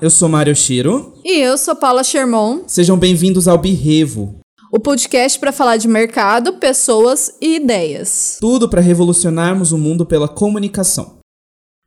eu 0.00 0.08
sou 0.08 0.28
Mário 0.28 0.56
Shiro. 0.56 1.12
E 1.24 1.38
eu 1.40 1.58
sou 1.58 1.76
Paula 1.76 2.02
Sherman. 2.02 2.62
Sejam 2.66 2.96
bem-vindos 2.96 3.46
ao 3.46 3.58
Birrevo. 3.58 4.36
O 4.72 4.78
podcast 4.78 5.38
para 5.38 5.52
falar 5.52 5.76
de 5.76 5.88
mercado, 5.88 6.54
pessoas 6.54 7.32
e 7.40 7.56
ideias. 7.56 8.38
Tudo 8.40 8.68
para 8.68 8.80
revolucionarmos 8.80 9.72
o 9.72 9.78
mundo 9.78 10.06
pela 10.06 10.28
comunicação. 10.28 11.18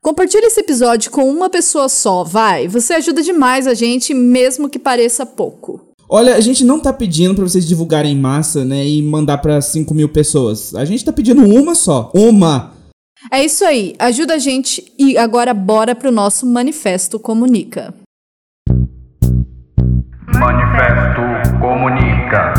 Compartilhe 0.02 0.46
esse 0.46 0.60
episódio 0.60 1.10
com 1.10 1.28
uma 1.28 1.48
pessoa 1.48 1.88
só, 1.88 2.22
vai. 2.22 2.68
Você 2.68 2.92
ajuda 2.92 3.22
demais 3.22 3.66
a 3.66 3.74
gente, 3.74 4.12
mesmo 4.12 4.68
que 4.68 4.78
pareça 4.78 5.24
pouco. 5.24 5.80
Olha, 6.08 6.36
a 6.36 6.40
gente 6.40 6.62
não 6.62 6.78
tá 6.78 6.92
pedindo 6.92 7.34
para 7.34 7.44
vocês 7.44 7.66
divulgarem 7.66 8.12
em 8.12 8.20
massa, 8.20 8.64
né, 8.64 8.86
e 8.86 9.02
mandar 9.02 9.38
para 9.38 9.60
5 9.60 9.92
mil 9.94 10.10
pessoas. 10.10 10.74
A 10.74 10.84
gente 10.84 11.04
tá 11.04 11.12
pedindo 11.12 11.42
uma 11.42 11.74
só. 11.74 12.12
Uma! 12.14 12.74
É 13.32 13.42
isso 13.42 13.64
aí, 13.64 13.94
ajuda 13.98 14.34
a 14.34 14.38
gente 14.38 14.92
e 14.98 15.16
agora 15.16 15.54
bora 15.54 15.94
pro 15.94 16.12
nosso 16.12 16.44
Manifesto 16.44 17.18
Comunica. 17.18 17.94
Manifesto 20.38 21.58
Comunica. 21.60 22.54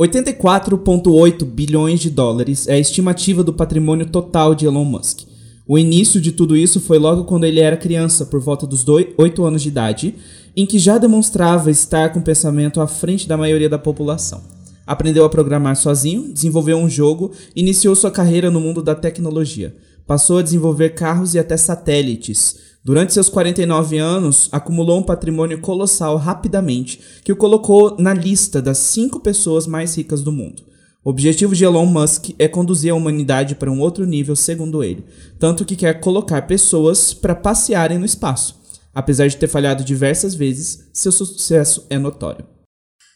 84,8 0.00 1.44
bilhões 1.44 2.00
de 2.00 2.10
dólares 2.10 2.66
é 2.66 2.74
a 2.74 2.78
estimativa 2.78 3.44
do 3.44 3.52
patrimônio 3.52 4.06
total 4.06 4.54
de 4.54 4.66
Elon 4.66 4.84
Musk. 4.84 5.28
O 5.66 5.78
início 5.78 6.20
de 6.20 6.32
tudo 6.32 6.56
isso 6.56 6.80
foi 6.80 6.98
logo 6.98 7.24
quando 7.24 7.44
ele 7.44 7.60
era 7.60 7.76
criança, 7.76 8.26
por 8.26 8.40
volta 8.40 8.66
dos 8.66 8.84
8 8.88 9.44
anos 9.44 9.62
de 9.62 9.68
idade, 9.68 10.14
em 10.56 10.66
que 10.66 10.78
já 10.78 10.98
demonstrava 10.98 11.70
estar 11.70 12.12
com 12.12 12.20
pensamento 12.20 12.80
à 12.80 12.86
frente 12.86 13.28
da 13.28 13.36
maioria 13.36 13.68
da 13.68 13.78
população 13.78 14.42
aprendeu 14.90 15.24
a 15.24 15.28
programar 15.28 15.76
sozinho, 15.76 16.32
desenvolveu 16.32 16.76
um 16.76 16.90
jogo 16.90 17.30
iniciou 17.54 17.94
sua 17.94 18.10
carreira 18.10 18.50
no 18.50 18.60
mundo 18.60 18.82
da 18.82 18.92
tecnologia. 18.92 19.72
Passou 20.04 20.38
a 20.38 20.42
desenvolver 20.42 20.90
carros 20.90 21.32
e 21.32 21.38
até 21.38 21.56
satélites. 21.56 22.56
Durante 22.82 23.12
seus 23.12 23.28
49 23.28 23.98
anos, 23.98 24.48
acumulou 24.50 24.98
um 24.98 25.02
patrimônio 25.02 25.60
colossal 25.60 26.16
rapidamente, 26.16 27.00
que 27.22 27.32
o 27.32 27.36
colocou 27.36 27.96
na 27.98 28.14
lista 28.14 28.62
das 28.62 28.78
cinco 28.78 29.20
pessoas 29.20 29.66
mais 29.66 29.96
ricas 29.96 30.22
do 30.22 30.32
mundo. 30.32 30.62
O 31.04 31.10
objetivo 31.10 31.54
de 31.54 31.64
Elon 31.64 31.86
Musk 31.86 32.30
é 32.38 32.48
conduzir 32.48 32.92
a 32.92 32.94
humanidade 32.94 33.54
para 33.54 33.70
um 33.70 33.80
outro 33.80 34.06
nível, 34.06 34.34
segundo 34.34 34.82
ele, 34.82 35.04
tanto 35.38 35.64
que 35.64 35.76
quer 35.76 36.00
colocar 36.00 36.46
pessoas 36.46 37.12
para 37.12 37.34
passearem 37.34 37.98
no 37.98 38.06
espaço. 38.06 38.58
Apesar 38.94 39.28
de 39.28 39.36
ter 39.36 39.46
falhado 39.46 39.84
diversas 39.84 40.34
vezes, 40.34 40.88
seu 40.92 41.12
sucesso 41.12 41.86
é 41.90 41.98
notório. 41.98 42.46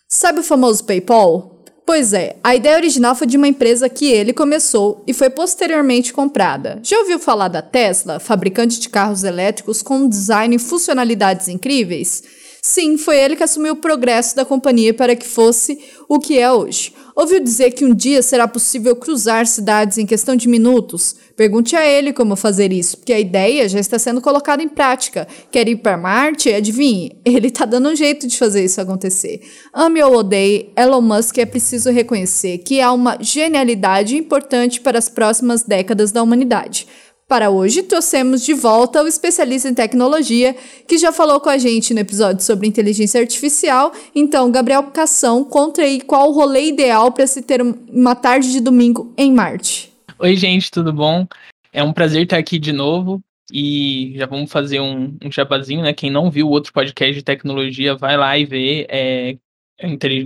Sabe 0.08 0.40
o 0.40 0.44
famoso 0.44 0.84
PayPal? 0.84 1.53
Pois 1.86 2.14
é, 2.14 2.36
a 2.42 2.54
ideia 2.54 2.76
original 2.76 3.14
foi 3.14 3.26
de 3.26 3.36
uma 3.36 3.46
empresa 3.46 3.90
que 3.90 4.10
ele 4.10 4.32
começou 4.32 5.04
e 5.06 5.12
foi 5.12 5.28
posteriormente 5.28 6.14
comprada. 6.14 6.80
Já 6.82 6.98
ouviu 6.98 7.18
falar 7.18 7.48
da 7.48 7.60
Tesla, 7.60 8.18
fabricante 8.18 8.80
de 8.80 8.88
carros 8.88 9.22
elétricos 9.22 9.82
com 9.82 10.08
design 10.08 10.56
e 10.56 10.58
funcionalidades 10.58 11.46
incríveis? 11.48 12.22
Sim, 12.62 12.96
foi 12.96 13.18
ele 13.18 13.36
que 13.36 13.42
assumiu 13.42 13.74
o 13.74 13.76
progresso 13.76 14.34
da 14.34 14.42
companhia 14.42 14.94
para 14.94 15.14
que 15.14 15.26
fosse 15.26 15.78
o 16.08 16.18
que 16.18 16.38
é 16.38 16.50
hoje. 16.50 16.94
Ouviu 17.16 17.38
dizer 17.38 17.70
que 17.70 17.84
um 17.84 17.94
dia 17.94 18.20
será 18.22 18.48
possível 18.48 18.96
cruzar 18.96 19.46
cidades 19.46 19.98
em 19.98 20.06
questão 20.06 20.34
de 20.34 20.48
minutos? 20.48 21.14
Pergunte 21.36 21.76
a 21.76 21.86
ele 21.86 22.12
como 22.12 22.34
fazer 22.34 22.72
isso, 22.72 22.96
porque 22.96 23.12
a 23.12 23.20
ideia 23.20 23.68
já 23.68 23.78
está 23.78 24.00
sendo 24.00 24.20
colocada 24.20 24.64
em 24.64 24.68
prática. 24.68 25.28
Quer 25.48 25.68
ir 25.68 25.76
para 25.76 25.96
Marte? 25.96 26.52
Adivinhe, 26.52 27.16
ele 27.24 27.48
está 27.48 27.64
dando 27.64 27.88
um 27.88 27.94
jeito 27.94 28.26
de 28.26 28.36
fazer 28.36 28.64
isso 28.64 28.80
acontecer. 28.80 29.40
Ame 29.72 30.02
ou 30.02 30.16
odeie, 30.16 30.72
Elon 30.76 31.00
Musk 31.00 31.38
é 31.38 31.46
preciso 31.46 31.88
reconhecer 31.88 32.58
que 32.58 32.80
há 32.80 32.90
uma 32.90 33.16
genialidade 33.20 34.16
importante 34.16 34.80
para 34.80 34.98
as 34.98 35.08
próximas 35.08 35.62
décadas 35.62 36.10
da 36.10 36.20
humanidade. 36.20 36.88
Para 37.34 37.50
hoje, 37.50 37.82
trouxemos 37.82 38.46
de 38.46 38.54
volta 38.54 39.02
o 39.02 39.08
especialista 39.08 39.68
em 39.68 39.74
tecnologia, 39.74 40.54
que 40.86 40.96
já 40.96 41.10
falou 41.10 41.40
com 41.40 41.48
a 41.48 41.58
gente 41.58 41.92
no 41.92 41.98
episódio 41.98 42.44
sobre 42.44 42.68
inteligência 42.68 43.20
artificial. 43.20 43.90
Então, 44.14 44.52
Gabriel 44.52 44.84
Cação, 44.84 45.42
conta 45.42 45.82
aí 45.82 46.00
qual 46.00 46.28
o 46.28 46.32
rolê 46.32 46.68
ideal 46.68 47.10
para 47.10 47.26
se 47.26 47.42
ter 47.42 47.60
uma 47.60 48.14
tarde 48.14 48.52
de 48.52 48.60
domingo 48.60 49.12
em 49.18 49.32
Marte. 49.32 49.92
Oi, 50.16 50.36
gente, 50.36 50.70
tudo 50.70 50.92
bom? 50.92 51.26
É 51.72 51.82
um 51.82 51.92
prazer 51.92 52.22
estar 52.22 52.38
aqui 52.38 52.56
de 52.56 52.72
novo. 52.72 53.20
E 53.52 54.14
já 54.16 54.26
vamos 54.26 54.52
fazer 54.52 54.78
um, 54.78 55.16
um 55.20 55.32
jabazinho, 55.32 55.82
né? 55.82 55.92
Quem 55.92 56.12
não 56.12 56.30
viu 56.30 56.46
o 56.46 56.50
outro 56.50 56.72
podcast 56.72 57.16
de 57.16 57.24
tecnologia, 57.24 57.96
vai 57.96 58.16
lá 58.16 58.38
e 58.38 58.44
vê. 58.44 58.86
É, 58.88 59.36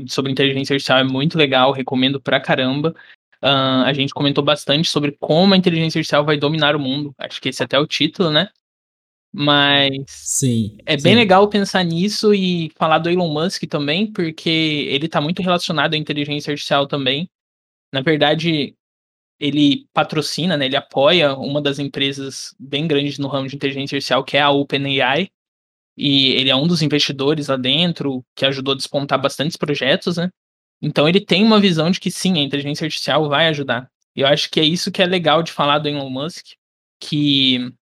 sobre 0.09 0.31
inteligência 0.31 0.75
artificial 0.75 0.99
é 0.99 1.05
muito 1.05 1.39
legal, 1.39 1.73
recomendo 1.73 2.21
pra 2.21 2.39
caramba. 2.39 2.95
Uh, 3.43 3.85
a 3.85 3.93
gente 3.93 4.13
comentou 4.13 4.43
bastante 4.43 4.89
sobre 4.89 5.13
como 5.13 5.55
a 5.55 5.57
inteligência 5.57 5.99
artificial 5.99 6.25
vai 6.25 6.37
dominar 6.37 6.75
o 6.75 6.81
mundo. 6.81 7.15
Acho 7.19 7.41
que 7.41 7.49
esse 7.49 7.63
é 7.63 7.65
até 7.65 7.79
o 7.79 7.87
título, 7.87 8.31
né? 8.31 8.49
Mas 9.33 9.93
sim, 10.09 10.79
é 10.87 10.97
sim. 10.97 11.05
bem 11.05 11.15
legal 11.15 11.49
pensar 11.49 11.85
nisso 11.85 12.33
e 12.35 12.71
falar 12.77 12.99
do 12.99 13.11
Elon 13.11 13.29
Musk 13.29 13.65
também, 13.65 14.11
porque 14.11 14.49
ele 14.49 15.07
está 15.07 15.21
muito 15.21 15.43
relacionado 15.43 15.95
à 15.95 15.97
inteligência 15.97 16.51
artificial 16.51 16.87
também. 16.87 17.31
Na 17.93 18.01
verdade, 18.01 18.75
ele 19.39 19.87
patrocina, 19.93 20.57
né, 20.57 20.67
ele 20.67 20.77
apoia 20.77 21.35
uma 21.35 21.63
das 21.63 21.79
empresas 21.79 22.55
bem 22.59 22.89
grandes 22.89 23.19
no 23.19 23.29
ramo 23.29 23.49
de 23.49 23.55
inteligência 23.57 23.97
artificial, 23.97 24.25
que 24.25 24.37
é 24.37 24.41
a 24.41 24.51
OpenAI. 24.51 25.31
E 25.97 26.33
ele 26.33 26.51
é 26.51 26.57
um 26.57 26.67
dos 26.67 26.81
investidores 26.83 27.49
lá 27.49 27.57
dentro, 27.57 28.25
que 28.35 28.47
ajudou 28.47 28.73
a 28.75 28.77
despontar 28.77 29.21
bastantes 29.21 29.57
projetos, 29.57 30.17
né? 30.17 30.31
Então 30.81 31.09
ele 31.09 31.21
tem 31.21 31.43
uma 31.45 31.61
visão 31.61 31.91
de 31.91 32.01
que 32.01 32.11
sim, 32.11 32.39
a 32.39 32.43
inteligência 32.43 32.85
artificial 32.85 33.29
vai 33.29 33.49
ajudar. 33.49 33.91
E 34.15 34.21
eu 34.21 34.27
acho 34.27 34.51
que 34.51 34.61
é 34.61 34.65
isso 34.65 34.93
que 34.93 35.03
é 35.03 35.07
legal 35.07 35.43
de 35.43 35.53
falar 35.53 35.79
do 35.79 35.89
Elon 35.89 36.11
Musk, 36.11 36.47
que 37.01 37.73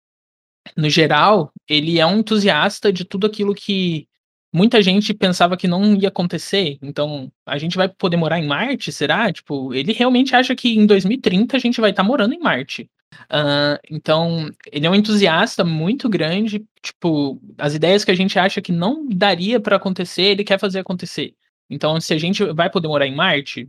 no 0.77 0.91
geral 0.91 1.53
ele 1.69 1.99
é 1.99 2.07
um 2.07 2.19
entusiasta 2.19 2.93
de 2.93 3.05
tudo 3.05 3.27
aquilo 3.27 3.55
que 3.55 4.09
muita 4.53 4.81
gente 4.81 5.13
pensava 5.13 5.57
que 5.57 5.69
não 5.69 5.95
ia 5.97 6.09
acontecer. 6.09 6.79
Então, 6.81 7.31
a 7.45 7.59
gente 7.59 7.77
vai 7.77 7.89
poder 7.89 8.17
morar 8.17 8.39
em 8.39 8.47
Marte, 8.47 8.91
será? 8.91 9.31
Tipo, 9.33 9.75
ele 9.75 9.93
realmente 9.93 10.35
acha 10.35 10.57
que 10.57 10.71
em 10.75 10.87
2030 10.87 11.57
a 11.57 11.61
gente 11.61 11.81
vai 11.81 11.91
estar 11.91 12.03
tá 12.03 12.09
morando 12.09 12.35
em 12.35 12.39
Marte. 12.39 12.91
Uh, 13.25 13.79
então, 13.91 14.51
ele 14.73 14.87
é 14.87 14.91
um 14.91 14.95
entusiasta 14.95 15.65
muito 15.65 16.09
grande. 16.09 16.65
Tipo, 16.83 17.41
as 17.59 17.75
ideias 17.75 18.05
que 18.05 18.11
a 18.11 18.15
gente 18.17 18.39
acha 18.39 18.63
que 18.63 18.73
não 18.73 19.07
daria 19.09 19.61
para 19.61 19.77
acontecer, 19.77 20.23
ele 20.23 20.45
quer 20.45 20.59
fazer 20.59 20.79
acontecer. 20.79 21.35
Então, 21.71 22.01
se 22.01 22.15
a 22.15 22.19
gente 22.19 22.45
vai 22.53 22.71
poder 22.71 22.89
morar 22.89 23.07
em 23.07 23.15
Marte, 23.15 23.69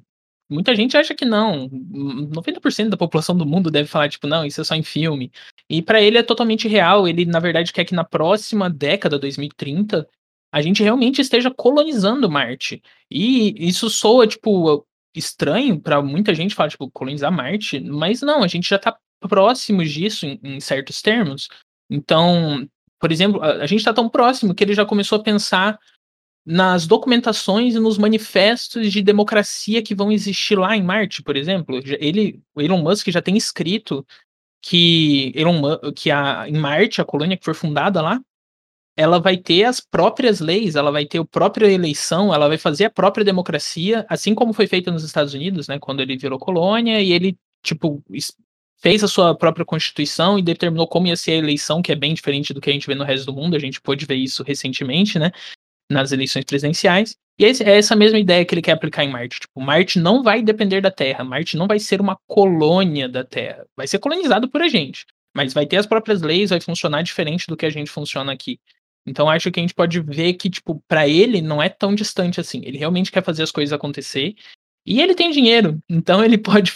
muita 0.50 0.76
gente 0.76 0.96
acha 0.96 1.16
que 1.16 1.26
não. 1.26 1.70
90% 1.70 2.90
da 2.90 2.98
população 2.98 3.36
do 3.36 3.46
mundo 3.46 3.72
deve 3.72 3.88
falar, 3.90 4.10
tipo, 4.10 4.28
não, 4.28 4.46
isso 4.46 4.62
é 4.62 4.64
só 4.64 4.76
em 4.76 4.84
filme. 4.84 5.32
E 5.70 5.82
para 5.82 6.02
ele 6.02 6.18
é 6.18 6.24
totalmente 6.24 6.68
real. 6.68 7.08
Ele, 7.08 7.26
na 7.26 7.40
verdade, 7.40 7.74
quer 7.74 7.86
que 7.86 7.96
na 7.96 8.04
próxima 8.04 8.70
década, 8.70 9.20
2030, 9.20 10.08
a 10.52 10.62
gente 10.62 10.84
realmente 10.84 11.22
esteja 11.22 11.52
colonizando 11.52 12.30
Marte. 12.30 12.82
E 13.10 13.68
isso 13.68 13.90
soa, 13.90 14.28
tipo, 14.28 14.86
estranho 15.16 15.80
para 15.80 16.02
muita 16.02 16.34
gente 16.34 16.56
falar, 16.56 16.70
tipo, 16.70 16.90
colonizar 16.92 17.32
Marte, 17.32 17.80
mas 17.80 18.22
não, 18.22 18.44
a 18.44 18.48
gente 18.48 18.70
já 18.70 18.80
tá 18.80 18.98
próximo 19.20 19.84
disso 19.84 20.26
em, 20.26 20.40
em 20.44 20.60
certos 20.60 21.02
termos. 21.02 21.50
Então, 21.90 22.68
por 23.00 23.12
exemplo, 23.12 23.42
a, 23.42 23.64
a 23.64 23.66
gente 23.66 23.80
está 23.80 23.94
tão 23.94 24.10
próximo 24.10 24.54
que 24.54 24.64
ele 24.64 24.74
já 24.74 24.86
começou 24.86 25.20
a 25.20 25.24
pensar 25.24 25.80
nas 26.50 26.88
documentações 26.88 27.76
e 27.76 27.80
nos 27.80 27.98
manifestos 27.98 28.90
de 28.90 29.02
democracia 29.02 29.84
que 29.84 29.94
vão 29.94 30.10
existir 30.10 30.58
lá 30.58 30.78
em 30.78 30.82
Marte, 30.82 31.22
por 31.22 31.36
exemplo. 31.36 31.82
Ele, 32.00 32.40
o 32.56 32.62
Elon 32.62 32.82
Musk 32.82 33.10
já 33.10 33.22
tem 33.22 33.36
escrito 33.36 34.08
que, 34.62 35.34
Elon, 35.36 35.62
que 35.94 36.10
a, 36.10 36.48
em 36.48 36.58
Marte, 36.58 37.02
a 37.02 37.06
colônia 37.06 37.36
que 37.36 37.44
for 37.44 37.54
fundada 37.54 38.02
lá, 38.02 38.22
ela 38.96 39.20
vai 39.20 39.36
ter 39.36 39.66
as 39.66 39.82
próprias 39.82 40.40
leis, 40.40 40.78
ela 40.78 40.90
vai 40.90 41.06
ter 41.06 41.18
a 41.18 41.26
própria 41.26 41.68
eleição, 41.68 42.34
ela 42.34 42.48
vai 42.48 42.58
fazer 42.58 42.86
a 42.86 42.90
própria 42.90 43.26
democracia, 43.26 44.06
assim 44.08 44.34
como 44.34 44.54
foi 44.54 44.68
feito 44.68 44.90
nos 44.90 45.04
Estados 45.04 45.34
Unidos, 45.34 45.68
né, 45.68 45.78
quando 45.78 46.00
ele 46.00 46.16
virou 46.16 46.40
colônia, 46.40 47.02
e 47.02 47.12
ele, 47.12 47.38
tipo, 47.62 48.02
fez 48.78 49.04
a 49.04 49.08
sua 49.08 49.36
própria 49.36 49.66
constituição 49.66 50.40
e 50.40 50.42
determinou 50.42 50.88
como 50.88 51.08
ia 51.08 51.18
ser 51.18 51.34
a 51.34 51.36
eleição, 51.36 51.82
que 51.82 51.92
é 51.92 51.96
bem 51.96 52.14
diferente 52.14 52.54
do 52.54 52.62
que 52.62 52.70
a 52.70 52.74
gente 52.74 52.88
vê 52.88 52.96
no 52.96 53.04
resto 53.04 53.26
do 53.26 53.34
mundo, 53.34 53.56
a 53.56 53.60
gente 53.60 53.82
pôde 53.82 54.06
ver 54.06 54.16
isso 54.16 54.44
recentemente, 54.44 55.20
né, 55.20 55.32
nas 55.90 56.12
eleições 56.12 56.46
presidenciais. 56.46 57.16
E 57.40 57.46
é 57.46 57.78
essa 57.78 57.96
mesma 57.96 58.18
ideia 58.18 58.44
que 58.44 58.54
ele 58.54 58.64
quer 58.64 58.72
aplicar 58.72 59.04
em 59.04 59.12
Marte. 59.12 59.42
Tipo, 59.42 59.62
Marte 59.62 60.00
não 60.00 60.24
vai 60.24 60.42
depender 60.42 60.82
da 60.82 60.90
Terra. 60.90 61.24
Marte 61.24 61.56
não 61.56 61.68
vai 61.68 61.80
ser 61.80 62.02
uma 62.02 62.18
colônia 62.26 63.08
da 63.08 63.24
Terra. 63.24 63.66
Vai 63.76 63.88
ser 63.88 64.00
colonizado 64.00 64.50
por 64.50 64.62
a 64.62 64.68
gente. 64.68 65.06
Mas 65.36 65.54
vai 65.54 65.68
ter 65.68 65.78
as 65.78 65.86
próprias 65.86 66.22
leis, 66.22 66.50
vai 66.50 66.60
funcionar 66.60 67.04
diferente 67.04 67.46
do 67.48 67.56
que 67.56 67.66
a 67.66 67.70
gente 67.70 67.92
funciona 67.92 68.34
aqui. 68.34 68.60
Então 69.06 69.30
acho 69.30 69.52
que 69.52 69.60
a 69.60 69.62
gente 69.62 69.74
pode 69.74 70.02
ver 70.02 70.34
que, 70.34 70.50
tipo, 70.50 70.84
para 70.88 71.08
ele 71.08 71.40
não 71.42 71.62
é 71.62 71.70
tão 71.70 71.94
distante 71.94 72.40
assim. 72.40 72.62
Ele 72.66 72.78
realmente 72.78 73.12
quer 73.12 73.24
fazer 73.24 73.44
as 73.44 73.52
coisas 73.52 73.72
acontecer. 73.72 74.36
E 74.84 75.00
ele 75.00 75.14
tem 75.14 75.30
dinheiro. 75.30 75.80
Então 75.88 76.26
ele 76.26 76.38
pode 76.42 76.74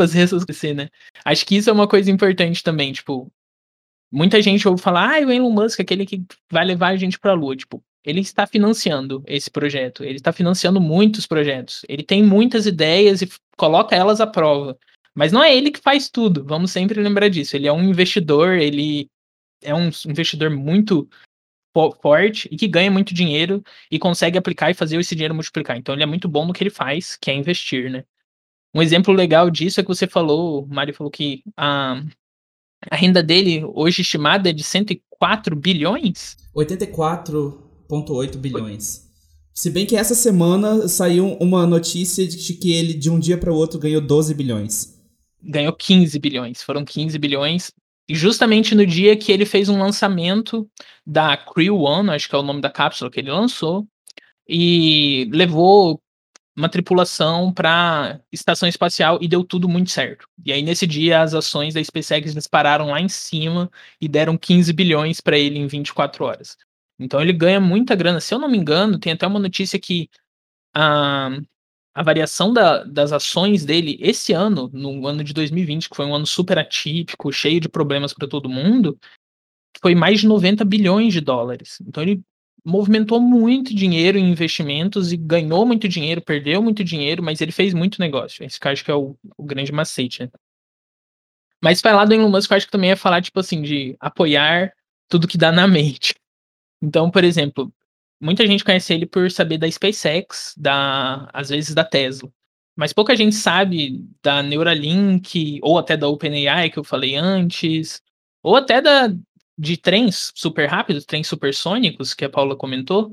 fazer 0.00 0.22
isso 0.22 0.36
acontecer, 0.36 0.72
né? 0.72 0.88
Acho 1.24 1.44
que 1.44 1.56
isso 1.56 1.68
é 1.68 1.72
uma 1.72 1.88
coisa 1.88 2.08
importante 2.10 2.62
também. 2.62 2.92
Tipo, 2.92 3.28
muita 4.10 4.40
gente 4.40 4.68
ouve 4.68 4.80
falar, 4.80 5.16
ah, 5.16 5.26
o 5.26 5.32
Elon 5.32 5.50
Musk, 5.50 5.80
aquele 5.80 6.06
que 6.06 6.24
vai 6.50 6.64
levar 6.64 6.90
a 6.90 6.96
gente 6.96 7.18
pra 7.18 7.32
Lua. 7.32 7.56
Tipo, 7.56 7.82
ele 8.08 8.20
está 8.20 8.46
financiando 8.46 9.22
esse 9.26 9.50
projeto, 9.50 10.02
ele 10.02 10.16
está 10.16 10.32
financiando 10.32 10.80
muitos 10.80 11.26
projetos, 11.26 11.84
ele 11.86 12.02
tem 12.02 12.22
muitas 12.22 12.64
ideias 12.64 13.20
e 13.20 13.28
coloca 13.54 13.94
elas 13.94 14.18
à 14.18 14.26
prova. 14.26 14.78
Mas 15.14 15.30
não 15.30 15.44
é 15.44 15.54
ele 15.54 15.70
que 15.70 15.78
faz 15.78 16.08
tudo, 16.08 16.42
vamos 16.42 16.70
sempre 16.70 17.02
lembrar 17.02 17.28
disso. 17.28 17.54
Ele 17.54 17.68
é 17.68 17.72
um 17.72 17.82
investidor, 17.82 18.54
ele 18.54 19.10
é 19.62 19.74
um 19.74 19.90
investidor 20.06 20.48
muito 20.48 21.06
forte 22.00 22.48
e 22.50 22.56
que 22.56 22.66
ganha 22.66 22.90
muito 22.90 23.12
dinheiro 23.12 23.62
e 23.90 23.98
consegue 23.98 24.38
aplicar 24.38 24.70
e 24.70 24.74
fazer 24.74 24.98
esse 24.98 25.14
dinheiro 25.14 25.34
multiplicar. 25.34 25.76
Então 25.76 25.94
ele 25.94 26.02
é 26.02 26.06
muito 26.06 26.28
bom 26.28 26.46
no 26.46 26.54
que 26.54 26.62
ele 26.62 26.70
faz, 26.70 27.14
que 27.14 27.30
é 27.30 27.34
investir, 27.34 27.90
né? 27.90 28.04
Um 28.74 28.80
exemplo 28.80 29.12
legal 29.12 29.50
disso 29.50 29.80
é 29.80 29.82
que 29.82 29.88
você 29.88 30.06
falou, 30.06 30.64
o 30.64 30.66
Mário 30.66 30.94
falou 30.94 31.10
que 31.10 31.42
a, 31.56 32.02
a 32.90 32.96
renda 32.96 33.22
dele 33.22 33.62
hoje 33.74 34.00
estimada 34.00 34.48
é 34.48 34.52
de 34.52 34.64
104 34.64 35.54
bilhões? 35.54 36.36
84,8 37.88 38.36
bilhões. 38.36 39.08
Se 39.54 39.70
bem 39.70 39.84
que 39.84 39.96
essa 39.96 40.14
semana 40.14 40.86
saiu 40.86 41.36
uma 41.40 41.66
notícia 41.66 42.26
de 42.26 42.54
que 42.54 42.72
ele 42.72 42.94
de 42.94 43.10
um 43.10 43.18
dia 43.18 43.36
para 43.36 43.52
o 43.52 43.56
outro 43.56 43.78
ganhou 43.78 44.00
12 44.00 44.34
bilhões. 44.34 44.96
Ganhou 45.42 45.72
15 45.72 46.18
bilhões, 46.18 46.62
foram 46.62 46.84
15 46.84 47.18
bilhões 47.18 47.72
e 48.08 48.14
justamente 48.14 48.74
no 48.74 48.86
dia 48.86 49.16
que 49.16 49.30
ele 49.30 49.44
fez 49.44 49.68
um 49.68 49.78
lançamento 49.78 50.68
da 51.06 51.36
Crew 51.36 51.78
One, 51.80 52.10
acho 52.10 52.28
que 52.28 52.34
é 52.34 52.38
o 52.38 52.42
nome 52.42 52.62
da 52.62 52.70
cápsula 52.70 53.10
que 53.10 53.20
ele 53.20 53.30
lançou, 53.30 53.86
e 54.48 55.28
levou 55.30 56.00
uma 56.56 56.68
tripulação 56.68 57.52
para 57.52 58.20
estação 58.32 58.68
espacial 58.68 59.18
e 59.20 59.28
deu 59.28 59.44
tudo 59.44 59.68
muito 59.68 59.90
certo. 59.90 60.26
E 60.44 60.52
aí 60.52 60.62
nesse 60.62 60.86
dia 60.86 61.20
as 61.20 61.34
ações 61.34 61.74
da 61.74 61.84
SpaceX 61.84 62.34
dispararam 62.34 62.88
lá 62.88 63.00
em 63.00 63.08
cima 63.08 63.70
e 64.00 64.08
deram 64.08 64.36
15 64.38 64.72
bilhões 64.72 65.20
para 65.20 65.38
ele 65.38 65.58
em 65.58 65.66
24 65.66 66.24
horas. 66.24 66.56
Então 66.98 67.20
ele 67.20 67.32
ganha 67.32 67.60
muita 67.60 67.94
grana. 67.94 68.20
Se 68.20 68.34
eu 68.34 68.38
não 68.38 68.48
me 68.48 68.58
engano, 68.58 68.98
tem 68.98 69.12
até 69.12 69.26
uma 69.26 69.38
notícia 69.38 69.78
que 69.78 70.08
a, 70.74 71.30
a 71.94 72.02
variação 72.02 72.52
da, 72.52 72.84
das 72.84 73.12
ações 73.12 73.64
dele 73.64 73.98
esse 74.00 74.32
ano, 74.32 74.70
no 74.72 75.06
ano 75.06 75.22
de 75.22 75.32
2020, 75.32 75.88
que 75.88 75.96
foi 75.96 76.06
um 76.06 76.14
ano 76.14 76.26
super 76.26 76.58
atípico, 76.58 77.32
cheio 77.32 77.60
de 77.60 77.68
problemas 77.68 78.12
para 78.12 78.28
todo 78.28 78.48
mundo, 78.48 78.98
foi 79.80 79.94
mais 79.94 80.20
de 80.20 80.26
90 80.26 80.64
bilhões 80.64 81.12
de 81.12 81.20
dólares. 81.20 81.78
Então 81.86 82.02
ele 82.02 82.22
movimentou 82.64 83.20
muito 83.20 83.74
dinheiro 83.74 84.18
em 84.18 84.30
investimentos 84.30 85.12
e 85.12 85.16
ganhou 85.16 85.64
muito 85.64 85.88
dinheiro, 85.88 86.20
perdeu 86.22 86.62
muito 86.62 86.84
dinheiro, 86.84 87.22
mas 87.22 87.40
ele 87.40 87.52
fez 87.52 87.72
muito 87.72 88.00
negócio. 88.00 88.44
Esse 88.44 88.60
que 88.60 88.68
acho 88.68 88.84
que 88.84 88.90
é 88.90 88.94
o, 88.94 89.16
o 89.36 89.44
grande 89.44 89.72
macete. 89.72 90.24
Né? 90.24 90.30
Mas 91.62 91.80
falar 91.80 92.04
do 92.04 92.14
Elon 92.14 92.28
Musk, 92.28 92.50
eu 92.50 92.56
acho 92.56 92.66
que 92.66 92.72
também 92.72 92.90
é 92.90 92.96
falar, 92.96 93.22
tipo 93.22 93.40
assim, 93.40 93.62
de 93.62 93.96
apoiar 93.98 94.72
tudo 95.08 95.28
que 95.28 95.38
dá 95.38 95.50
na 95.50 95.66
mente. 95.68 96.14
Então, 96.82 97.10
por 97.10 97.24
exemplo, 97.24 97.72
muita 98.20 98.46
gente 98.46 98.64
conhece 98.64 98.92
ele 98.94 99.06
por 99.06 99.30
saber 99.30 99.58
da 99.58 99.70
SpaceX, 99.70 100.54
da, 100.56 101.28
às 101.32 101.48
vezes 101.48 101.74
da 101.74 101.84
Tesla. 101.84 102.30
Mas 102.76 102.92
pouca 102.92 103.16
gente 103.16 103.34
sabe 103.34 104.06
da 104.22 104.42
Neuralink, 104.42 105.58
ou 105.62 105.78
até 105.78 105.96
da 105.96 106.08
OpenAI, 106.08 106.70
que 106.70 106.78
eu 106.78 106.84
falei 106.84 107.16
antes, 107.16 108.00
ou 108.42 108.54
até 108.54 108.80
da, 108.80 109.08
de 109.58 109.76
trens 109.76 110.32
super 110.34 110.68
rápidos, 110.68 111.04
trens 111.04 111.26
supersônicos, 111.26 112.14
que 112.14 112.24
a 112.24 112.30
Paula 112.30 112.56
comentou. 112.56 113.12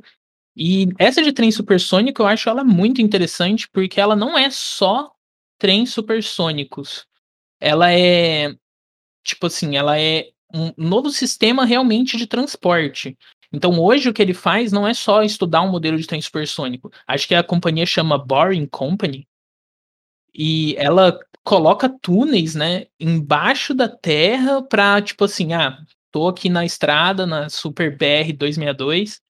E 0.55 0.87
essa 0.99 1.21
de 1.23 1.33
trem 1.33 1.51
supersônico, 1.51 2.21
eu 2.21 2.27
acho 2.27 2.47
ela 2.47 2.63
muito 2.63 3.01
interessante, 3.01 3.67
porque 3.67 3.99
ela 3.99 4.15
não 4.15 4.37
é 4.37 4.49
só 4.51 5.11
trens 5.57 5.91
supersônicos. 5.91 7.07
Ela 7.59 7.91
é, 7.91 8.55
tipo 9.23 9.47
assim, 9.47 9.75
ela 9.75 9.99
é 9.99 10.29
um 10.53 10.71
novo 10.77 11.09
sistema 11.09 11.65
realmente 11.65 12.17
de 12.17 12.27
transporte. 12.27 13.17
Então, 13.51 13.79
hoje, 13.79 14.09
o 14.09 14.13
que 14.13 14.21
ele 14.21 14.33
faz 14.33 14.71
não 14.71 14.87
é 14.87 14.93
só 14.93 15.23
estudar 15.23 15.61
um 15.61 15.71
modelo 15.71 15.97
de 15.97 16.07
trem 16.07 16.21
supersônico. 16.21 16.91
Acho 17.07 17.27
que 17.27 17.35
a 17.35 17.43
companhia 17.43 17.85
chama 17.85 18.17
Boring 18.17 18.67
Company. 18.67 19.27
E 20.33 20.75
ela 20.77 21.17
coloca 21.43 21.87
túneis, 22.01 22.55
né, 22.55 22.87
embaixo 22.99 23.73
da 23.73 23.87
terra 23.87 24.61
para 24.63 25.01
tipo 25.01 25.23
assim, 25.25 25.53
ah, 25.53 25.77
tô 26.11 26.27
aqui 26.27 26.49
na 26.49 26.65
estrada, 26.65 27.25
na 27.27 27.49
Super 27.49 27.95
BR 27.95 28.33
262, 28.33 29.21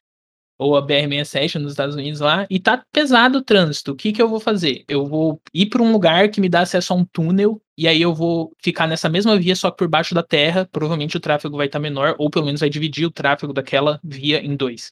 ou 0.57 0.77
a 0.77 0.85
BR-67 0.85 1.55
nos 1.55 1.73
Estados 1.73 1.95
Unidos 1.95 2.19
lá, 2.19 2.47
e 2.49 2.59
tá 2.59 2.83
pesado 2.91 3.39
o 3.39 3.43
trânsito. 3.43 3.91
O 3.91 3.95
que 3.95 4.11
que 4.11 4.21
eu 4.21 4.29
vou 4.29 4.39
fazer? 4.39 4.85
Eu 4.87 5.05
vou 5.05 5.41
ir 5.53 5.67
para 5.67 5.81
um 5.81 5.91
lugar 5.91 6.29
que 6.29 6.39
me 6.39 6.49
dá 6.49 6.61
acesso 6.61 6.93
a 6.93 6.95
um 6.95 7.05
túnel, 7.05 7.61
e 7.77 7.87
aí 7.87 8.01
eu 8.01 8.13
vou 8.13 8.53
ficar 8.63 8.87
nessa 8.87 9.09
mesma 9.09 9.37
via, 9.37 9.55
só 9.55 9.69
que 9.69 9.77
por 9.77 9.87
baixo 9.87 10.15
da 10.15 10.23
terra. 10.23 10.67
Provavelmente 10.71 11.17
o 11.17 11.19
tráfego 11.19 11.57
vai 11.57 11.65
estar 11.67 11.79
tá 11.79 11.83
menor, 11.83 12.15
ou 12.17 12.29
pelo 12.29 12.45
menos 12.45 12.61
vai 12.61 12.69
dividir 12.69 13.05
o 13.05 13.11
tráfego 13.11 13.53
daquela 13.53 13.99
via 14.03 14.39
em 14.39 14.55
dois. 14.55 14.91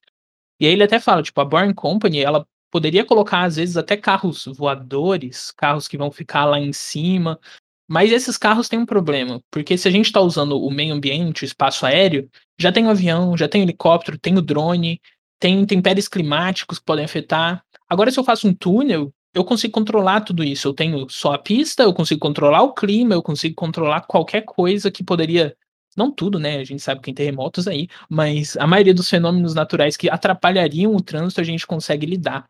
E 0.60 0.66
aí 0.68 0.74
ele 0.74 0.84
até 0.84 1.00
fala, 1.00 1.24
tipo, 1.24 1.40
a 1.40 1.46
Boring 1.46 1.74
Company, 1.74 2.20
ela 2.20 2.46
poderia 2.72 3.06
colocar, 3.06 3.44
às 3.44 3.56
vezes, 3.56 3.78
até 3.78 3.96
carros 3.96 4.46
voadores, 4.46 5.52
carros 5.52 5.88
que 5.88 5.98
vão 5.98 6.12
ficar 6.12 6.46
lá 6.46 6.60
em 6.60 6.74
cima, 6.74 7.40
mas 7.88 8.12
esses 8.12 8.38
carros 8.38 8.70
têm 8.70 8.80
um 8.80 8.86
problema, 8.86 9.42
porque 9.52 9.78
se 9.78 9.88
a 9.88 9.92
gente 9.92 10.06
está 10.06 10.22
usando 10.22 10.60
o 10.60 10.72
meio 10.72 10.94
ambiente, 10.94 11.44
o 11.44 11.46
espaço 11.46 11.86
aéreo, 11.86 12.30
já 12.58 12.72
tem 12.72 12.86
o 12.88 12.90
avião, 12.90 13.38
já 13.38 13.48
tem 13.48 13.62
o 13.62 13.66
helicóptero, 13.66 14.18
tem 14.18 14.38
o 14.38 14.42
drone, 14.42 15.00
tem 15.44 15.60
intempéries 15.60 16.08
climáticos 16.08 16.80
que 16.80 16.86
podem 16.86 17.04
afetar. 17.04 17.66
Agora, 17.90 18.10
se 18.10 18.18
eu 18.18 18.24
faço 18.24 18.48
um 18.48 18.54
túnel, 18.54 19.14
eu 19.34 19.44
consigo 19.44 19.74
controlar 19.74 20.22
tudo 20.22 20.42
isso. 20.42 20.70
Eu 20.70 20.74
tenho 20.74 21.10
só 21.10 21.34
a 21.34 21.38
pista, 21.38 21.84
eu 21.84 21.94
consigo 21.94 22.22
controlar 22.22 22.62
o 22.62 22.74
clima, 22.74 23.14
eu 23.14 23.22
consigo 23.22 23.54
controlar 23.54 24.00
qualquer 24.08 24.44
coisa 24.44 24.90
que 24.90 25.04
poderia. 25.04 25.54
Não 25.98 26.10
tudo, 26.10 26.40
né? 26.40 26.60
A 26.60 26.64
gente 26.64 26.82
sabe 26.82 27.02
que 27.02 27.08
tem 27.08 27.14
terremotos 27.14 27.68
aí, 27.68 27.90
mas 28.10 28.56
a 28.56 28.66
maioria 28.66 28.94
dos 28.94 29.10
fenômenos 29.10 29.54
naturais 29.54 29.98
que 29.98 30.10
atrapalhariam 30.10 30.96
o 30.96 31.02
trânsito 31.02 31.42
a 31.42 31.44
gente 31.44 31.68
consegue 31.68 32.06
lidar. 32.06 32.46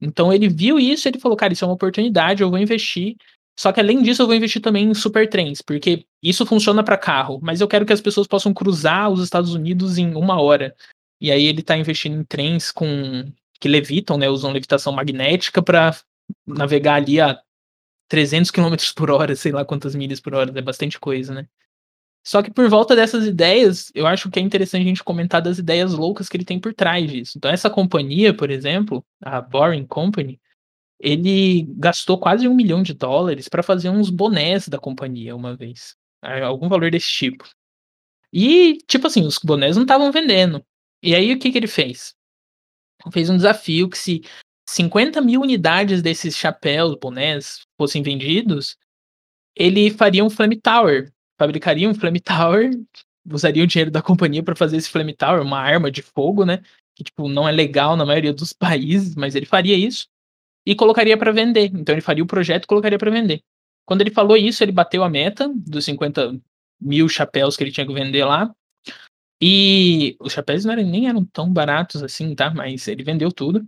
Então 0.00 0.32
ele 0.32 0.48
viu 0.48 0.78
isso 0.78 1.06
ele 1.06 1.20
falou, 1.20 1.36
cara, 1.36 1.52
isso 1.52 1.66
é 1.66 1.68
uma 1.68 1.74
oportunidade, 1.74 2.42
eu 2.42 2.48
vou 2.48 2.58
investir. 2.58 3.14
Só 3.60 3.72
que 3.72 3.80
além 3.80 4.02
disso, 4.02 4.22
eu 4.22 4.26
vou 4.26 4.34
investir 4.34 4.62
também 4.62 4.88
em 4.88 4.94
super 4.94 5.28
trens, 5.28 5.60
porque 5.60 6.06
isso 6.22 6.46
funciona 6.46 6.82
para 6.82 6.96
carro, 6.96 7.40
mas 7.42 7.60
eu 7.60 7.68
quero 7.68 7.84
que 7.84 7.92
as 7.92 8.00
pessoas 8.00 8.26
possam 8.26 8.54
cruzar 8.54 9.10
os 9.10 9.22
Estados 9.22 9.52
Unidos 9.52 9.98
em 9.98 10.14
uma 10.14 10.40
hora. 10.40 10.74
E 11.20 11.32
aí 11.32 11.44
ele 11.44 11.60
está 11.60 11.76
investindo 11.76 12.16
em 12.20 12.24
trens 12.24 12.70
com 12.70 13.32
que 13.60 13.68
levitam, 13.68 14.16
né, 14.16 14.28
usam 14.28 14.52
levitação 14.52 14.92
magnética 14.92 15.62
para 15.62 15.96
navegar 16.46 16.94
ali 16.94 17.20
a 17.20 17.40
300 18.08 18.50
km 18.50 18.74
por 18.94 19.10
hora, 19.10 19.34
sei 19.34 19.52
lá 19.52 19.64
quantas 19.64 19.94
milhas 19.94 20.20
por 20.20 20.34
hora, 20.34 20.56
é 20.56 20.62
bastante 20.62 20.98
coisa, 20.98 21.34
né? 21.34 21.48
Só 22.24 22.42
que 22.42 22.50
por 22.50 22.68
volta 22.68 22.94
dessas 22.94 23.26
ideias, 23.26 23.90
eu 23.94 24.06
acho 24.06 24.30
que 24.30 24.38
é 24.38 24.42
interessante 24.42 24.82
a 24.82 24.88
gente 24.88 25.02
comentar 25.02 25.40
das 25.40 25.58
ideias 25.58 25.94
loucas 25.94 26.28
que 26.28 26.36
ele 26.36 26.44
tem 26.44 26.60
por 26.60 26.74
trás 26.74 27.10
disso. 27.10 27.38
Então 27.38 27.50
essa 27.50 27.70
companhia, 27.70 28.34
por 28.34 28.50
exemplo, 28.50 29.04
a 29.22 29.40
Boring 29.40 29.86
Company, 29.86 30.40
ele 31.00 31.62
gastou 31.76 32.18
quase 32.18 32.46
um 32.46 32.54
milhão 32.54 32.82
de 32.82 32.92
dólares 32.92 33.48
para 33.48 33.62
fazer 33.62 33.88
uns 33.88 34.10
bonés 34.10 34.68
da 34.68 34.78
companhia 34.78 35.34
uma 35.34 35.56
vez. 35.56 35.96
Algum 36.20 36.68
valor 36.68 36.90
desse 36.90 37.08
tipo. 37.08 37.48
E, 38.32 38.78
tipo 38.86 39.06
assim, 39.06 39.24
os 39.24 39.38
bonés 39.38 39.76
não 39.76 39.84
estavam 39.84 40.12
vendendo. 40.12 40.62
E 41.02 41.14
aí 41.14 41.32
o 41.32 41.38
que, 41.38 41.52
que 41.52 41.58
ele 41.58 41.66
fez? 41.66 42.14
Fez 43.12 43.30
um 43.30 43.36
desafio 43.36 43.88
que 43.88 43.96
se 43.96 44.22
50 44.68 45.20
mil 45.22 45.40
unidades 45.40 46.02
desses 46.02 46.36
chapéus, 46.36 46.94
bonés, 47.00 47.60
fossem 47.78 48.02
vendidos, 48.02 48.76
ele 49.56 49.90
faria 49.90 50.24
um 50.24 50.28
Flame 50.30 50.60
Tower. 50.60 51.10
Fabricaria 51.38 51.88
um 51.88 51.94
Flame 51.94 52.20
Tower, 52.22 52.70
usaria 53.30 53.64
o 53.64 53.66
dinheiro 53.66 53.90
da 53.90 54.02
companhia 54.02 54.42
para 54.42 54.54
fazer 54.54 54.76
esse 54.76 54.90
Flame 54.90 55.14
Tower, 55.14 55.42
uma 55.42 55.58
arma 55.58 55.90
de 55.90 56.02
fogo, 56.02 56.44
né? 56.44 56.62
Que, 56.94 57.04
tipo, 57.04 57.28
não 57.28 57.48
é 57.48 57.52
legal 57.52 57.96
na 57.96 58.04
maioria 58.04 58.32
dos 58.32 58.52
países, 58.54 59.14
mas 59.14 59.34
ele 59.34 59.46
faria 59.46 59.76
isso. 59.76 60.06
E 60.66 60.74
colocaria 60.74 61.16
para 61.16 61.32
vender. 61.32 61.70
Então 61.74 61.94
ele 61.94 62.02
faria 62.02 62.22
o 62.22 62.26
projeto 62.26 62.64
e 62.64 62.66
colocaria 62.66 62.98
para 62.98 63.10
vender. 63.10 63.40
Quando 63.86 64.02
ele 64.02 64.10
falou 64.10 64.36
isso, 64.36 64.62
ele 64.62 64.72
bateu 64.72 65.02
a 65.02 65.08
meta 65.08 65.50
dos 65.54 65.86
50 65.86 66.38
mil 66.78 67.08
chapéus 67.08 67.56
que 67.56 67.64
ele 67.64 67.72
tinha 67.72 67.86
que 67.86 67.94
vender 67.94 68.24
lá. 68.24 68.54
E 69.40 70.16
os 70.20 70.32
chapéus 70.32 70.64
não 70.64 70.72
eram, 70.72 70.82
nem 70.84 71.08
eram 71.08 71.24
tão 71.24 71.52
baratos 71.52 72.02
assim, 72.02 72.34
tá? 72.34 72.52
Mas 72.52 72.88
ele 72.88 73.04
vendeu 73.04 73.30
tudo. 73.30 73.64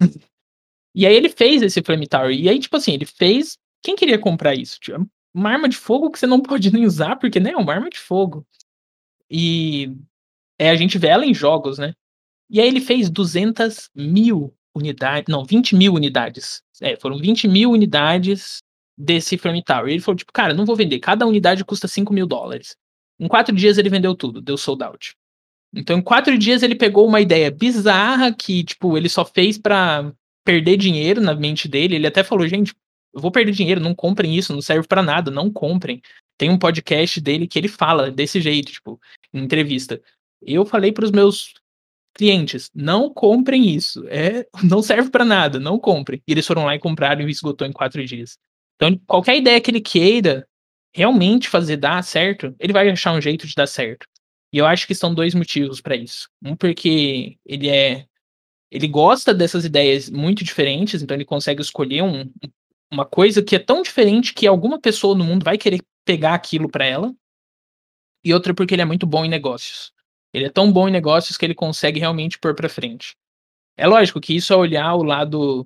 e 0.94 1.06
aí 1.06 1.14
ele 1.14 1.28
fez 1.28 1.62
esse 1.62 1.82
Flame 1.82 2.08
Tower. 2.08 2.32
E 2.32 2.48
aí, 2.48 2.58
tipo 2.58 2.76
assim, 2.76 2.92
ele 2.92 3.06
fez. 3.06 3.56
Quem 3.82 3.96
queria 3.96 4.18
comprar 4.18 4.54
isso? 4.54 4.78
Tipo, 4.80 5.06
uma 5.32 5.50
arma 5.50 5.68
de 5.68 5.76
fogo 5.76 6.10
que 6.10 6.18
você 6.18 6.26
não 6.26 6.40
pode 6.42 6.72
nem 6.72 6.84
usar, 6.84 7.16
porque 7.16 7.40
né, 7.40 7.52
é 7.52 7.56
uma 7.56 7.72
arma 7.72 7.88
de 7.88 7.98
fogo. 7.98 8.46
E 9.30 9.92
é, 10.58 10.70
a 10.70 10.76
gente 10.76 10.98
vê 10.98 11.08
ela 11.08 11.24
em 11.24 11.32
jogos, 11.32 11.78
né? 11.78 11.94
E 12.50 12.60
aí 12.60 12.66
ele 12.66 12.80
fez 12.80 13.08
200 13.08 13.88
mil 13.94 14.52
unidades, 14.74 15.32
não, 15.32 15.44
20 15.44 15.76
mil 15.76 15.94
unidades. 15.94 16.62
É, 16.80 16.96
foram 16.96 17.16
20 17.16 17.46
mil 17.46 17.70
unidades 17.70 18.60
desse 18.98 19.38
Flame 19.38 19.62
Tower. 19.62 19.88
E 19.88 19.92
ele 19.92 20.02
falou, 20.02 20.16
tipo, 20.16 20.32
cara, 20.32 20.52
não 20.52 20.66
vou 20.66 20.74
vender. 20.74 20.98
Cada 20.98 21.26
unidade 21.26 21.64
custa 21.64 21.86
5 21.86 22.12
mil 22.12 22.26
dólares. 22.26 22.76
Em 23.20 23.28
quatro 23.28 23.54
dias 23.54 23.78
ele 23.78 23.88
vendeu 23.88 24.14
tudo, 24.14 24.40
deu 24.40 24.56
sold 24.56 24.82
out. 24.82 25.14
Então, 25.74 25.98
em 25.98 26.02
quatro 26.02 26.36
dias, 26.36 26.62
ele 26.62 26.74
pegou 26.74 27.06
uma 27.06 27.20
ideia 27.20 27.50
bizarra 27.50 28.32
que, 28.32 28.64
tipo, 28.64 28.96
ele 28.96 29.08
só 29.08 29.24
fez 29.24 29.56
para 29.56 30.12
perder 30.44 30.76
dinheiro 30.76 31.20
na 31.20 31.34
mente 31.34 31.68
dele. 31.68 31.94
Ele 31.94 32.06
até 32.06 32.24
falou, 32.24 32.46
gente, 32.48 32.74
eu 33.14 33.20
vou 33.20 33.30
perder 33.30 33.52
dinheiro, 33.52 33.80
não 33.80 33.94
comprem 33.94 34.36
isso, 34.36 34.52
não 34.52 34.62
serve 34.62 34.86
para 34.86 35.02
nada, 35.02 35.30
não 35.30 35.50
comprem. 35.50 36.00
Tem 36.36 36.50
um 36.50 36.58
podcast 36.58 37.20
dele 37.20 37.46
que 37.46 37.58
ele 37.58 37.68
fala 37.68 38.10
desse 38.10 38.40
jeito, 38.40 38.72
tipo, 38.72 39.00
em 39.32 39.42
entrevista. 39.44 40.00
Eu 40.42 40.64
falei 40.64 40.90
para 40.90 41.04
os 41.04 41.10
meus 41.10 41.54
clientes, 42.14 42.70
não 42.74 43.12
comprem 43.12 43.68
isso, 43.70 44.04
é, 44.08 44.46
não 44.64 44.82
serve 44.82 45.10
para 45.10 45.24
nada, 45.24 45.60
não 45.60 45.78
comprem. 45.78 46.22
E 46.26 46.32
eles 46.32 46.46
foram 46.46 46.64
lá 46.64 46.74
e 46.74 46.78
compraram 46.78 47.28
e 47.28 47.30
esgotou 47.30 47.66
em 47.66 47.72
quatro 47.72 48.04
dias. 48.04 48.38
Então, 48.76 48.98
qualquer 49.06 49.36
ideia 49.36 49.60
que 49.60 49.70
ele 49.70 49.80
queira 49.80 50.46
realmente 50.92 51.48
fazer 51.48 51.76
dar 51.76 52.02
certo, 52.02 52.54
ele 52.58 52.72
vai 52.72 52.88
achar 52.90 53.12
um 53.12 53.20
jeito 53.20 53.46
de 53.46 53.54
dar 53.54 53.66
certo. 53.66 54.06
E 54.52 54.58
eu 54.58 54.66
acho 54.66 54.86
que 54.86 54.94
são 54.94 55.14
dois 55.14 55.34
motivos 55.34 55.80
para 55.80 55.96
isso. 55.96 56.28
Um 56.42 56.56
porque 56.56 57.38
ele 57.44 57.68
é 57.68 58.06
ele 58.70 58.86
gosta 58.86 59.34
dessas 59.34 59.64
ideias 59.64 60.08
muito 60.08 60.44
diferentes, 60.44 61.02
então 61.02 61.16
ele 61.16 61.24
consegue 61.24 61.60
escolher 61.60 62.02
um, 62.02 62.30
uma 62.90 63.04
coisa 63.04 63.42
que 63.42 63.56
é 63.56 63.58
tão 63.58 63.82
diferente 63.82 64.32
que 64.32 64.46
alguma 64.46 64.80
pessoa 64.80 65.16
no 65.16 65.24
mundo 65.24 65.44
vai 65.44 65.58
querer 65.58 65.80
pegar 66.04 66.34
aquilo 66.34 66.68
para 66.68 66.84
ela. 66.84 67.12
E 68.24 68.32
outra 68.32 68.54
porque 68.54 68.74
ele 68.74 68.82
é 68.82 68.84
muito 68.84 69.06
bom 69.06 69.24
em 69.24 69.28
negócios. 69.28 69.92
Ele 70.32 70.44
é 70.46 70.50
tão 70.50 70.72
bom 70.72 70.88
em 70.88 70.92
negócios 70.92 71.36
que 71.36 71.44
ele 71.44 71.54
consegue 71.54 71.98
realmente 71.98 72.38
pôr 72.38 72.54
para 72.54 72.68
frente. 72.68 73.16
É 73.76 73.86
lógico 73.86 74.20
que 74.20 74.36
isso 74.36 74.52
é 74.52 74.56
olhar 74.56 74.94
o 74.94 75.02
lado 75.02 75.62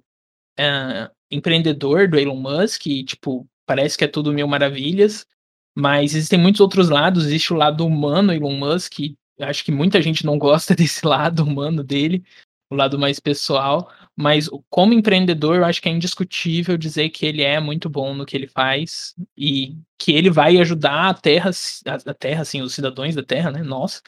uh, 0.59 1.15
empreendedor 1.31 2.09
do 2.09 2.19
Elon 2.19 2.37
Musk, 2.37 2.87
e, 2.87 3.05
tipo, 3.05 3.47
parece 3.67 3.99
que 3.99 4.05
é 4.05 4.09
tudo 4.09 4.33
mil 4.33 4.47
maravilhas, 4.47 5.27
mas 5.75 6.15
existem 6.15 6.39
muitos 6.39 6.61
outros 6.61 6.89
lados. 6.89 7.27
Existe 7.27 7.53
o 7.53 7.57
lado 7.57 7.87
humano 7.87 8.33
Elon 8.33 8.57
Musk, 8.57 9.01
acho 9.41 9.65
que 9.65 9.73
muita 9.73 10.01
gente 10.01 10.25
não 10.25 10.39
gosta 10.39 10.75
desse 10.77 11.07
lado 11.07 11.45
humano 11.45 11.83
dele, 11.83 12.25
o 12.71 12.75
lado 12.75 12.99
mais 12.99 13.21
pessoal, 13.21 13.91
mas 14.17 14.49
como 14.71 14.93
empreendedor, 14.93 15.57
eu 15.57 15.65
acho 15.65 15.83
que 15.83 15.89
é 15.89 15.93
indiscutível 15.93 16.77
dizer 16.77 17.11
que 17.11 17.27
ele 17.27 17.43
é 17.43 17.61
muito 17.61 17.89
bom 17.89 18.15
no 18.15 18.25
que 18.25 18.37
ele 18.37 18.47
faz 18.47 19.15
e 19.37 19.77
que 19.99 20.13
ele 20.13 20.31
vai 20.31 20.59
ajudar 20.59 21.11
a 21.11 21.15
Terra, 21.15 21.51
a 21.87 22.15
Terra, 22.15 22.43
assim, 22.43 22.63
os 22.63 22.75
cidadãos 22.75 23.15
da 23.15 23.23
Terra, 23.23 23.51
né? 23.51 23.63
Nossa, 23.63 24.01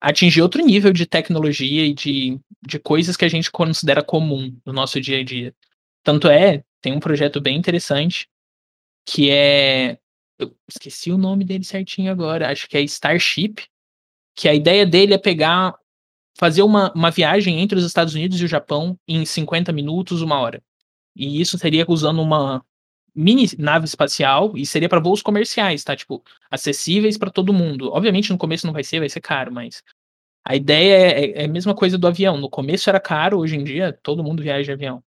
a 0.00 0.10
atingir 0.10 0.42
outro 0.42 0.64
nível 0.64 0.92
de 0.92 1.06
tecnologia 1.06 1.86
e 1.86 1.94
de, 1.94 2.38
de 2.62 2.78
coisas 2.78 3.16
que 3.16 3.24
a 3.24 3.28
gente 3.28 3.50
considera 3.50 4.02
comum 4.02 4.56
no 4.64 4.72
nosso 4.72 5.00
dia 5.00 5.20
a 5.20 5.24
dia. 5.24 5.54
Tanto 6.02 6.28
é, 6.28 6.62
tem 6.82 6.92
um 6.92 7.00
projeto 7.00 7.40
bem 7.40 7.56
interessante 7.56 8.28
que 9.06 9.30
é. 9.30 9.98
Eu 10.38 10.54
esqueci 10.68 11.12
o 11.12 11.18
nome 11.18 11.44
dele 11.44 11.64
certinho 11.64 12.10
agora, 12.10 12.50
acho 12.50 12.68
que 12.68 12.76
é 12.76 12.82
Starship, 12.82 13.66
que 14.34 14.48
a 14.48 14.54
ideia 14.54 14.84
dele 14.84 15.14
é 15.14 15.18
pegar 15.18 15.74
fazer 16.36 16.62
uma, 16.62 16.92
uma 16.92 17.10
viagem 17.10 17.60
entre 17.60 17.78
os 17.78 17.84
Estados 17.84 18.14
Unidos 18.14 18.40
e 18.40 18.44
o 18.44 18.48
Japão 18.48 18.98
em 19.06 19.24
50 19.24 19.72
minutos, 19.72 20.20
uma 20.20 20.38
hora. 20.38 20.62
E 21.14 21.40
isso 21.40 21.56
seria 21.58 21.84
usando 21.88 22.20
uma 22.20 22.64
mini 23.14 23.46
nave 23.56 23.84
espacial 23.84 24.52
e 24.56 24.66
seria 24.66 24.88
para 24.88 25.00
voos 25.00 25.22
comerciais, 25.22 25.84
tá? 25.84 25.94
Tipo, 25.94 26.22
acessíveis 26.50 27.16
para 27.16 27.30
todo 27.30 27.52
mundo. 27.52 27.92
Obviamente 27.92 28.32
no 28.32 28.38
começo 28.38 28.66
não 28.66 28.74
vai 28.74 28.82
ser, 28.82 28.98
vai 28.98 29.08
ser 29.08 29.20
caro, 29.20 29.52
mas 29.52 29.82
a 30.44 30.56
ideia 30.56 30.94
é, 30.94 31.24
é, 31.24 31.42
é 31.42 31.44
a 31.44 31.48
mesma 31.48 31.74
coisa 31.74 31.96
do 31.96 32.06
avião. 32.06 32.36
No 32.36 32.50
começo 32.50 32.90
era 32.90 32.98
caro, 32.98 33.38
hoje 33.38 33.56
em 33.56 33.62
dia 33.62 33.92
todo 34.02 34.24
mundo 34.24 34.42
viaja 34.42 34.64
de 34.64 34.72
avião. 34.72 35.02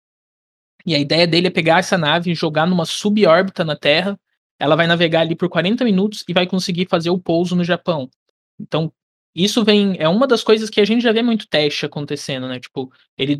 E 0.85 0.93
a 0.93 0.99
ideia 0.99 1.25
dele 1.25 1.47
é 1.47 1.49
pegar 1.49 1.79
essa 1.79 1.97
nave 1.97 2.31
e 2.31 2.35
jogar 2.35 2.67
numa 2.67 2.85
subórbita 2.85 3.63
na 3.63 3.75
Terra. 3.75 4.19
Ela 4.63 4.77
vai 4.77 4.87
navegar 4.87 5.19
ali 5.19 5.35
por 5.35 5.49
40 5.49 5.83
minutos 5.83 6.23
e 6.25 6.31
vai 6.31 6.47
conseguir 6.47 6.87
fazer 6.89 7.09
o 7.09 7.19
pouso 7.19 7.53
no 7.53 7.65
Japão. 7.65 8.09
Então, 8.57 8.93
isso 9.35 9.61
vem. 9.61 9.97
É 9.99 10.07
uma 10.07 10.25
das 10.25 10.41
coisas 10.41 10.69
que 10.69 10.79
a 10.79 10.85
gente 10.85 11.01
já 11.01 11.11
vê 11.11 11.21
muito 11.21 11.49
teste 11.49 11.85
acontecendo, 11.85 12.47
né? 12.47 12.61
Tipo, 12.61 12.89
ele 13.17 13.37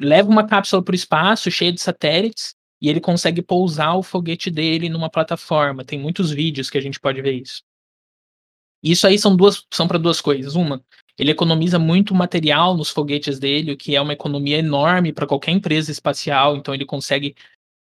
leva 0.00 0.28
uma 0.28 0.44
cápsula 0.44 0.82
para 0.82 0.92
o 0.92 0.96
espaço 0.96 1.48
cheia 1.48 1.72
de 1.72 1.80
satélites 1.80 2.56
e 2.82 2.88
ele 2.88 3.00
consegue 3.00 3.40
pousar 3.40 3.94
o 3.94 4.02
foguete 4.02 4.50
dele 4.50 4.88
numa 4.88 5.08
plataforma. 5.08 5.84
Tem 5.84 5.96
muitos 5.96 6.32
vídeos 6.32 6.68
que 6.68 6.76
a 6.76 6.80
gente 6.80 6.98
pode 6.98 7.22
ver 7.22 7.40
isso. 7.40 7.62
Isso 8.82 9.06
aí 9.06 9.16
são 9.16 9.36
duas 9.36 9.64
são 9.72 9.86
para 9.86 9.96
duas 9.96 10.20
coisas. 10.20 10.56
Uma, 10.56 10.84
ele 11.16 11.30
economiza 11.30 11.78
muito 11.78 12.12
material 12.16 12.76
nos 12.76 12.90
foguetes 12.90 13.38
dele, 13.38 13.70
o 13.70 13.76
que 13.76 13.94
é 13.94 14.00
uma 14.00 14.12
economia 14.12 14.58
enorme 14.58 15.12
para 15.12 15.24
qualquer 15.24 15.52
empresa 15.52 15.92
espacial, 15.92 16.56
então 16.56 16.74
ele 16.74 16.84
consegue 16.84 17.36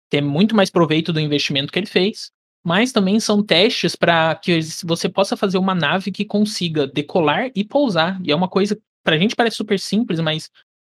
ter 0.08 0.20
muito 0.20 0.54
mais 0.54 0.70
proveito 0.70 1.12
do 1.12 1.18
investimento 1.18 1.72
que 1.72 1.78
ele 1.80 1.86
fez 1.86 2.30
mas 2.68 2.92
também 2.92 3.18
são 3.18 3.42
testes 3.42 3.96
para 3.96 4.34
que 4.34 4.60
você 4.84 5.08
possa 5.08 5.38
fazer 5.38 5.56
uma 5.56 5.74
nave 5.74 6.12
que 6.12 6.22
consiga 6.22 6.86
decolar 6.86 7.50
e 7.54 7.64
pousar. 7.64 8.20
E 8.22 8.30
é 8.30 8.36
uma 8.36 8.46
coisa, 8.46 8.78
para 9.02 9.16
a 9.16 9.18
gente 9.18 9.34
parece 9.34 9.56
super 9.56 9.80
simples, 9.80 10.20
mas 10.20 10.50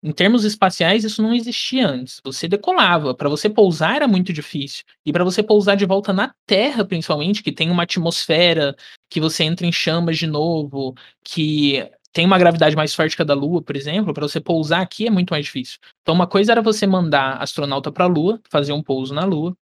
em 0.03 0.11
termos 0.11 0.43
espaciais 0.43 1.05
isso 1.05 1.23
não 1.23 1.33
existia 1.33 1.87
antes. 1.87 2.19
Você 2.25 2.45
decolava, 2.45 3.15
para 3.15 3.29
você 3.29 3.49
pousar 3.49 3.95
era 3.95 4.05
muito 4.05 4.33
difícil. 4.33 4.83
E 5.05 5.13
para 5.13 5.23
você 5.23 5.41
pousar 5.41 5.77
de 5.77 5.85
volta 5.85 6.11
na 6.11 6.33
Terra, 6.45 6.83
principalmente, 6.83 7.41
que 7.41 7.53
tem 7.53 7.71
uma 7.71 7.83
atmosfera, 7.83 8.75
que 9.09 9.21
você 9.21 9.45
entra 9.45 9.65
em 9.65 9.71
chamas 9.71 10.17
de 10.17 10.27
novo, 10.27 10.93
que 11.23 11.89
tem 12.11 12.25
uma 12.25 12.37
gravidade 12.37 12.75
mais 12.75 12.93
forte 12.93 13.15
que 13.15 13.21
a 13.21 13.25
da 13.25 13.33
Lua, 13.33 13.61
por 13.61 13.77
exemplo, 13.77 14.13
para 14.13 14.27
você 14.27 14.41
pousar 14.41 14.81
aqui 14.81 15.07
é 15.07 15.09
muito 15.09 15.29
mais 15.29 15.45
difícil. 15.45 15.79
Então, 16.01 16.13
uma 16.13 16.27
coisa 16.27 16.51
era 16.51 16.61
você 16.61 16.85
mandar 16.85 17.41
astronauta 17.41 17.89
para 17.93 18.03
a 18.03 18.07
Lua, 18.09 18.41
fazer 18.49 18.73
um 18.73 18.83
pouso 18.83 19.13
na 19.13 19.23
Lua, 19.23 19.55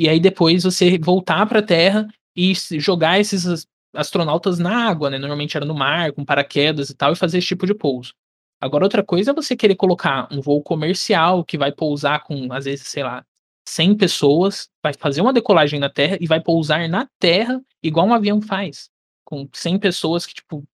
e 0.00 0.08
aí 0.08 0.18
depois 0.18 0.62
você 0.62 0.96
voltar 0.96 1.44
para 1.44 1.58
a 1.58 1.62
Terra 1.62 2.08
e 2.34 2.54
jogar 2.78 3.20
esses 3.20 3.66
astronautas 3.94 4.58
na 4.58 4.88
água, 4.88 5.10
né? 5.10 5.18
Normalmente 5.18 5.58
era 5.58 5.66
no 5.66 5.74
mar, 5.74 6.10
com 6.12 6.24
paraquedas 6.24 6.88
e 6.88 6.94
tal, 6.94 7.12
e 7.12 7.16
fazer 7.16 7.36
esse 7.36 7.48
tipo 7.48 7.66
de 7.66 7.74
pouso. 7.74 8.14
Agora, 8.58 8.82
outra 8.82 9.04
coisa 9.04 9.32
é 9.32 9.34
você 9.34 9.54
querer 9.54 9.76
colocar 9.76 10.26
um 10.32 10.40
voo 10.40 10.62
comercial 10.62 11.44
que 11.44 11.58
vai 11.58 11.70
pousar 11.70 12.24
com, 12.24 12.50
às 12.50 12.64
vezes, 12.64 12.86
sei 12.86 13.02
lá, 13.02 13.22
100 13.68 13.98
pessoas, 13.98 14.70
vai 14.82 14.94
fazer 14.94 15.20
uma 15.20 15.34
decolagem 15.34 15.78
na 15.78 15.90
Terra 15.90 16.16
e 16.18 16.26
vai 16.26 16.40
pousar 16.40 16.88
na 16.88 17.06
Terra 17.18 17.60
igual 17.82 18.06
um 18.06 18.14
avião 18.14 18.40
faz, 18.40 18.88
com 19.22 19.46
100 19.52 19.78
pessoas 19.78 20.24
que, 20.24 20.32
tipo, 20.32 20.64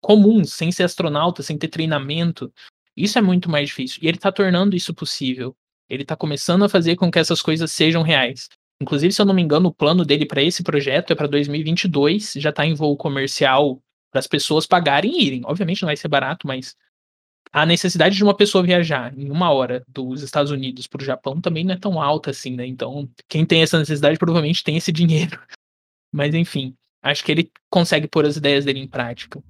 comuns, 0.00 0.52
sem 0.52 0.70
ser 0.70 0.84
astronauta, 0.84 1.42
sem 1.42 1.58
ter 1.58 1.66
treinamento. 1.66 2.52
Isso 2.96 3.18
é 3.18 3.22
muito 3.22 3.50
mais 3.50 3.70
difícil. 3.70 3.98
E 4.02 4.06
ele 4.06 4.18
está 4.18 4.30
tornando 4.30 4.76
isso 4.76 4.94
possível. 4.94 5.56
Ele 5.92 6.04
está 6.04 6.16
começando 6.16 6.64
a 6.64 6.70
fazer 6.70 6.96
com 6.96 7.10
que 7.10 7.18
essas 7.18 7.42
coisas 7.42 7.70
sejam 7.70 8.02
reais. 8.02 8.48
Inclusive, 8.80 9.12
se 9.12 9.20
eu 9.20 9.26
não 9.26 9.34
me 9.34 9.42
engano, 9.42 9.68
o 9.68 9.74
plano 9.74 10.06
dele 10.06 10.24
para 10.24 10.42
esse 10.42 10.62
projeto 10.62 11.12
é 11.12 11.14
para 11.14 11.26
2022, 11.26 12.32
já 12.36 12.48
está 12.48 12.64
em 12.64 12.72
voo 12.72 12.96
comercial 12.96 13.78
para 14.10 14.18
as 14.18 14.26
pessoas 14.26 14.66
pagarem 14.66 15.12
e 15.12 15.26
irem. 15.26 15.42
Obviamente 15.44 15.82
não 15.82 15.88
vai 15.88 15.96
ser 15.96 16.08
barato, 16.08 16.46
mas 16.46 16.74
a 17.52 17.66
necessidade 17.66 18.16
de 18.16 18.24
uma 18.24 18.34
pessoa 18.34 18.64
viajar 18.64 19.12
em 19.18 19.30
uma 19.30 19.52
hora 19.52 19.84
dos 19.86 20.22
Estados 20.22 20.50
Unidos 20.50 20.86
para 20.86 21.02
o 21.02 21.04
Japão 21.04 21.38
também 21.42 21.62
não 21.62 21.74
é 21.74 21.78
tão 21.78 22.00
alta 22.00 22.30
assim, 22.30 22.56
né? 22.56 22.66
Então, 22.66 23.06
quem 23.28 23.44
tem 23.44 23.60
essa 23.60 23.78
necessidade 23.78 24.18
provavelmente 24.18 24.64
tem 24.64 24.78
esse 24.78 24.90
dinheiro. 24.92 25.38
Mas 26.10 26.34
enfim, 26.34 26.74
acho 27.02 27.22
que 27.22 27.32
ele 27.32 27.52
consegue 27.68 28.08
pôr 28.08 28.24
as 28.24 28.36
ideias 28.36 28.64
dele 28.64 28.80
em 28.80 28.88
prática. 28.88 29.42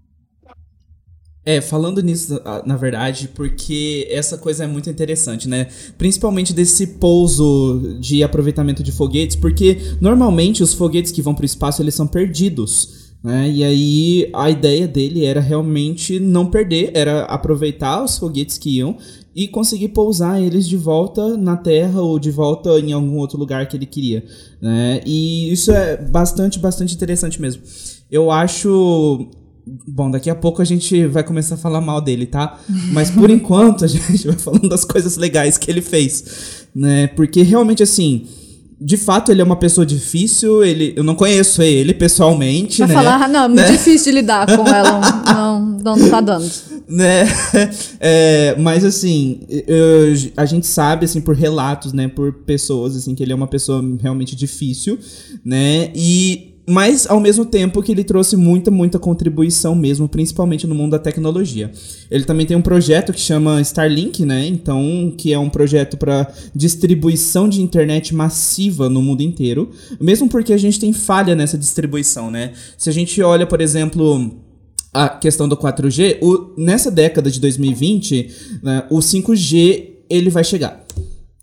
É, 1.44 1.60
falando 1.60 2.00
nisso, 2.00 2.40
na 2.64 2.76
verdade, 2.76 3.28
porque 3.34 4.06
essa 4.08 4.38
coisa 4.38 4.62
é 4.62 4.66
muito 4.66 4.88
interessante, 4.88 5.48
né? 5.48 5.66
Principalmente 5.98 6.52
desse 6.52 6.86
pouso 6.86 7.96
de 8.00 8.22
aproveitamento 8.22 8.80
de 8.80 8.92
foguetes, 8.92 9.34
porque 9.34 9.76
normalmente 10.00 10.62
os 10.62 10.72
foguetes 10.72 11.10
que 11.10 11.20
vão 11.20 11.34
para 11.34 11.42
o 11.42 11.46
espaço 11.46 11.82
eles 11.82 11.94
são 11.94 12.06
perdidos. 12.06 13.02
Né? 13.24 13.50
E 13.50 13.64
aí 13.64 14.30
a 14.32 14.50
ideia 14.50 14.86
dele 14.86 15.24
era 15.24 15.40
realmente 15.40 16.18
não 16.18 16.46
perder, 16.46 16.90
era 16.94 17.22
aproveitar 17.22 18.04
os 18.04 18.18
foguetes 18.18 18.58
que 18.58 18.78
iam 18.78 18.96
e 19.34 19.46
conseguir 19.48 19.88
pousar 19.88 20.42
eles 20.42 20.68
de 20.68 20.76
volta 20.76 21.36
na 21.36 21.56
Terra 21.56 22.02
ou 22.02 22.18
de 22.18 22.30
volta 22.30 22.78
em 22.80 22.92
algum 22.92 23.16
outro 23.16 23.38
lugar 23.38 23.66
que 23.66 23.76
ele 23.76 23.86
queria. 23.86 24.24
Né? 24.60 25.00
E 25.06 25.52
isso 25.52 25.72
é 25.72 25.96
bastante, 25.96 26.58
bastante 26.58 26.94
interessante 26.94 27.40
mesmo. 27.40 27.62
Eu 28.10 28.30
acho 28.30 29.28
Bom, 29.86 30.10
daqui 30.10 30.28
a 30.28 30.34
pouco 30.34 30.60
a 30.60 30.64
gente 30.64 31.06
vai 31.06 31.22
começar 31.22 31.54
a 31.54 31.58
falar 31.58 31.80
mal 31.80 32.00
dele, 32.00 32.26
tá? 32.26 32.58
Mas 32.92 33.10
por 33.10 33.30
enquanto 33.30 33.84
a 33.84 33.88
gente 33.88 34.26
vai 34.26 34.36
falando 34.36 34.68
das 34.68 34.84
coisas 34.84 35.16
legais 35.16 35.56
que 35.56 35.70
ele 35.70 35.80
fez, 35.80 36.66
né? 36.74 37.06
Porque 37.08 37.42
realmente 37.42 37.82
assim, 37.82 38.26
de 38.80 38.96
fato 38.96 39.30
ele 39.30 39.40
é 39.40 39.44
uma 39.44 39.54
pessoa 39.56 39.86
difícil, 39.86 40.64
ele 40.64 40.92
eu 40.96 41.04
não 41.04 41.14
conheço 41.14 41.62
ele 41.62 41.94
pessoalmente, 41.94 42.80
vai 42.80 42.88
né? 42.88 42.94
falar, 42.94 43.22
ah, 43.22 43.28
não, 43.28 43.44
é 43.44 43.48
muito 43.48 43.60
né? 43.60 43.70
difícil 43.70 44.12
de 44.12 44.18
lidar 44.18 44.46
com 44.46 44.66
ela, 44.66 45.00
não, 45.32 45.60
não, 45.60 45.96
não 45.96 46.10
tá 46.10 46.20
dando. 46.20 46.50
Né? 46.88 47.24
É, 48.04 48.56
mas 48.58 48.84
assim, 48.84 49.42
eu, 49.48 50.12
a 50.36 50.44
gente 50.44 50.66
sabe 50.66 51.04
assim 51.04 51.20
por 51.20 51.36
relatos, 51.36 51.92
né, 51.92 52.08
por 52.08 52.32
pessoas 52.32 52.96
assim 52.96 53.14
que 53.14 53.22
ele 53.22 53.32
é 53.32 53.34
uma 53.34 53.46
pessoa 53.46 53.80
realmente 54.00 54.34
difícil, 54.34 54.98
né? 55.44 55.92
E 55.94 56.51
mas 56.72 57.06
ao 57.06 57.20
mesmo 57.20 57.44
tempo 57.44 57.82
que 57.82 57.92
ele 57.92 58.02
trouxe 58.02 58.34
muita, 58.34 58.70
muita 58.70 58.98
contribuição 58.98 59.74
mesmo, 59.74 60.08
principalmente 60.08 60.66
no 60.66 60.74
mundo 60.74 60.92
da 60.92 60.98
tecnologia. 60.98 61.70
Ele 62.10 62.24
também 62.24 62.46
tem 62.46 62.56
um 62.56 62.62
projeto 62.62 63.12
que 63.12 63.20
chama 63.20 63.60
Starlink, 63.60 64.24
né? 64.24 64.46
Então, 64.46 65.12
que 65.16 65.34
é 65.34 65.38
um 65.38 65.50
projeto 65.50 65.98
para 65.98 66.32
distribuição 66.54 67.46
de 67.46 67.60
internet 67.60 68.14
massiva 68.14 68.88
no 68.88 69.02
mundo 69.02 69.20
inteiro, 69.20 69.70
mesmo 70.00 70.28
porque 70.30 70.54
a 70.54 70.58
gente 70.58 70.80
tem 70.80 70.94
falha 70.94 71.34
nessa 71.34 71.58
distribuição, 71.58 72.30
né? 72.30 72.52
Se 72.78 72.88
a 72.88 72.92
gente 72.92 73.20
olha, 73.20 73.46
por 73.46 73.60
exemplo, 73.60 74.34
a 74.94 75.10
questão 75.10 75.46
do 75.46 75.56
4G, 75.58 76.18
o, 76.22 76.54
nessa 76.56 76.90
década 76.90 77.30
de 77.30 77.38
2020, 77.38 78.30
né, 78.62 78.84
o 78.90 78.98
5G 78.98 79.90
ele 80.08 80.30
vai 80.30 80.42
chegar. 80.44 80.82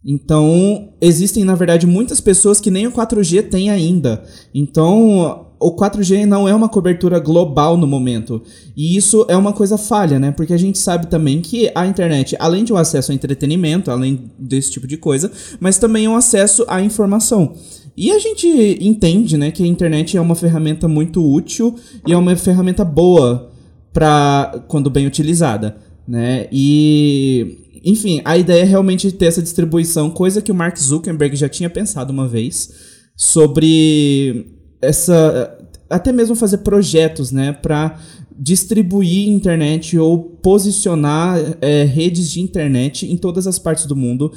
Então, 0.03 0.93
existem, 1.01 1.43
na 1.43 1.55
verdade, 1.55 1.85
muitas 1.85 2.21
pessoas 2.21 2.59
que 2.59 2.71
nem 2.71 2.87
o 2.87 2.91
4G 2.91 3.49
tem 3.49 3.69
ainda. 3.69 4.23
Então, 4.53 5.45
o 5.59 5.75
4G 5.75 6.25
não 6.25 6.47
é 6.47 6.55
uma 6.55 6.69
cobertura 6.69 7.19
global 7.19 7.75
no 7.75 7.85
momento. 7.85 8.41
E 8.77 8.95
isso 8.95 9.25
é 9.27 9.35
uma 9.35 9.51
coisa 9.51 9.77
falha, 9.77 10.17
né? 10.17 10.31
Porque 10.31 10.53
a 10.53 10.57
gente 10.57 10.77
sabe 10.77 11.07
também 11.07 11.41
que 11.41 11.69
a 11.75 11.85
internet, 11.85 12.35
além 12.39 12.63
de 12.63 12.71
um 12.71 12.77
acesso 12.77 13.11
ao 13.11 13.15
entretenimento, 13.15 13.91
além 13.91 14.31
desse 14.39 14.71
tipo 14.71 14.87
de 14.87 14.95
coisa, 14.95 15.29
mas 15.59 15.77
também 15.77 16.05
é 16.05 16.09
um 16.09 16.15
acesso 16.15 16.63
à 16.67 16.81
informação. 16.81 17.53
E 17.97 18.11
a 18.11 18.19
gente 18.19 18.47
entende, 18.79 19.37
né, 19.37 19.51
que 19.51 19.61
a 19.61 19.67
internet 19.67 20.15
é 20.15 20.21
uma 20.21 20.35
ferramenta 20.35 20.87
muito 20.87 21.21
útil 21.21 21.75
e 22.07 22.13
é 22.13 22.17
uma 22.17 22.33
ferramenta 22.37 22.85
boa 22.85 23.51
para 23.91 24.63
quando 24.69 24.89
bem 24.89 25.05
utilizada, 25.05 25.75
né? 26.07 26.47
E 26.49 27.57
enfim, 27.83 28.21
a 28.25 28.37
ideia 28.37 28.61
é 28.61 28.65
realmente 28.65 29.11
ter 29.11 29.25
essa 29.25 29.41
distribuição, 29.41 30.09
coisa 30.09 30.41
que 30.41 30.51
o 30.51 30.55
Mark 30.55 30.77
Zuckerberg 30.77 31.35
já 31.35 31.49
tinha 31.49 31.69
pensado 31.69 32.11
uma 32.11 32.27
vez 32.27 32.71
sobre 33.15 34.55
essa 34.81 35.57
até 35.89 36.11
mesmo 36.11 36.35
fazer 36.35 36.59
projetos, 36.59 37.31
né, 37.31 37.51
para 37.51 37.99
distribuir 38.37 39.27
internet 39.27 39.97
ou 39.97 40.19
posicionar 40.19 41.37
é, 41.61 41.83
redes 41.83 42.31
de 42.31 42.39
internet 42.39 43.11
em 43.11 43.17
todas 43.17 43.47
as 43.47 43.57
partes 43.57 43.85
do 43.85 43.95
mundo, 43.95 44.31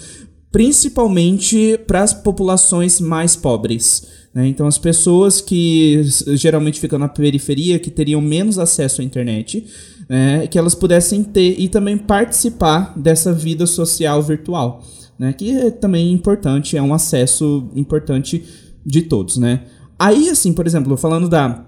principalmente 0.51 1.79
para 1.87 2.03
as 2.03 2.13
populações 2.13 3.01
mais 3.01 3.37
pobres. 3.37 4.09
Né? 4.35 4.49
Então, 4.49 4.67
as 4.67 4.79
pessoas 4.79 5.41
que 5.41 6.03
geralmente 6.35 6.81
ficam 6.81 6.99
na 6.99 7.09
periferia, 7.09 7.79
que 7.79 7.91
teriam 7.91 8.21
menos 8.21 8.59
acesso 8.59 9.01
à 9.01 9.05
internet, 9.05 9.65
né? 10.09 10.47
que 10.47 10.59
elas 10.59 10.75
pudessem 10.75 11.23
ter 11.23 11.59
e 11.59 11.69
também 11.69 11.97
participar 11.97 12.99
dessa 12.99 13.33
vida 13.33 13.67
social 13.67 14.23
virtual, 14.23 14.83
né? 15.19 15.33
que 15.33 15.51
é 15.51 15.71
também 15.71 16.13
importante, 16.13 16.77
é 16.77 16.83
um 16.83 16.95
acesso 16.95 17.69
importante 17.75 18.45
de 18.85 19.03
todos. 19.03 19.37
Né? 19.37 19.63
Aí, 19.99 20.29
assim, 20.29 20.53
por 20.53 20.67
exemplo, 20.67 20.97
falando 20.97 21.29
da, 21.29 21.65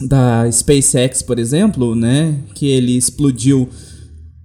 da 0.00 0.50
SpaceX, 0.50 1.22
por 1.22 1.38
exemplo, 1.38 1.94
né, 1.94 2.38
que 2.54 2.66
ele 2.66 2.96
explodiu 2.96 3.68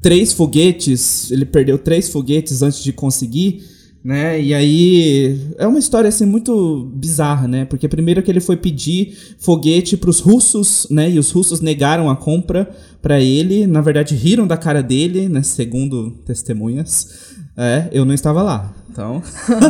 três 0.02 0.34
foguetes, 0.34 1.32
ele 1.32 1.46
perdeu 1.46 1.78
três 1.78 2.10
foguetes 2.10 2.62
antes 2.62 2.84
de 2.84 2.92
conseguir, 2.92 3.64
né? 4.04 4.42
E 4.42 4.54
aí 4.54 5.40
é 5.58 5.68
uma 5.68 5.78
história 5.78 6.08
assim 6.08 6.26
muito 6.26 6.90
bizarra, 6.94 7.48
né? 7.48 7.66
Porque 7.66 7.88
primeiro 7.88 8.24
que 8.24 8.32
ele 8.32 8.40
foi 8.40 8.58
pedir 8.58 9.18
foguete 9.38 9.96
para 9.96 10.10
os 10.10 10.20
russos, 10.20 10.88
né? 10.90 11.10
E 11.10 11.20
os 11.20 11.32
russos 11.32 11.62
negaram 11.62 12.10
a 12.10 12.16
compra 12.16 12.70
para 13.02 13.20
ele, 13.20 13.68
na 13.68 13.82
verdade 13.82 14.16
riram 14.16 14.48
da 14.48 14.58
cara 14.58 14.82
dele, 14.82 15.30
né? 15.30 15.44
Segundo 15.44 16.12
testemunhas. 16.26 17.36
É, 17.56 17.90
eu 17.92 18.06
não 18.06 18.14
estava 18.14 18.42
lá, 18.42 18.74
então. 18.90 19.22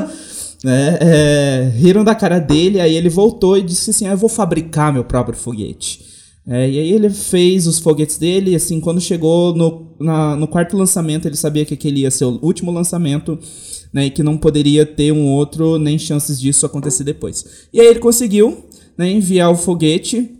é, 0.65 0.99
é, 1.01 1.69
riram 1.75 2.03
da 2.03 2.15
cara 2.15 2.39
dele, 2.39 2.79
aí 2.79 2.95
ele 2.95 3.09
voltou 3.09 3.57
e 3.57 3.63
disse 3.63 3.89
assim: 3.89 4.07
ah, 4.07 4.11
eu 4.11 4.17
vou 4.17 4.29
fabricar 4.29 4.93
meu 4.93 5.03
próprio 5.03 5.37
foguete. 5.37 6.10
É, 6.47 6.67
e 6.67 6.79
aí 6.79 6.91
ele 6.91 7.09
fez 7.09 7.67
os 7.67 7.77
foguetes 7.77 8.17
dele, 8.17 8.51
e 8.51 8.55
assim, 8.55 8.79
quando 8.79 8.99
chegou 8.99 9.55
no, 9.55 9.95
na, 9.99 10.35
no 10.35 10.47
quarto 10.47 10.75
lançamento, 10.75 11.27
ele 11.27 11.35
sabia 11.35 11.65
que 11.65 11.75
aquele 11.75 12.01
ia 12.01 12.11
ser 12.11 12.25
o 12.25 12.39
último 12.41 12.71
lançamento, 12.71 13.37
né, 13.93 14.07
e 14.07 14.09
que 14.09 14.23
não 14.23 14.37
poderia 14.37 14.85
ter 14.85 15.11
um 15.11 15.27
outro, 15.27 15.77
nem 15.77 15.99
chances 15.99 16.39
disso 16.39 16.65
acontecer 16.65 17.03
depois. 17.03 17.67
E 17.71 17.79
aí 17.79 17.87
ele 17.87 17.99
conseguiu 17.99 18.65
né, 18.97 19.11
enviar 19.11 19.51
o 19.51 19.55
foguete, 19.55 20.31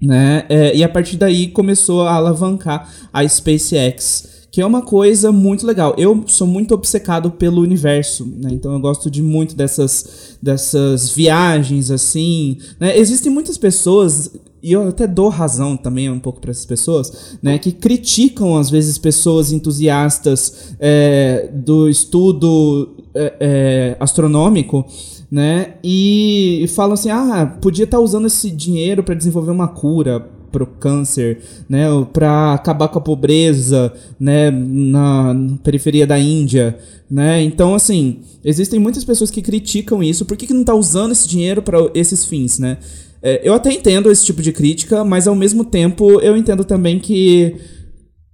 né, 0.00 0.46
é, 0.48 0.76
e 0.76 0.84
a 0.84 0.88
partir 0.88 1.16
daí 1.16 1.48
começou 1.48 2.02
a 2.02 2.14
alavancar 2.14 2.88
a 3.12 3.26
SpaceX, 3.26 4.40
que 4.52 4.60
é 4.60 4.66
uma 4.66 4.82
coisa 4.82 5.30
muito 5.30 5.66
legal. 5.66 5.94
Eu 5.96 6.24
sou 6.26 6.46
muito 6.46 6.74
obcecado 6.74 7.30
pelo 7.30 7.62
universo, 7.62 8.26
né? 8.26 8.50
Então 8.52 8.72
eu 8.72 8.80
gosto 8.80 9.08
de 9.08 9.22
muito 9.22 9.54
dessas, 9.54 10.36
dessas 10.42 11.10
viagens 11.10 11.88
assim. 11.88 12.58
Né? 12.80 12.98
Existem 12.98 13.30
muitas 13.32 13.56
pessoas 13.56 14.32
e 14.62 14.72
eu 14.72 14.88
até 14.88 15.06
dou 15.06 15.28
razão 15.28 15.76
também 15.76 16.10
um 16.10 16.18
pouco 16.18 16.40
para 16.40 16.50
essas 16.50 16.66
pessoas, 16.66 17.36
né, 17.42 17.58
que 17.58 17.72
criticam 17.72 18.56
às 18.56 18.70
vezes 18.70 18.98
pessoas 18.98 19.52
entusiastas 19.52 20.74
é, 20.78 21.50
do 21.52 21.88
estudo 21.88 22.96
é, 23.14 23.34
é, 23.40 23.96
astronômico, 23.98 24.86
né, 25.30 25.74
e, 25.82 26.60
e 26.62 26.68
falam 26.68 26.94
assim, 26.94 27.10
ah, 27.10 27.58
podia 27.60 27.84
estar 27.84 27.98
tá 27.98 28.02
usando 28.02 28.26
esse 28.26 28.50
dinheiro 28.50 29.02
para 29.02 29.14
desenvolver 29.14 29.50
uma 29.50 29.68
cura 29.68 30.28
para 30.50 30.64
o 30.64 30.66
câncer, 30.66 31.40
né, 31.68 31.86
para 32.12 32.54
acabar 32.54 32.88
com 32.88 32.98
a 32.98 33.02
pobreza, 33.02 33.92
né, 34.18 34.50
na 34.50 35.34
periferia 35.62 36.06
da 36.06 36.18
Índia, 36.18 36.76
né? 37.10 37.42
Então, 37.42 37.74
assim, 37.74 38.18
existem 38.44 38.78
muitas 38.78 39.04
pessoas 39.04 39.30
que 39.30 39.42
criticam 39.42 40.02
isso. 40.02 40.24
Por 40.24 40.36
que, 40.36 40.46
que 40.46 40.54
não 40.54 40.60
está 40.60 40.74
usando 40.74 41.12
esse 41.12 41.28
dinheiro 41.28 41.60
para 41.60 41.78
esses 41.92 42.24
fins, 42.24 42.58
né? 42.58 42.78
É, 43.22 43.40
eu 43.42 43.52
até 43.52 43.72
entendo 43.72 44.10
esse 44.10 44.24
tipo 44.24 44.40
de 44.40 44.52
crítica, 44.52 45.04
mas 45.04 45.26
ao 45.28 45.34
mesmo 45.34 45.64
tempo 45.64 46.20
eu 46.20 46.36
entendo 46.36 46.64
também 46.64 46.98
que 46.98 47.56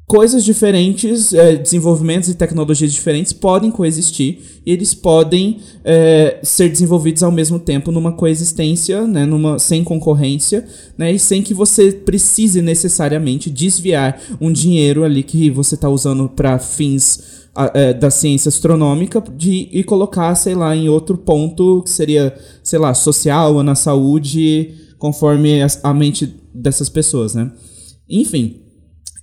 coisas 0.07 0.45
diferentes, 0.45 1.33
é, 1.33 1.57
desenvolvimentos 1.57 2.29
e 2.29 2.35
tecnologias 2.35 2.93
diferentes 2.93 3.33
podem 3.33 3.73
coexistir 3.73 4.39
e 4.65 4.71
eles 4.71 4.95
podem 4.95 5.59
é, 5.85 6.39
ser 6.45 6.69
desenvolvidos 6.69 7.25
ao 7.25 7.33
mesmo 7.33 7.59
tempo 7.59 7.91
numa 7.91 8.13
coexistência, 8.13 9.05
né, 9.05 9.27
numa, 9.27 9.59
sem 9.59 9.83
concorrência, 9.83 10.65
né, 10.97 11.13
e 11.13 11.19
sem 11.19 11.43
que 11.43 11.53
você 11.53 11.91
precise 11.91 12.63
necessariamente 12.63 13.51
desviar 13.51 14.21
um 14.41 14.53
dinheiro 14.53 15.03
ali 15.03 15.25
que 15.25 15.51
você 15.51 15.75
está 15.75 15.89
usando 15.89 16.29
para 16.29 16.57
fins 16.61 17.36
é, 17.75 17.95
da 17.95 18.11
ciência 18.11 18.49
astronômica 18.49 19.23
de, 19.35 19.69
e 19.73 19.83
colocar, 19.83 20.35
sei 20.35 20.55
lá, 20.55 20.75
em 20.75 20.89
outro 20.89 21.17
ponto 21.17 21.83
que 21.83 21.91
seria, 21.91 22.35
sei 22.63 22.79
lá, 22.79 22.93
social 22.93 23.55
ou 23.55 23.63
na 23.63 23.75
saúde, 23.75 24.75
conforme 24.99 25.63
a, 25.63 25.67
a 25.83 25.95
mente 25.95 26.35
dessas 26.55 26.89
pessoas, 26.89 27.35
né? 27.35 27.51
Enfim. 28.09 28.61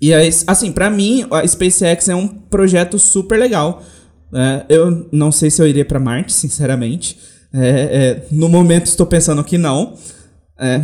E 0.01 0.13
aí, 0.13 0.29
assim, 0.47 0.71
para 0.71 0.89
mim, 0.89 1.25
a 1.31 1.47
SpaceX 1.47 2.09
é 2.09 2.15
um 2.15 2.27
projeto 2.27 2.99
super 2.99 3.39
legal. 3.39 3.81
É, 4.33 4.65
eu 4.67 5.07
não 5.11 5.31
sei 5.31 5.49
se 5.49 5.61
eu 5.61 5.67
iria 5.67 5.85
para 5.85 5.99
Marte, 5.99 6.33
sinceramente. 6.33 7.17
É, 7.53 7.69
é, 7.69 8.27
no 8.31 8.49
momento 8.49 8.87
estou 8.87 9.05
pensando 9.05 9.43
que 9.43 9.57
não. 9.57 9.93
É, 10.59 10.81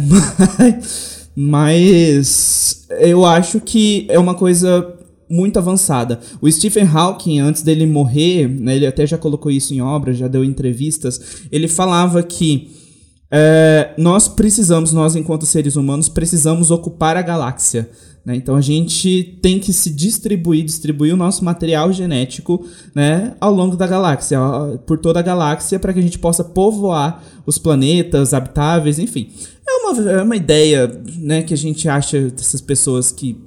mas 1.35 2.85
eu 2.99 3.25
acho 3.25 3.59
que 3.59 4.05
é 4.09 4.19
uma 4.19 4.35
coisa 4.35 4.98
muito 5.29 5.59
avançada. 5.59 6.19
O 6.41 6.51
Stephen 6.51 6.85
Hawking, 6.85 7.39
antes 7.39 7.61
dele 7.61 7.85
morrer, 7.85 8.47
né, 8.47 8.75
ele 8.75 8.87
até 8.87 9.05
já 9.05 9.17
colocou 9.17 9.51
isso 9.51 9.73
em 9.73 9.81
obras, 9.81 10.17
já 10.17 10.27
deu 10.27 10.43
entrevistas, 10.43 11.43
ele 11.51 11.67
falava 11.67 12.23
que 12.23 12.71
é, 13.31 13.93
nós 13.97 14.27
precisamos, 14.27 14.91
nós 14.91 15.15
enquanto 15.15 15.45
seres 15.45 15.75
humanos, 15.75 16.09
precisamos 16.09 16.71
ocupar 16.71 17.15
a 17.15 17.21
galáxia. 17.21 17.89
Né? 18.25 18.35
Então 18.35 18.55
a 18.55 18.61
gente 18.61 19.39
tem 19.41 19.59
que 19.59 19.71
se 19.71 19.89
distribuir, 19.91 20.65
distribuir 20.65 21.13
o 21.13 21.17
nosso 21.17 21.45
material 21.45 21.93
genético 21.93 22.65
né, 22.93 23.35
ao 23.39 23.53
longo 23.53 23.75
da 23.75 23.87
galáxia, 23.87 24.39
por 24.85 24.97
toda 24.97 25.19
a 25.19 25.23
galáxia, 25.23 25.79
para 25.79 25.93
que 25.93 25.99
a 25.99 26.03
gente 26.03 26.19
possa 26.19 26.43
povoar 26.43 27.23
os 27.45 27.57
planetas 27.57 28.33
habitáveis, 28.33 28.99
enfim. 28.99 29.29
É 29.67 29.71
uma, 29.73 30.11
é 30.11 30.23
uma 30.23 30.35
ideia 30.35 30.87
né, 31.17 31.43
que 31.43 31.53
a 31.53 31.57
gente 31.57 31.87
acha 31.87 32.29
dessas 32.29 32.61
pessoas 32.61 33.11
que 33.11 33.37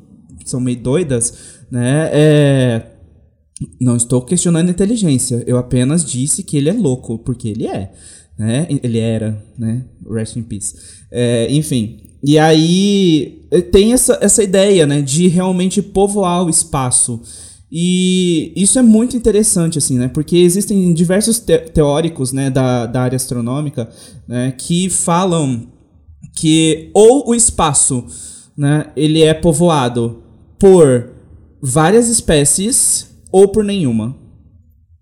são 0.45 0.61
meio 0.61 0.81
doidas, 0.81 1.62
né? 1.73 2.11
É... 2.13 2.83
Não 3.81 3.97
estou 3.97 4.21
questionando 4.21 4.69
a 4.69 4.73
inteligência. 4.73 5.43
Eu 5.47 5.57
apenas 5.57 6.05
disse 6.05 6.43
que 6.43 6.59
ele 6.59 6.69
é 6.69 6.73
louco, 6.73 7.19
porque 7.19 7.49
ele 7.49 7.67
é. 7.67 7.93
Né? 8.39 8.67
Ele 8.83 8.99
era, 8.99 9.43
né? 9.59 9.85
Rest 10.11 10.37
in 10.37 10.43
peace. 10.43 10.75
É, 11.11 11.51
enfim. 11.51 12.01
E 12.23 12.39
aí 12.39 13.41
tem 13.71 13.93
essa, 13.93 14.19
essa 14.21 14.43
ideia, 14.43 14.87
né? 14.87 15.01
De 15.01 15.29
realmente 15.29 15.81
povoar 15.81 16.45
o 16.45 16.51
espaço. 16.51 17.23
E 17.71 18.53
isso 18.55 18.79
é 18.79 18.83
muito 18.83 19.17
interessante, 19.17 19.79
assim, 19.79 19.97
né? 19.97 20.09
Porque 20.09 20.37
existem 20.37 20.93
diversos 20.93 21.39
te 21.39 21.57
teóricos 21.57 22.33
né, 22.33 22.51
da, 22.51 22.85
da 22.85 23.01
área 23.01 23.17
astronômica 23.17 23.89
né, 24.29 24.53
que 24.59 24.91
falam 24.91 25.69
que 26.35 26.91
ou 26.93 27.31
o 27.31 27.35
espaço 27.35 28.05
né, 28.57 28.91
ele 28.95 29.23
é 29.23 29.33
povoado 29.33 30.23
por 30.59 31.12
várias 31.63 32.09
espécies 32.09 33.09
ou 33.31 33.49
por 33.49 33.63
nenhuma. 33.63 34.17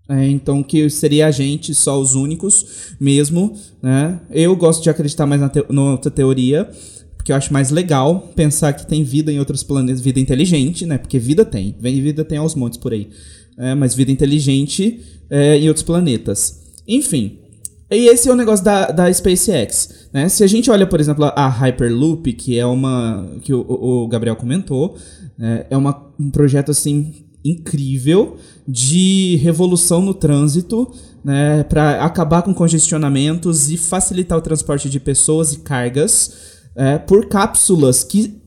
É, 0.07 0.27
então, 0.27 0.61
que 0.61 0.89
seria 0.89 1.27
a 1.27 1.31
gente, 1.31 1.73
só 1.73 1.99
os 1.99 2.15
únicos 2.15 2.95
mesmo. 2.99 3.57
Né? 3.81 4.19
Eu 4.29 4.55
gosto 4.55 4.83
de 4.83 4.89
acreditar 4.89 5.25
mais 5.25 5.41
na, 5.41 5.49
te 5.49 5.63
na 5.69 5.91
outra 5.91 6.11
teoria, 6.11 6.69
porque 7.15 7.31
eu 7.31 7.35
acho 7.35 7.51
mais 7.53 7.71
legal 7.71 8.31
pensar 8.35 8.73
que 8.73 8.85
tem 8.85 9.03
vida 9.03 9.31
em 9.31 9.39
outros 9.39 9.63
planetas, 9.63 10.01
vida 10.01 10.19
inteligente, 10.19 10.85
né? 10.85 10.97
Porque 10.97 11.17
vida 11.17 11.45
tem, 11.45 11.75
vem 11.79 12.01
vida 12.01 12.25
tem 12.25 12.37
aos 12.37 12.55
montes 12.55 12.77
por 12.77 12.93
aí. 12.93 13.09
É, 13.57 13.73
mas 13.75 13.95
vida 13.95 14.11
inteligente 14.11 14.99
é, 15.29 15.57
em 15.57 15.67
outros 15.67 15.83
planetas. 15.83 16.59
Enfim, 16.87 17.37
e 17.91 18.07
esse 18.07 18.29
é 18.29 18.31
o 18.31 18.35
negócio 18.35 18.63
da, 18.63 18.87
da 18.87 19.13
SpaceX. 19.13 20.07
Né? 20.13 20.29
Se 20.29 20.45
a 20.45 20.47
gente 20.47 20.71
olha, 20.71 20.87
por 20.87 20.99
exemplo, 20.99 21.25
a 21.25 21.47
Hyperloop, 21.49 22.31
que 22.33 22.57
é 22.57 22.65
uma. 22.65 23.29
que 23.41 23.53
o, 23.53 23.65
o 23.67 24.07
Gabriel 24.07 24.35
comentou, 24.37 24.97
é, 25.41 25.67
é 25.71 25.77
uma, 25.77 26.07
um 26.19 26.29
projeto 26.29 26.71
assim 26.71 27.25
incrível 27.43 28.37
de 28.67 29.37
revolução 29.41 30.01
no 30.01 30.13
trânsito, 30.13 30.91
né, 31.23 31.63
para 31.63 32.03
acabar 32.03 32.43
com 32.43 32.53
congestionamentos 32.53 33.69
e 33.69 33.77
facilitar 33.77 34.37
o 34.37 34.41
transporte 34.41 34.89
de 34.89 34.99
pessoas 34.99 35.53
e 35.53 35.59
cargas 35.59 36.61
é, 36.75 36.97
por 36.97 37.27
cápsulas 37.27 38.03
que 38.03 38.39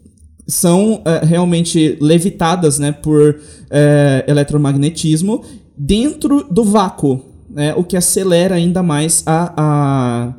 são 0.47 1.03
é, 1.05 1.25
realmente 1.25 1.99
levitadas 2.01 2.79
né, 2.79 2.93
por 2.93 3.41
é, 3.71 4.25
eletromagnetismo 4.27 5.43
dentro 5.77 6.45
do 6.51 6.65
vácuo 6.65 7.25
né, 7.51 7.75
o 7.75 7.85
que 7.85 7.97
acelera 7.97 8.55
ainda 8.55 8.83
mais 8.83 9.23
a, 9.27 9.55
a 9.57 10.35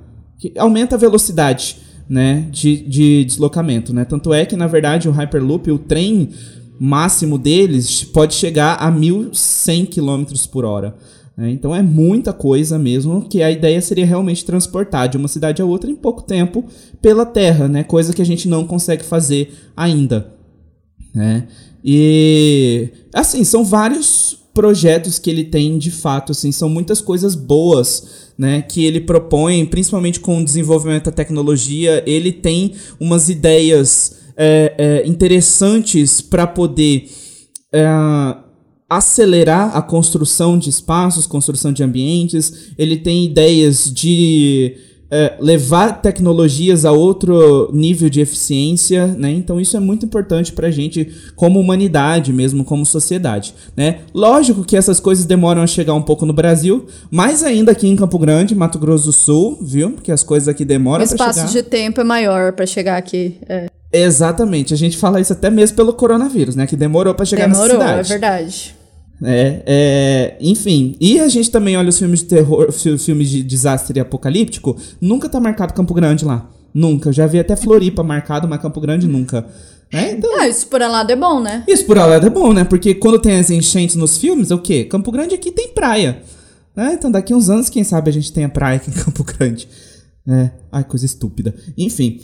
aumenta 0.58 0.96
a 0.96 1.00
velocidade 1.00 1.78
né, 2.08 2.48
de, 2.52 2.78
de 2.78 3.26
deslocamento, 3.26 3.94
né? 3.94 4.06
Tanto 4.06 4.34
é 4.34 4.46
que, 4.46 4.56
na 4.56 4.68
verdade, 4.68 5.10
o 5.10 5.12
Hyperloop, 5.12 5.72
o 5.72 5.80
trem 5.80 6.30
máximo 6.80 7.38
deles 7.38 8.04
pode 8.04 8.34
chegar 8.34 8.76
a 8.76 8.92
1.100 8.92 9.88
km 9.88 10.26
por 10.52 10.66
hora. 10.66 10.96
Né? 11.38 11.52
Então 11.52 11.76
é 11.76 11.82
muita 11.82 12.32
coisa 12.32 12.78
mesmo, 12.78 13.28
que 13.28 13.42
a 13.42 13.52
ideia 13.52 13.82
seria 13.82 14.06
realmente 14.06 14.46
transportar 14.46 15.10
de 15.10 15.18
uma 15.18 15.28
cidade 15.28 15.62
a 15.62 15.66
outra 15.66 15.90
em 15.90 15.96
pouco 15.96 16.22
tempo 16.22 16.66
pela 17.02 17.26
terra, 17.26 17.68
né? 17.68 17.84
Coisa 17.84 18.14
que 18.14 18.22
a 18.22 18.26
gente 18.26 18.48
não 18.48 18.66
consegue 18.66 19.04
fazer 19.04 19.54
ainda. 19.76 20.34
Né? 21.14 21.48
E 21.84 22.90
assim, 23.14 23.44
são 23.44 23.64
vários 23.64 24.38
projetos 24.54 25.20
que 25.20 25.30
ele 25.30 25.44
tem 25.44 25.78
de 25.78 25.92
fato, 25.92 26.32
assim, 26.32 26.52
são 26.52 26.70
muitas 26.70 27.02
coisas 27.02 27.36
boas, 27.36 28.25
né, 28.38 28.62
que 28.62 28.86
ele 28.86 29.02
propõe, 29.02 29.66
principalmente 29.66 30.20
com 30.20 30.40
o 30.40 30.44
desenvolvimento 30.44 31.06
da 31.06 31.12
tecnologia, 31.12 32.04
ele 32.06 32.32
tem 32.32 32.74
umas 33.00 33.30
ideias 33.30 34.18
é, 34.36 34.74
é, 34.78 35.08
interessantes 35.08 36.20
para 36.22 36.46
poder 36.46 37.10
é, 37.74 37.88
acelerar 38.90 39.76
a 39.76 39.82
construção 39.82 40.58
de 40.58 40.70
espaços, 40.70 41.26
construção 41.26 41.72
de 41.72 41.84
ambientes. 41.84 42.72
Ele 42.78 42.98
tem 42.98 43.26
ideias 43.26 43.92
de 43.94 44.76
é, 45.10 45.34
levar 45.40 46.02
tecnologias 46.02 46.86
a 46.86 46.92
outro 46.92 47.70
nível 47.74 48.10
de 48.10 48.22
eficiência, 48.22 49.08
né? 49.08 49.32
Então 49.32 49.60
isso 49.60 49.78
é 49.78 49.80
muito 49.80 50.06
importante 50.06 50.52
para 50.52 50.68
a 50.68 50.72
gente 50.72 51.12
como 51.36 51.60
humanidade 51.60 52.34
mesmo, 52.34 52.66
como 52.66 52.86
sociedade, 52.86 53.54
né? 53.76 54.00
Lógico 54.14 54.64
que 54.64 54.76
essas 54.76 55.00
coisas 55.00 55.26
demoram 55.26 55.62
a 55.62 55.68
chegar 55.68 55.94
um 55.94 56.02
pouco 56.02 56.26
no 56.26 56.34
Brasil, 56.34 56.86
mais 57.12 57.44
ainda 57.44 57.72
aqui 57.72 57.88
em 57.88 57.96
Campo 57.96 58.18
Grande, 58.18 58.56
Mato 58.56 58.80
Grosso 58.80 59.06
do 59.06 59.12
Sul, 59.12 59.60
viu? 59.62 59.92
Porque 59.92 60.12
as 60.12 60.24
coisas 60.24 60.48
aqui 60.48 60.66
demoram 60.66 61.02
O 61.02 61.06
espaço 61.06 61.52
de 61.52 61.62
tempo 61.62 62.02
é 62.02 62.04
maior 62.04 62.54
para 62.54 62.66
chegar 62.66 62.98
aqui. 62.98 63.38
É. 63.48 63.68
Exatamente. 63.92 64.74
A 64.74 64.78
gente 64.78 64.98
fala 64.98 65.22
isso 65.22 65.32
até 65.32 65.50
mesmo 65.50 65.78
pelo 65.78 65.94
coronavírus, 65.94 66.56
né? 66.56 66.68
Que 66.68 66.76
demorou 66.76 67.14
para 67.14 67.26
chegar 67.26 67.48
demorou, 67.48 67.78
nessa 67.78 67.84
cidade. 67.84 68.00
é 68.00 68.04
verdade. 68.04 68.76
É, 69.24 69.64
é, 69.66 70.38
enfim, 70.42 70.96
e 71.00 71.20
a 71.20 71.28
gente 71.28 71.50
também 71.50 71.78
olha 71.78 71.90
os 71.90 71.98
filmes 71.98 72.20
de 72.20 72.26
terror, 72.26 72.72
filmes 72.72 73.30
de 73.30 73.44
desastre 73.44 74.00
apocalíptico, 74.00 74.76
nunca 75.00 75.30
tá 75.30 75.40
marcado 75.40 75.74
Campo 75.74 75.94
Grande 75.94 76.26
lá. 76.26 76.50
Nunca. 76.74 77.14
Já 77.14 77.26
vi 77.26 77.40
até 77.40 77.56
Floripa 77.56 78.04
marcado, 78.04 78.48
mas 78.50 78.62
Campo 78.62 78.82
Grande 78.82 79.08
nunca. 79.08 79.46
É, 79.94 80.12
então, 80.12 80.38
Ah, 80.38 80.48
isso 80.48 80.68
por 80.68 80.82
um 80.82 80.92
lado 80.92 81.10
é 81.10 81.16
bom, 81.16 81.40
né? 81.40 81.64
isso 81.68 81.86
por 81.86 81.96
lá 81.96 82.16
é 82.16 82.30
bom, 82.30 82.52
né? 82.52 82.66
Porque 82.66 82.94
quando 82.96 83.18
tem 83.18 83.40
as 83.40 83.50
enchentes 83.50 83.96
nos 83.96 84.18
filmes, 84.18 84.52
é 84.52 84.56
o 84.56 84.60
quê? 84.60 84.84
Campo 84.84 85.10
Grande 85.12 85.36
aqui 85.36 85.52
tem 85.52 85.70
praia. 85.70 86.22
Né? 86.76 86.94
Então 86.94 87.10
daqui 87.10 87.34
uns 87.34 87.50
anos, 87.50 87.70
quem 87.70 87.86
sabe 87.86 88.10
a 88.10 88.14
gente 88.14 88.34
tenha 88.34 88.50
praia 88.50 88.76
aqui 88.76 88.90
em 88.90 88.94
Campo 88.94 89.24
Grande. 89.24 89.68
É, 90.28 90.50
ai, 90.72 90.84
coisa 90.84 91.06
estúpida. 91.06 91.56
Enfim. 91.78 92.20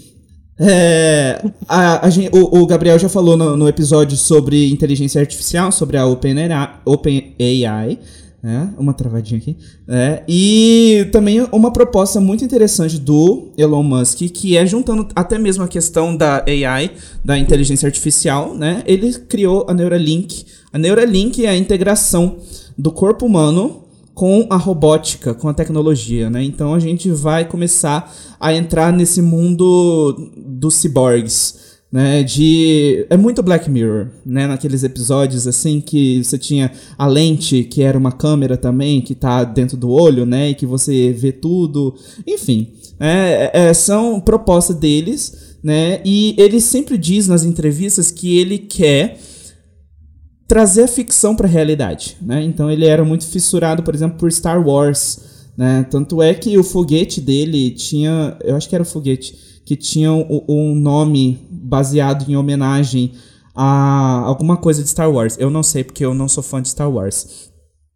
É, 0.63 1.41
a, 1.67 2.05
a 2.05 2.09
gente- 2.09 2.29
o, 2.35 2.59
o 2.61 2.65
Gabriel 2.67 2.99
já 2.99 3.09
falou 3.09 3.35
no, 3.35 3.57
no 3.57 3.67
episódio 3.67 4.15
sobre 4.15 4.69
inteligência 4.71 5.19
artificial, 5.19 5.71
sobre 5.71 5.97
a 5.97 6.05
OpenAI, 6.05 6.69
OpenAI 6.85 7.99
né? 8.43 8.73
Uma 8.77 8.93
travadinha 8.93 9.39
aqui. 9.39 9.55
É, 9.87 10.23
e 10.27 11.07
também 11.11 11.45
uma 11.51 11.71
proposta 11.71 12.19
muito 12.19 12.43
interessante 12.43 12.97
do 12.97 13.49
Elon 13.57 13.83
Musk, 13.83 14.17
que 14.33 14.57
é 14.57 14.65
juntando 14.65 15.07
até 15.15 15.37
mesmo 15.37 15.63
a 15.63 15.67
questão 15.67 16.15
da 16.15 16.43
AI, 16.47 16.91
da 17.23 17.37
inteligência 17.37 17.85
artificial, 17.85 18.55
né? 18.55 18.81
Ele 18.87 19.13
criou 19.13 19.65
a 19.69 19.73
Neuralink. 19.73 20.45
A 20.73 20.79
Neuralink 20.79 21.45
é 21.45 21.49
a 21.49 21.57
integração 21.57 22.37
do 22.77 22.91
corpo 22.91 23.25
humano 23.27 23.83
com 24.13 24.47
a 24.49 24.57
robótica, 24.57 25.33
com 25.33 25.47
a 25.47 25.53
tecnologia, 25.53 26.29
né? 26.29 26.43
Então 26.43 26.73
a 26.73 26.79
gente 26.79 27.09
vai 27.09 27.45
começar 27.45 28.13
a 28.39 28.53
entrar 28.53 28.91
nesse 28.91 29.21
mundo 29.21 30.31
dos 30.37 30.75
ciborgues, 30.75 31.79
né? 31.91 32.23
De 32.23 33.05
é 33.09 33.17
muito 33.17 33.41
Black 33.41 33.69
Mirror, 33.69 34.07
né? 34.25 34.47
Naqueles 34.47 34.83
episódios 34.83 35.47
assim 35.47 35.79
que 35.79 36.23
você 36.23 36.37
tinha 36.37 36.71
a 36.97 37.07
lente 37.07 37.63
que 37.63 37.81
era 37.81 37.97
uma 37.97 38.11
câmera 38.11 38.57
também 38.57 39.01
que 39.01 39.15
tá 39.15 39.43
dentro 39.43 39.77
do 39.77 39.89
olho, 39.89 40.25
né? 40.25 40.49
E 40.49 40.55
que 40.55 40.65
você 40.65 41.11
vê 41.11 41.31
tudo, 41.31 41.95
enfim, 42.27 42.73
é, 42.99 43.51
é, 43.53 43.73
são 43.73 44.19
propostas 44.19 44.75
deles, 44.75 45.55
né? 45.63 46.01
E 46.03 46.35
ele 46.37 46.59
sempre 46.59 46.97
diz 46.97 47.27
nas 47.27 47.43
entrevistas 47.43 48.11
que 48.11 48.37
ele 48.37 48.57
quer 48.57 49.17
trazer 50.51 50.83
a 50.83 50.87
ficção 50.89 51.33
para 51.33 51.47
a 51.47 51.49
realidade, 51.49 52.17
né? 52.21 52.43
Então 52.43 52.69
ele 52.69 52.85
era 52.85 53.05
muito 53.05 53.25
fissurado, 53.25 53.83
por 53.83 53.95
exemplo, 53.95 54.17
por 54.17 54.29
Star 54.29 54.61
Wars, 54.61 55.47
né? 55.57 55.87
Tanto 55.89 56.21
é 56.21 56.33
que 56.33 56.57
o 56.57 56.63
foguete 56.63 57.21
dele 57.21 57.71
tinha, 57.71 58.35
eu 58.43 58.57
acho 58.57 58.67
que 58.67 58.75
era 58.75 58.81
o 58.81 58.85
foguete 58.85 59.33
que 59.65 59.77
tinha 59.77 60.11
um, 60.11 60.43
um 60.49 60.75
nome 60.75 61.39
baseado 61.49 62.29
em 62.29 62.35
homenagem 62.35 63.13
a 63.55 64.23
alguma 64.25 64.57
coisa 64.57 64.83
de 64.83 64.89
Star 64.89 65.09
Wars. 65.09 65.37
Eu 65.39 65.49
não 65.49 65.63
sei 65.63 65.85
porque 65.85 66.03
eu 66.03 66.13
não 66.13 66.27
sou 66.27 66.43
fã 66.43 66.61
de 66.61 66.67
Star 66.67 66.91
Wars, 66.91 67.49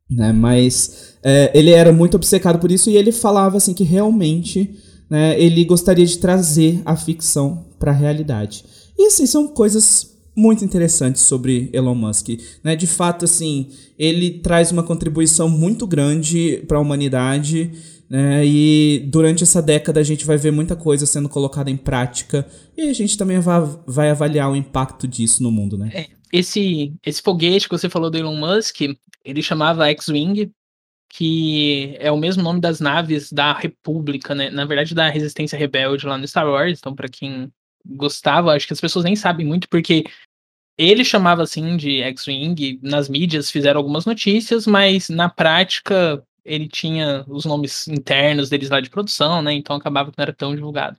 né? 0.09 0.31
Mas 0.31 1.17
é, 1.21 1.51
ele 1.53 1.71
era 1.71 1.91
muito 1.91 2.15
obcecado 2.15 2.57
por 2.57 2.71
isso 2.71 2.89
e 2.89 2.95
ele 2.95 3.11
falava 3.11 3.57
assim 3.57 3.73
que 3.73 3.83
realmente, 3.83 4.79
né? 5.09 5.37
Ele 5.37 5.65
gostaria 5.65 6.05
de 6.05 6.17
trazer 6.19 6.81
a 6.85 6.95
ficção 6.95 7.65
para 7.77 7.91
a 7.91 7.93
realidade. 7.93 8.63
E 8.97 9.07
assim 9.07 9.25
são 9.25 9.45
coisas 9.49 10.14
muito 10.35 10.65
interessantes 10.65 11.21
sobre 11.21 11.69
Elon 11.71 11.95
Musk, 11.95 12.29
né? 12.63 12.75
De 12.75 12.87
fato, 12.87 13.25
assim, 13.25 13.69
ele 13.97 14.39
traz 14.39 14.71
uma 14.71 14.83
contribuição 14.83 15.47
muito 15.47 15.87
grande 15.87 16.63
para 16.67 16.77
a 16.77 16.81
humanidade, 16.81 17.71
né? 18.09 18.45
E 18.45 19.03
durante 19.07 19.43
essa 19.43 19.61
década 19.61 19.99
a 19.99 20.03
gente 20.03 20.25
vai 20.25 20.37
ver 20.37 20.51
muita 20.51 20.75
coisa 20.75 21.05
sendo 21.05 21.29
colocada 21.29 21.71
em 21.71 21.77
prática 21.77 22.45
e 22.77 22.89
a 22.89 22.93
gente 22.93 23.17
também 23.17 23.39
vai, 23.39 24.09
avaliar 24.09 24.51
o 24.51 24.55
impacto 24.55 25.07
disso 25.07 25.41
no 25.41 25.51
mundo, 25.51 25.77
né? 25.77 25.89
É, 25.93 26.07
esse, 26.31 26.93
esse 27.05 27.21
foguete 27.21 27.69
que 27.69 27.77
você 27.77 27.89
falou 27.89 28.11
do 28.11 28.17
Elon 28.17 28.35
Musk, 28.35 28.81
ele 29.23 29.41
chamava 29.41 29.87
X-Wing, 29.89 30.51
que 31.09 31.95
é 31.99 32.11
o 32.11 32.17
mesmo 32.17 32.43
nome 32.43 32.59
das 32.59 32.79
naves 32.79 33.31
da 33.31 33.53
República, 33.53 34.35
né? 34.35 34.49
Na 34.49 34.65
verdade, 34.65 34.93
da 34.93 35.09
Resistência 35.09 35.57
Rebelde 35.57 36.05
lá 36.05 36.17
no 36.17 36.27
Star 36.27 36.47
Wars. 36.47 36.77
Então, 36.77 36.93
para 36.93 37.07
quem 37.07 37.49
gostava, 37.85 38.51
acho 38.51 38.67
que 38.67 38.73
as 38.73 38.81
pessoas 38.81 39.05
nem 39.05 39.15
sabem 39.15 39.45
muito, 39.45 39.69
porque 39.69 40.03
ele 40.77 41.05
chamava 41.05 41.43
assim 41.43 41.77
de 41.77 42.01
X-Wing, 42.01 42.79
nas 42.81 43.07
mídias 43.09 43.49
fizeram 43.49 43.79
algumas 43.79 44.05
notícias, 44.05 44.67
mas 44.67 45.09
na 45.09 45.29
prática 45.29 46.23
ele 46.43 46.67
tinha 46.67 47.25
os 47.27 47.45
nomes 47.45 47.87
internos 47.87 48.49
deles 48.49 48.69
lá 48.69 48.79
de 48.79 48.89
produção, 48.89 49.41
né? 49.41 49.53
Então 49.53 49.75
acabava 49.75 50.11
que 50.11 50.17
não 50.17 50.23
era 50.23 50.33
tão 50.33 50.55
divulgado. 50.55 50.97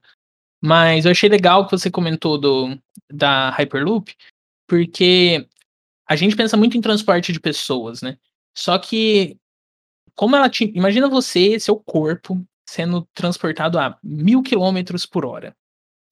Mas 0.62 1.04
eu 1.04 1.10
achei 1.12 1.28
legal 1.28 1.66
que 1.66 1.72
você 1.72 1.90
comentou 1.90 2.38
do 2.38 2.78
da 3.12 3.50
Hyperloop, 3.50 4.14
porque 4.66 5.46
a 6.08 6.16
gente 6.16 6.36
pensa 6.36 6.56
muito 6.56 6.76
em 6.76 6.80
transporte 6.80 7.32
de 7.32 7.40
pessoas, 7.40 8.02
né? 8.02 8.18
Só 8.56 8.78
que 8.78 9.38
como 10.16 10.34
ela 10.34 10.48
te, 10.48 10.72
imagina 10.74 11.08
você, 11.08 11.60
seu 11.60 11.76
corpo 11.76 12.42
sendo 12.68 13.06
transportado 13.14 13.78
a 13.78 13.98
mil 14.02 14.42
quilômetros 14.42 15.06
por 15.06 15.24
hora. 15.24 15.54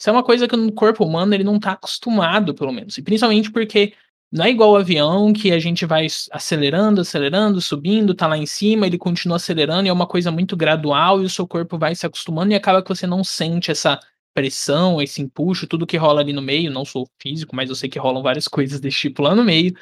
Isso 0.05 0.11
é 0.11 0.12
uma 0.12 0.23
coisa 0.23 0.47
que 0.47 0.55
no 0.55 0.71
corpo 0.71 1.03
humano 1.03 1.33
ele 1.35 1.45
não 1.45 1.57
está 1.57 1.73
acostumado, 1.73 2.55
pelo 2.55 2.71
menos. 2.71 2.99
E 2.99 3.03
principalmente 3.03 3.51
porque 3.51 3.95
não 4.31 4.45
é 4.45 4.51
igual 4.51 4.73
o 4.73 4.77
avião 4.77 5.33
que 5.33 5.51
a 5.51 5.59
gente 5.59 5.87
vai 5.87 6.07
acelerando, 6.31 7.01
acelerando, 7.01 7.59
subindo, 7.59 8.14
tá 8.14 8.27
lá 8.27 8.37
em 8.37 8.45
cima, 8.45 8.87
ele 8.87 8.99
continua 8.99 9.37
acelerando 9.38 9.87
e 9.87 9.88
é 9.88 9.93
uma 9.95 10.07
coisa 10.07 10.31
muito 10.31 10.59
gradual 10.59 11.23
e 11.23 11.25
o 11.25 11.31
seu 11.31 11.49
corpo 11.49 11.79
vai 11.79 11.95
se 11.95 12.05
acostumando 12.05 12.53
e 12.53 12.55
acaba 12.55 12.83
que 12.83 12.88
você 12.90 13.07
não 13.07 13.25
sente 13.25 13.71
essa 13.71 13.99
pressão, 14.35 15.01
esse 15.01 15.23
empuxo, 15.23 15.67
tudo 15.67 15.87
que 15.87 15.97
rola 15.97 16.21
ali 16.21 16.35
no 16.35 16.43
meio. 16.43 16.71
Não 16.71 16.85
sou 16.85 17.09
físico, 17.19 17.57
mas 17.57 17.71
eu 17.71 17.75
sei 17.75 17.88
que 17.88 17.99
rolam 17.99 18.23
várias 18.23 18.45
coisas 18.47 18.81
desse 18.81 18.99
tipo 18.99 19.23
lá 19.23 19.35
no 19.35 19.43
meio. 19.43 19.75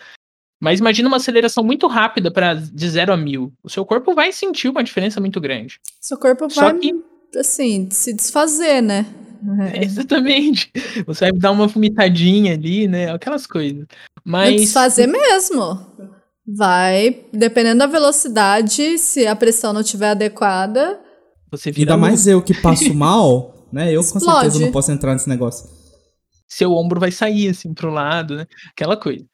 Mas 0.63 0.79
imagina 0.79 1.09
uma 1.09 1.17
aceleração 1.17 1.65
muito 1.65 1.89
rápida 1.89 2.31
para 2.31 2.55
de 2.55 2.89
0 2.89 3.13
a 3.13 3.17
mil. 3.17 3.53
O 3.61 3.69
seu 3.69 3.85
corpo 3.85 4.15
vai 4.15 4.31
sentir 4.31 4.69
uma 4.69 4.85
diferença 4.85 5.21
muito 5.21 5.41
grande. 5.41 5.81
Seu 6.01 6.17
corpo 6.17 6.49
Só 6.49 6.61
vai, 6.61 6.79
que- 6.79 6.95
assim, 7.37 7.89
se 7.91 8.13
desfazer, 8.15 8.81
né? 8.81 9.05
É. 9.75 9.85
Exatamente. 9.85 10.71
Você 11.07 11.31
vai 11.31 11.33
dar 11.33 11.51
uma 11.51 11.67
vomitadinha 11.67 12.55
ali, 12.55 12.87
né? 12.87 13.13
Aquelas 13.13 13.47
coisas. 13.47 13.87
Mas 14.25 14.61
desfazer 14.61 15.07
mesmo. 15.07 15.79
Vai, 16.47 17.25
dependendo 17.33 17.81
da 17.81 17.87
velocidade, 17.87 18.99
se 18.99 19.27
a 19.27 19.35
pressão 19.37 19.73
não 19.73 19.81
estiver 19.81 20.11
adequada, 20.11 21.01
você 21.51 21.71
vira 21.71 21.93
Ainda 21.93 22.01
mais 22.01 22.27
eu 22.27 22.41
que 22.43 22.55
passo 22.55 22.93
mal, 22.95 23.67
né? 23.73 23.93
Eu 23.93 24.01
com 24.03 24.19
Explode. 24.19 24.41
certeza 24.41 24.65
não 24.65 24.73
posso 24.73 24.91
entrar 24.91 25.13
nesse 25.13 25.29
negócio. 25.29 25.69
seu 26.49 26.73
ombro 26.73 26.99
vai 26.99 27.13
sair 27.13 27.49
assim 27.49 27.73
pro 27.75 27.91
lado, 27.91 28.37
né? 28.37 28.47
Aquela 28.71 28.97
coisa. 28.97 29.25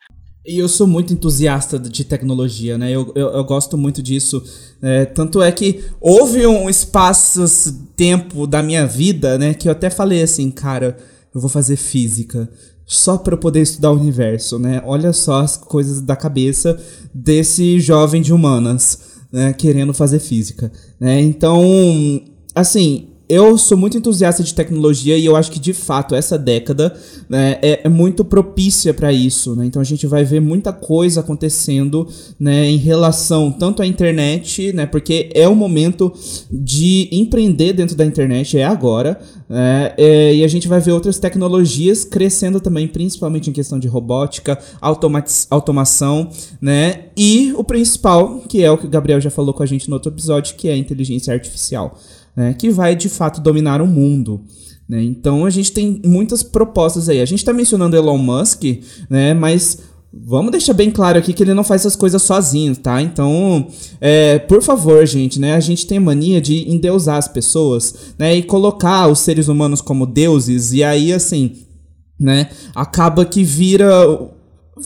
E 0.48 0.58
eu 0.58 0.66
sou 0.66 0.86
muito 0.86 1.12
entusiasta 1.12 1.78
de 1.78 2.04
tecnologia, 2.04 2.78
né? 2.78 2.90
Eu, 2.90 3.12
eu, 3.14 3.28
eu 3.28 3.44
gosto 3.44 3.76
muito 3.76 4.02
disso. 4.02 4.42
É, 4.80 5.04
tanto 5.04 5.42
é 5.42 5.52
que 5.52 5.84
houve 6.00 6.46
um 6.46 6.70
espaço-tempo 6.70 8.46
da 8.46 8.62
minha 8.62 8.86
vida, 8.86 9.36
né? 9.36 9.52
Que 9.52 9.68
eu 9.68 9.72
até 9.72 9.90
falei 9.90 10.22
assim, 10.22 10.50
cara, 10.50 10.96
eu 11.34 11.38
vou 11.38 11.50
fazer 11.50 11.76
física. 11.76 12.48
Só 12.86 13.18
para 13.18 13.36
poder 13.36 13.60
estudar 13.60 13.90
o 13.90 14.00
universo, 14.00 14.58
né? 14.58 14.82
Olha 14.86 15.12
só 15.12 15.42
as 15.42 15.54
coisas 15.54 16.00
da 16.00 16.16
cabeça 16.16 16.82
desse 17.12 17.78
jovem 17.78 18.22
de 18.22 18.32
humanas, 18.32 19.00
né? 19.30 19.52
Querendo 19.52 19.92
fazer 19.92 20.18
física, 20.18 20.72
né? 20.98 21.20
Então, 21.20 21.62
assim, 22.54 23.07
eu 23.28 23.58
sou 23.58 23.76
muito 23.76 23.98
entusiasta 23.98 24.42
de 24.42 24.54
tecnologia 24.54 25.16
e 25.18 25.26
eu 25.26 25.36
acho 25.36 25.50
que 25.50 25.60
de 25.60 25.74
fato 25.74 26.14
essa 26.14 26.38
década 26.38 26.96
né, 27.28 27.58
é, 27.60 27.80
é, 27.84 27.88
muito 27.88 28.24
propícia 28.24 28.94
para 28.94 29.12
isso. 29.12 29.54
Né? 29.54 29.66
Então 29.66 29.82
a 29.82 29.84
gente 29.84 30.06
vai 30.06 30.24
ver 30.24 30.40
muita 30.40 30.72
coisa 30.72 31.20
acontecendo 31.20 32.08
né, 32.40 32.64
em 32.66 32.76
relação 32.76 33.52
tanto 33.52 33.82
à 33.82 33.86
internet, 33.86 34.72
né, 34.72 34.86
porque 34.86 35.28
é 35.34 35.46
o 35.46 35.54
momento 35.54 36.12
de 36.50 37.08
empreender 37.12 37.74
dentro 37.74 37.94
da 37.94 38.06
internet, 38.06 38.56
é 38.56 38.64
agora. 38.64 39.20
Né, 39.46 39.92
é, 39.98 40.34
e 40.34 40.44
a 40.44 40.48
gente 40.48 40.66
vai 40.66 40.80
ver 40.80 40.92
outras 40.92 41.18
tecnologias 41.18 42.04
crescendo 42.04 42.60
também, 42.60 42.88
principalmente 42.88 43.50
em 43.50 43.52
questão 43.52 43.78
de 43.78 43.88
robótica, 43.88 44.58
automação, 45.50 46.30
né? 46.60 47.06
E 47.16 47.52
o 47.56 47.64
principal, 47.64 48.40
que 48.48 48.62
é 48.62 48.70
o 48.70 48.76
que 48.76 48.86
o 48.86 48.90
Gabriel 48.90 49.20
já 49.20 49.30
falou 49.30 49.54
com 49.54 49.62
a 49.62 49.66
gente 49.66 49.88
no 49.88 49.96
outro 49.96 50.12
episódio, 50.12 50.54
que 50.54 50.68
é 50.68 50.72
a 50.72 50.76
inteligência 50.76 51.32
artificial 51.32 51.98
né, 52.38 52.54
que 52.54 52.70
vai 52.70 52.94
de 52.94 53.08
fato 53.08 53.40
dominar 53.40 53.82
o 53.82 53.86
mundo. 53.86 54.40
Né? 54.88 55.02
Então 55.02 55.44
a 55.44 55.50
gente 55.50 55.72
tem 55.72 56.00
muitas 56.06 56.40
propostas 56.40 57.08
aí. 57.08 57.20
A 57.20 57.24
gente 57.24 57.40
está 57.40 57.52
mencionando 57.52 57.96
Elon 57.96 58.16
Musk, 58.16 58.62
né, 59.10 59.34
mas 59.34 59.78
Vamos 60.10 60.50
deixar 60.52 60.72
bem 60.72 60.90
claro 60.90 61.18
aqui 61.18 61.34
que 61.34 61.42
ele 61.42 61.52
não 61.52 61.62
faz 61.62 61.82
essas 61.82 61.94
coisas 61.94 62.22
sozinho, 62.22 62.74
tá? 62.74 63.00
Então, 63.02 63.68
é, 64.00 64.38
por 64.38 64.62
favor, 64.62 65.04
gente, 65.04 65.38
né? 65.38 65.54
A 65.54 65.60
gente 65.60 65.86
tem 65.86 66.00
mania 66.00 66.40
de 66.40 66.66
endeusar 66.66 67.18
as 67.18 67.28
pessoas, 67.28 68.14
né? 68.18 68.34
E 68.34 68.42
colocar 68.42 69.06
os 69.06 69.18
seres 69.18 69.48
humanos 69.48 69.82
como 69.82 70.06
deuses, 70.06 70.72
e 70.72 70.82
aí, 70.82 71.12
assim, 71.12 71.56
né? 72.18 72.48
Acaba 72.74 73.26
que 73.26 73.44
vira 73.44 73.86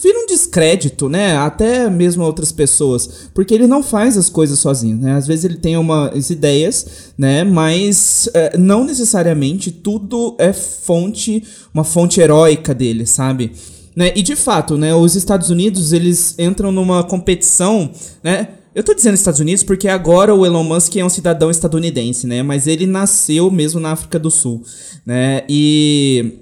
vira 0.01 0.19
um 0.19 0.25
descrédito, 0.25 1.07
né? 1.07 1.37
Até 1.37 1.89
mesmo 1.89 2.23
outras 2.23 2.51
pessoas, 2.51 3.29
porque 3.33 3.53
ele 3.53 3.67
não 3.67 3.83
faz 3.83 4.17
as 4.17 4.29
coisas 4.29 4.59
sozinho, 4.59 4.97
né? 4.97 5.13
Às 5.13 5.27
vezes 5.27 5.45
ele 5.45 5.57
tem 5.57 5.77
umas 5.77 6.29
ideias, 6.29 7.13
né? 7.17 7.43
Mas 7.43 8.29
é, 8.33 8.57
não 8.57 8.83
necessariamente 8.83 9.71
tudo 9.71 10.35
é 10.39 10.51
fonte, 10.53 11.43
uma 11.73 11.83
fonte 11.83 12.19
heróica 12.19 12.73
dele, 12.73 13.05
sabe? 13.05 13.51
Né? 13.95 14.11
E 14.15 14.23
de 14.23 14.35
fato, 14.35 14.77
né? 14.77 14.93
Os 14.95 15.15
Estados 15.15 15.49
Unidos 15.49 15.93
eles 15.93 16.37
entram 16.39 16.71
numa 16.71 17.03
competição, 17.03 17.91
né? 18.23 18.49
Eu 18.75 18.83
tô 18.83 18.93
dizendo 18.95 19.13
Estados 19.13 19.39
Unidos 19.39 19.63
porque 19.63 19.87
agora 19.87 20.33
o 20.33 20.45
Elon 20.45 20.63
Musk 20.63 20.95
é 20.95 21.05
um 21.05 21.09
cidadão 21.09 21.51
estadunidense, 21.51 22.25
né? 22.25 22.41
Mas 22.41 22.65
ele 22.65 22.87
nasceu 22.87 23.51
mesmo 23.51 23.79
na 23.79 23.91
África 23.91 24.17
do 24.17 24.31
Sul, 24.31 24.63
né? 25.05 25.43
E 25.47 26.39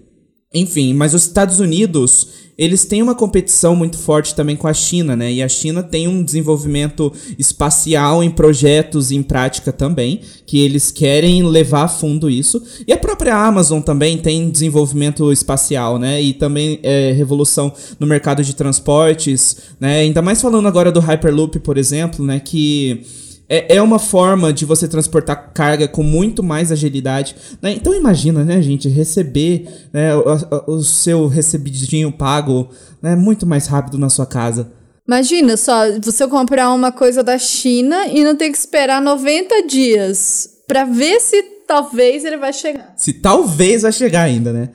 enfim, 0.53 0.93
mas 0.93 1.13
os 1.13 1.23
Estados 1.23 1.59
Unidos 1.59 2.40
eles 2.57 2.85
têm 2.85 3.01
uma 3.01 3.15
competição 3.15 3.75
muito 3.75 3.97
forte 3.97 4.35
também 4.35 4.55
com 4.55 4.67
a 4.67 4.73
China, 4.73 5.15
né? 5.15 5.31
E 5.31 5.41
a 5.41 5.49
China 5.49 5.81
tem 5.81 6.07
um 6.07 6.23
desenvolvimento 6.23 7.11
espacial 7.37 8.23
em 8.23 8.29
projetos 8.29 9.11
e 9.11 9.15
em 9.15 9.23
prática 9.23 9.71
também, 9.71 10.21
que 10.45 10.59
eles 10.59 10.91
querem 10.91 11.43
levar 11.43 11.83
a 11.83 11.87
fundo 11.87 12.29
isso. 12.29 12.61
E 12.87 12.93
a 12.93 12.97
própria 12.97 13.35
Amazon 13.35 13.81
também 13.81 14.17
tem 14.17 14.49
desenvolvimento 14.49 15.31
espacial, 15.31 15.97
né? 15.97 16.21
E 16.21 16.33
também 16.33 16.79
é, 16.83 17.11
revolução 17.11 17.73
no 17.99 18.07
mercado 18.07 18.43
de 18.43 18.55
transportes, 18.55 19.57
né? 19.79 19.99
Ainda 19.99 20.21
mais 20.21 20.41
falando 20.41 20.67
agora 20.67 20.91
do 20.91 20.99
Hyperloop, 20.99 21.59
por 21.59 21.77
exemplo, 21.77 22.25
né? 22.25 22.39
Que 22.39 23.05
é, 23.51 23.75
é 23.75 23.81
uma 23.81 23.99
forma 23.99 24.53
de 24.53 24.63
você 24.63 24.87
transportar 24.87 25.51
carga 25.53 25.85
com 25.85 26.01
muito 26.01 26.41
mais 26.41 26.71
agilidade. 26.71 27.35
Né? 27.61 27.73
Então 27.73 27.93
imagina, 27.93 28.45
né, 28.45 28.61
gente, 28.61 28.87
receber 28.87 29.67
né, 29.91 30.15
o, 30.15 30.75
o, 30.75 30.83
seu 30.83 31.27
recebidinho 31.27 32.13
pago 32.13 32.69
né, 33.01 33.13
muito 33.13 33.45
mais 33.45 33.67
rápido 33.67 33.97
na 33.97 34.09
sua 34.09 34.25
casa. 34.25 34.71
Imagina 35.05 35.57
só, 35.57 35.99
você 35.99 36.25
comprar 36.29 36.71
uma 36.71 36.93
coisa 36.93 37.21
da 37.21 37.37
China 37.37 38.07
e 38.07 38.23
não 38.23 38.37
ter 38.37 38.49
que 38.49 38.57
esperar 38.57 39.01
90 39.01 39.67
dias 39.67 40.49
para 40.65 40.85
ver 40.85 41.19
se 41.19 41.43
talvez 41.67 42.23
ele 42.23 42.37
vai 42.37 42.53
chegar. 42.53 42.93
Se 42.95 43.11
talvez 43.11 43.81
vai 43.81 43.91
chegar 43.91 44.21
ainda, 44.21 44.53
né? 44.53 44.69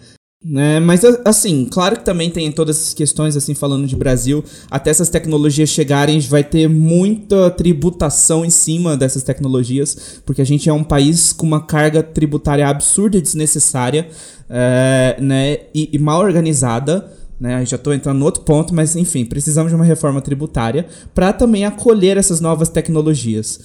Né? 0.48 0.78
Mas 0.78 1.02
assim, 1.24 1.64
claro 1.68 1.96
que 1.96 2.04
também 2.04 2.30
tem 2.30 2.52
todas 2.52 2.76
essas 2.76 2.94
questões, 2.94 3.36
assim, 3.36 3.52
falando 3.52 3.84
de 3.84 3.96
Brasil, 3.96 4.44
até 4.70 4.90
essas 4.90 5.08
tecnologias 5.08 5.68
chegarem, 5.68 6.20
vai 6.20 6.44
ter 6.44 6.68
muita 6.68 7.50
tributação 7.50 8.44
em 8.44 8.50
cima 8.50 8.96
dessas 8.96 9.24
tecnologias, 9.24 10.20
porque 10.24 10.40
a 10.40 10.46
gente 10.46 10.68
é 10.68 10.72
um 10.72 10.84
país 10.84 11.32
com 11.32 11.44
uma 11.44 11.66
carga 11.66 12.00
tributária 12.00 12.68
absurda 12.68 13.16
e 13.16 13.20
desnecessária, 13.20 14.08
é, 14.48 15.16
né? 15.20 15.58
E, 15.74 15.90
e, 15.92 15.98
mal 15.98 16.20
organizada. 16.20 17.12
Né, 17.38 17.66
já 17.66 17.76
estou 17.76 17.92
entrando 17.92 18.18
no 18.18 18.24
outro 18.24 18.44
ponto, 18.44 18.74
mas 18.74 18.96
enfim, 18.96 19.22
precisamos 19.22 19.70
de 19.70 19.76
uma 19.76 19.84
reforma 19.84 20.22
tributária 20.22 20.86
para 21.14 21.34
também 21.34 21.66
acolher 21.66 22.16
essas 22.16 22.40
novas 22.40 22.70
tecnologias. 22.70 23.60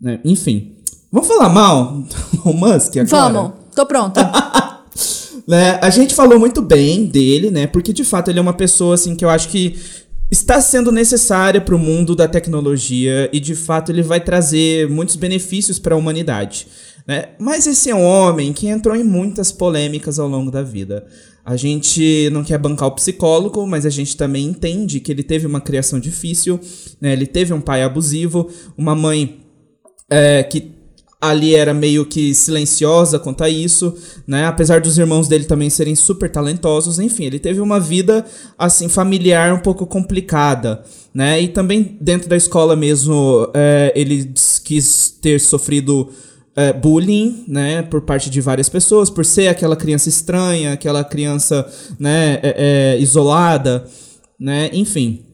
Né? 0.00 0.20
Enfim, 0.24 0.76
vamos 1.10 1.26
falar 1.26 1.48
mal 1.48 2.04
Musk 2.44 2.96
agora? 2.96 3.32
Vamos, 3.32 3.52
tô 3.74 3.84
pronta. 3.86 4.30
Né? 5.48 5.78
A 5.80 5.88
gente 5.88 6.14
falou 6.14 6.38
muito 6.38 6.60
bem 6.60 7.06
dele, 7.06 7.50
né? 7.50 7.66
Porque 7.66 7.90
de 7.90 8.04
fato 8.04 8.30
ele 8.30 8.38
é 8.38 8.42
uma 8.42 8.52
pessoa 8.52 8.94
assim 8.94 9.16
que 9.16 9.24
eu 9.24 9.30
acho 9.30 9.48
que 9.48 9.76
está 10.30 10.60
sendo 10.60 10.92
necessária 10.92 11.58
para 11.58 11.74
o 11.74 11.78
mundo 11.78 12.14
da 12.14 12.28
tecnologia 12.28 13.30
e 13.32 13.40
de 13.40 13.54
fato 13.54 13.90
ele 13.90 14.02
vai 14.02 14.20
trazer 14.20 14.86
muitos 14.90 15.16
benefícios 15.16 15.78
para 15.78 15.94
a 15.94 15.98
humanidade. 15.98 16.66
Né? 17.06 17.30
Mas 17.38 17.66
esse 17.66 17.88
é 17.88 17.94
um 17.94 18.04
homem 18.04 18.52
que 18.52 18.68
entrou 18.68 18.94
em 18.94 19.02
muitas 19.02 19.50
polêmicas 19.50 20.18
ao 20.18 20.28
longo 20.28 20.50
da 20.50 20.62
vida. 20.62 21.06
A 21.42 21.56
gente 21.56 22.28
não 22.30 22.44
quer 22.44 22.58
bancar 22.58 22.86
o 22.86 22.94
psicólogo, 22.94 23.66
mas 23.66 23.86
a 23.86 23.90
gente 23.90 24.18
também 24.18 24.44
entende 24.44 25.00
que 25.00 25.10
ele 25.10 25.22
teve 25.22 25.46
uma 25.46 25.62
criação 25.62 25.98
difícil, 25.98 26.60
né? 27.00 27.14
ele 27.14 27.26
teve 27.26 27.54
um 27.54 27.60
pai 27.62 27.82
abusivo, 27.82 28.50
uma 28.76 28.94
mãe 28.94 29.40
é, 30.10 30.42
que 30.42 30.77
ali 31.20 31.54
era 31.54 31.74
meio 31.74 32.06
que 32.06 32.32
silenciosa 32.34 33.18
quanto 33.18 33.42
a 33.42 33.48
isso, 33.48 33.94
né? 34.26 34.46
Apesar 34.46 34.80
dos 34.80 34.98
irmãos 34.98 35.26
dele 35.26 35.44
também 35.44 35.68
serem 35.68 35.96
super 35.96 36.30
talentosos, 36.30 36.98
enfim, 37.00 37.24
ele 37.24 37.38
teve 37.38 37.60
uma 37.60 37.80
vida 37.80 38.24
assim 38.56 38.88
familiar 38.88 39.52
um 39.52 39.58
pouco 39.58 39.86
complicada, 39.86 40.84
né? 41.12 41.40
E 41.40 41.48
também 41.48 41.98
dentro 42.00 42.28
da 42.28 42.36
escola 42.36 42.76
mesmo, 42.76 43.50
é, 43.52 43.92
ele 43.96 44.32
quis 44.64 45.10
ter 45.20 45.40
sofrido 45.40 46.10
é, 46.54 46.72
bullying, 46.72 47.44
né, 47.46 47.82
por 47.82 48.02
parte 48.02 48.28
de 48.28 48.40
várias 48.40 48.68
pessoas, 48.68 49.08
por 49.08 49.24
ser 49.24 49.46
aquela 49.46 49.76
criança 49.76 50.08
estranha, 50.08 50.72
aquela 50.72 51.04
criança, 51.04 51.64
né, 52.00 52.40
é, 52.42 52.94
é 52.96 53.00
isolada, 53.00 53.86
né? 54.38 54.70
Enfim. 54.72 55.27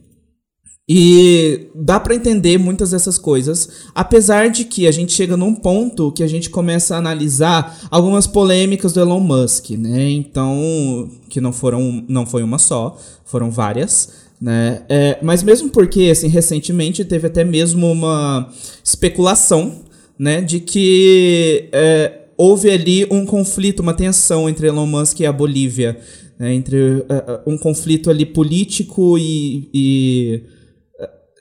E 0.86 1.68
dá 1.74 1.98
para 1.98 2.14
entender 2.14 2.58
muitas 2.58 2.90
dessas 2.90 3.16
coisas, 3.16 3.86
apesar 3.94 4.50
de 4.50 4.66
que 4.66 4.86
a 4.86 4.92
gente 4.92 5.12
chega 5.12 5.34
num 5.34 5.54
ponto 5.54 6.12
que 6.12 6.22
a 6.22 6.26
gente 6.26 6.50
começa 6.50 6.94
a 6.94 6.98
analisar 6.98 7.88
algumas 7.90 8.26
polêmicas 8.26 8.92
do 8.92 9.00
Elon 9.00 9.20
Musk, 9.20 9.70
né? 9.70 10.10
Então, 10.10 11.10
que 11.30 11.40
não 11.40 11.52
foram, 11.54 12.04
não 12.06 12.26
foi 12.26 12.42
uma 12.42 12.58
só, 12.58 12.98
foram 13.24 13.50
várias, 13.50 14.12
né? 14.38 14.82
É, 14.90 15.18
mas 15.22 15.42
mesmo 15.42 15.70
porque, 15.70 16.10
assim, 16.12 16.28
recentemente 16.28 17.02
teve 17.02 17.28
até 17.28 17.44
mesmo 17.44 17.90
uma 17.90 18.52
especulação, 18.84 19.84
né, 20.18 20.42
de 20.42 20.60
que 20.60 21.68
é, 21.72 22.24
houve 22.36 22.70
ali 22.70 23.06
um 23.10 23.24
conflito, 23.24 23.80
uma 23.80 23.94
tensão 23.94 24.48
entre 24.48 24.68
Elon 24.68 24.86
Musk 24.86 25.20
e 25.20 25.26
a 25.26 25.32
Bolívia, 25.32 25.98
né? 26.38 26.54
entre 26.54 26.76
uh, 26.76 27.04
um 27.46 27.56
conflito 27.56 28.10
ali 28.10 28.26
político 28.26 29.18
e, 29.18 29.68
e 29.72 30.42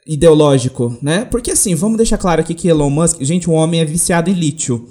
ideológico, 0.07 0.97
né? 1.01 1.25
Porque 1.25 1.51
assim, 1.51 1.75
vamos 1.75 1.97
deixar 1.97 2.17
claro 2.17 2.41
aqui 2.41 2.53
que 2.53 2.67
Elon 2.67 2.89
Musk, 2.89 3.21
gente, 3.21 3.49
o 3.49 3.53
homem 3.53 3.79
é 3.79 3.85
viciado 3.85 4.29
em 4.29 4.33
lítio, 4.33 4.87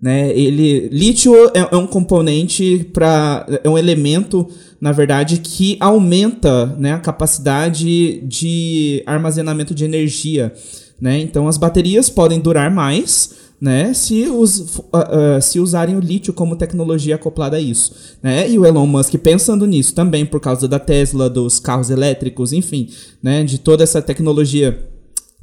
né? 0.00 0.30
Ele, 0.30 0.88
lítio 0.88 1.34
é, 1.54 1.68
é 1.72 1.76
um 1.76 1.86
componente 1.86 2.88
para, 2.92 3.46
é 3.62 3.68
um 3.68 3.76
elemento, 3.76 4.48
na 4.80 4.92
verdade, 4.92 5.38
que 5.38 5.76
aumenta, 5.80 6.66
né, 6.78 6.92
a 6.92 6.98
capacidade 6.98 8.20
de 8.22 9.02
armazenamento 9.06 9.74
de 9.74 9.84
energia, 9.84 10.52
né? 11.00 11.18
Então 11.18 11.46
as 11.46 11.58
baterias 11.58 12.08
podem 12.08 12.40
durar 12.40 12.70
mais, 12.70 13.34
né, 13.60 13.92
se, 13.92 14.28
uh, 14.28 14.42
uh, 14.42 15.42
se 15.42 15.58
usarem 15.58 15.96
o 15.96 16.00
lítio 16.00 16.32
como 16.32 16.56
tecnologia 16.56 17.16
acoplada 17.16 17.56
a 17.56 17.60
isso. 17.60 17.92
Né? 18.22 18.48
E 18.48 18.58
o 18.58 18.64
Elon 18.64 18.86
Musk 18.86 19.14
pensando 19.16 19.66
nisso 19.66 19.94
também, 19.94 20.24
por 20.24 20.40
causa 20.40 20.68
da 20.68 20.78
Tesla, 20.78 21.28
dos 21.28 21.58
carros 21.58 21.90
elétricos, 21.90 22.52
enfim, 22.52 22.88
né, 23.22 23.42
de 23.42 23.58
toda 23.58 23.82
essa 23.82 24.00
tecnologia 24.00 24.88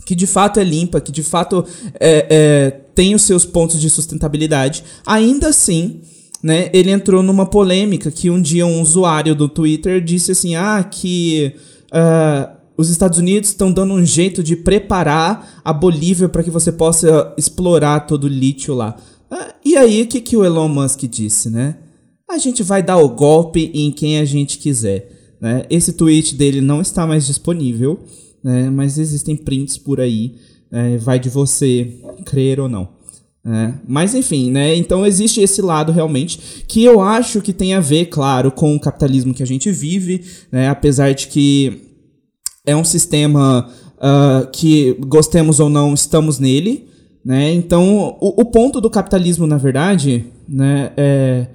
que 0.06 0.16
de 0.16 0.28
fato 0.28 0.60
é 0.60 0.64
limpa, 0.64 1.02
que 1.02 1.12
de 1.12 1.24
fato 1.24 1.66
é, 2.00 2.28
é, 2.30 2.72
tem 2.94 3.16
os 3.16 3.24
seus 3.24 3.44
pontos 3.44 3.80
de 3.80 3.90
sustentabilidade, 3.90 4.84
ainda 5.06 5.50
assim. 5.50 6.02
Né, 6.44 6.70
ele 6.74 6.92
entrou 6.92 7.24
numa 7.24 7.48
polêmica 7.48 8.12
que 8.12 8.30
um 8.30 8.40
dia 8.40 8.68
um 8.68 8.80
usuário 8.80 9.34
do 9.34 9.50
Twitter 9.50 10.00
disse 10.00 10.32
assim: 10.32 10.56
ah, 10.56 10.84
que 10.84 11.56
uh, 11.88 12.55
os 12.78 12.90
Estados 12.90 13.20
Unidos 13.20 13.50
estão 13.50 13.72
dando 13.72 13.94
um 13.94 14.06
jeito 14.06 14.44
de 14.44 14.56
preparar 14.56 15.62
a 15.64 15.72
Bolívia 15.72 16.28
para 16.28 16.44
que 16.44 16.52
você 16.52 16.72
possa 16.72 17.34
explorar 17.38 18.02
todo 18.02 18.26
o 18.26 18.30
lítio 18.30 18.74
lá. 18.74 18.98
Ah, 19.30 19.56
e 19.64 19.76
aí, 19.76 20.02
o 20.02 20.08
que, 20.08 20.22
que 20.22 20.38
o 20.38 20.44
Elon 20.44 20.68
Musk 20.68 21.04
disse, 21.04 21.50
né? 21.50 21.78
A 22.30 22.38
gente 22.38 22.64
vai 22.64 22.82
dar 22.84 22.98
o 22.98 23.10
golpe 23.10 23.72
em 23.74 23.92
quem 23.92 24.20
a 24.20 24.26
gente 24.26 24.58
quiser. 24.58 25.10
Né? 25.40 25.66
Esse 25.70 25.94
tweet 25.94 26.36
dele 26.36 26.60
não 26.60 26.82
está 26.82 27.06
mais 27.06 27.28
disponível, 27.28 28.00
né? 28.44 28.70
mas 28.70 28.98
existem 28.98 29.36
prints 29.36 29.78
por 29.78 30.00
aí. 30.00 30.36
É, 30.72 30.98
vai 30.98 31.20
de 31.20 31.30
você 31.30 32.00
crer 32.26 32.60
ou 32.60 32.68
não. 32.68 32.90
É, 33.48 33.74
mas 33.88 34.16
enfim, 34.16 34.50
né? 34.50 34.76
Então 34.76 35.06
existe 35.06 35.40
esse 35.40 35.62
lado 35.62 35.92
realmente 35.92 36.64
que 36.68 36.84
eu 36.84 37.00
acho 37.00 37.42
que 37.42 37.54
tem 37.54 37.76
a 37.76 37.80
ver, 37.80 38.08
claro, 38.08 38.52
com 38.52 38.76
o 38.76 38.80
capitalismo 38.80 39.36
que 39.36 39.44
a 39.44 39.46
gente 39.46 39.72
vive, 39.72 40.24
né? 40.52 40.68
Apesar 40.68 41.14
de 41.14 41.28
que 41.28 41.95
é 42.66 42.76
um 42.76 42.84
sistema 42.84 43.70
uh, 43.98 44.48
que, 44.52 44.94
gostemos 45.08 45.60
ou 45.60 45.70
não, 45.70 45.94
estamos 45.94 46.40
nele, 46.40 46.88
né? 47.24 47.54
Então 47.54 48.18
o, 48.20 48.42
o 48.42 48.46
ponto 48.46 48.80
do 48.80 48.90
capitalismo, 48.90 49.48
na 49.48 49.58
verdade, 49.58 50.26
né? 50.48 50.92
É, 50.98 51.48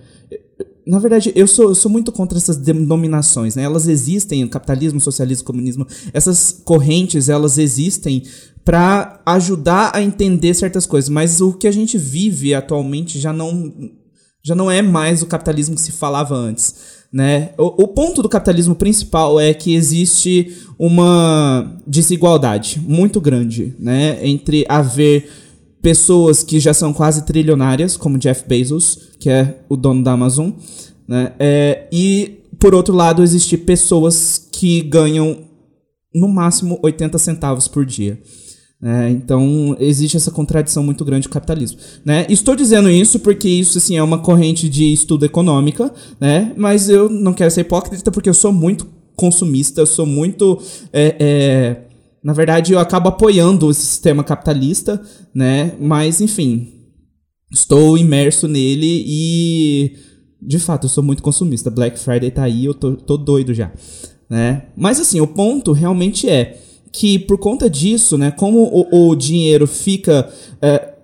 na 0.87 0.99
verdade, 0.99 1.33
eu 1.37 1.47
sou, 1.47 1.69
eu 1.69 1.75
sou 1.75 1.91
muito 1.91 2.11
contra 2.11 2.37
essas 2.37 2.57
denominações, 2.57 3.55
né? 3.55 3.63
Elas 3.63 3.87
existem, 3.87 4.47
capitalismo, 4.49 5.01
socialismo, 5.01 5.45
comunismo, 5.45 5.87
essas 6.13 6.61
correntes, 6.65 7.29
elas 7.29 7.59
existem 7.59 8.25
para 8.65 9.21
ajudar 9.25 9.93
a 9.95 10.03
entender 10.03 10.53
certas 10.55 10.87
coisas, 10.87 11.09
mas 11.09 11.41
o 11.41 11.53
que 11.53 11.69
a 11.69 11.73
gente 11.73 11.97
vive 11.97 12.55
atualmente 12.55 13.19
já 13.19 13.33
não 13.33 13.73
já 14.43 14.55
não 14.55 14.71
é 14.71 14.81
mais 14.81 15.23
o 15.23 15.27
capitalismo 15.27 15.75
que 15.75 15.83
se 15.83 15.93
falava 15.93 16.35
antes, 16.35 16.75
né? 17.13 17.51
O, 17.59 17.85
o 17.85 17.89
ponto 17.89 18.23
do 18.23 18.29
capitalismo 18.29 18.75
principal 18.75 19.41
é 19.41 19.53
que 19.53 19.75
existe 19.75 20.57
uma 20.79 21.77
desigualdade 21.87 22.81
muito 22.87 23.21
grande, 23.21 23.75
né, 23.79 24.19
entre 24.27 24.65
haver 24.69 25.29
pessoas 25.83 26.43
que 26.43 26.61
já 26.61 26.73
são 26.73 26.93
quase 26.93 27.25
trilionárias, 27.25 27.97
como 27.97 28.19
Jeff 28.19 28.47
Bezos, 28.47 29.11
que 29.19 29.29
é 29.31 29.61
o 29.69 29.77
dono 29.77 30.03
da 30.03 30.13
Amazon, 30.13 30.51
né? 31.09 31.33
É, 31.39 31.89
e, 31.91 32.39
por 32.59 32.75
outro 32.75 32.95
lado, 32.95 33.23
existir 33.23 33.59
pessoas 33.59 34.49
que 34.53 34.83
ganham 34.83 35.39
no 36.15 36.29
máximo 36.29 36.79
80 36.83 37.19
centavos 37.19 37.67
por 37.67 37.85
dia. 37.87 38.21
É, 38.83 39.11
então 39.11 39.77
existe 39.79 40.17
essa 40.17 40.31
contradição 40.31 40.83
muito 40.83 41.05
grande 41.05 41.29
do 41.29 41.33
capitalismo. 41.33 41.79
Né? 42.05 42.27
Estou 42.31 42.57
dizendo 42.57 42.89
isso 42.89 43.21
porque 43.21 43.49
isso 43.49 43.77
assim, 43.77 43.97
é 43.97 44.03
uma 44.03 44.19
corrente 44.19 44.69
de 44.69 44.91
estudo 44.93 45.27
econômica, 45.27 45.93
né? 46.19 46.53
mas 46.57 46.89
eu 46.89 47.09
não 47.11 47.35
quero 47.35 47.51
ser 47.51 47.61
hipócrita 47.61 48.11
porque 48.11 48.29
eu 48.29 48.35
sou 48.35 48.53
muito 48.53 48.87
consumista, 49.21 49.83
eu 49.83 49.87
sou 49.87 50.07
muito. 50.07 50.59
É, 50.91 51.17
é, 51.21 51.77
na 52.25 52.33
verdade, 52.33 52.73
eu 52.73 52.79
acabo 52.79 53.11
apoiando 53.11 53.67
o 53.67 53.75
sistema 53.75 54.25
capitalista, 54.25 55.01
né? 55.35 55.75
Mas, 55.79 56.23
enfim, 56.23 56.69
estou 57.53 57.99
imerso 57.99 58.49
nele 58.49 59.05
e. 59.07 59.97
De 60.41 60.59
fato, 60.59 60.85
eu 60.87 60.89
sou 60.89 61.05
muito 61.05 61.23
consumista. 61.23 61.71
Black 61.71 61.99
Friday 61.99 62.31
tá 62.31 62.45
aí, 62.45 62.65
eu 62.65 62.73
tô, 62.73 62.97
tô 62.97 63.19
doido 63.19 63.53
já. 63.53 63.71
Né? 64.29 64.67
Mas 64.75 64.99
assim, 64.99 65.21
o 65.21 65.27
ponto 65.27 65.73
realmente 65.73 66.29
é 66.29 66.59
que 66.93 67.19
por 67.19 67.39
conta 67.39 67.69
disso, 67.71 68.19
né, 68.19 68.31
como 68.31 68.63
o, 68.63 69.11
o 69.11 69.15
dinheiro 69.15 69.67
fica 69.67 70.29
é, 70.61 70.95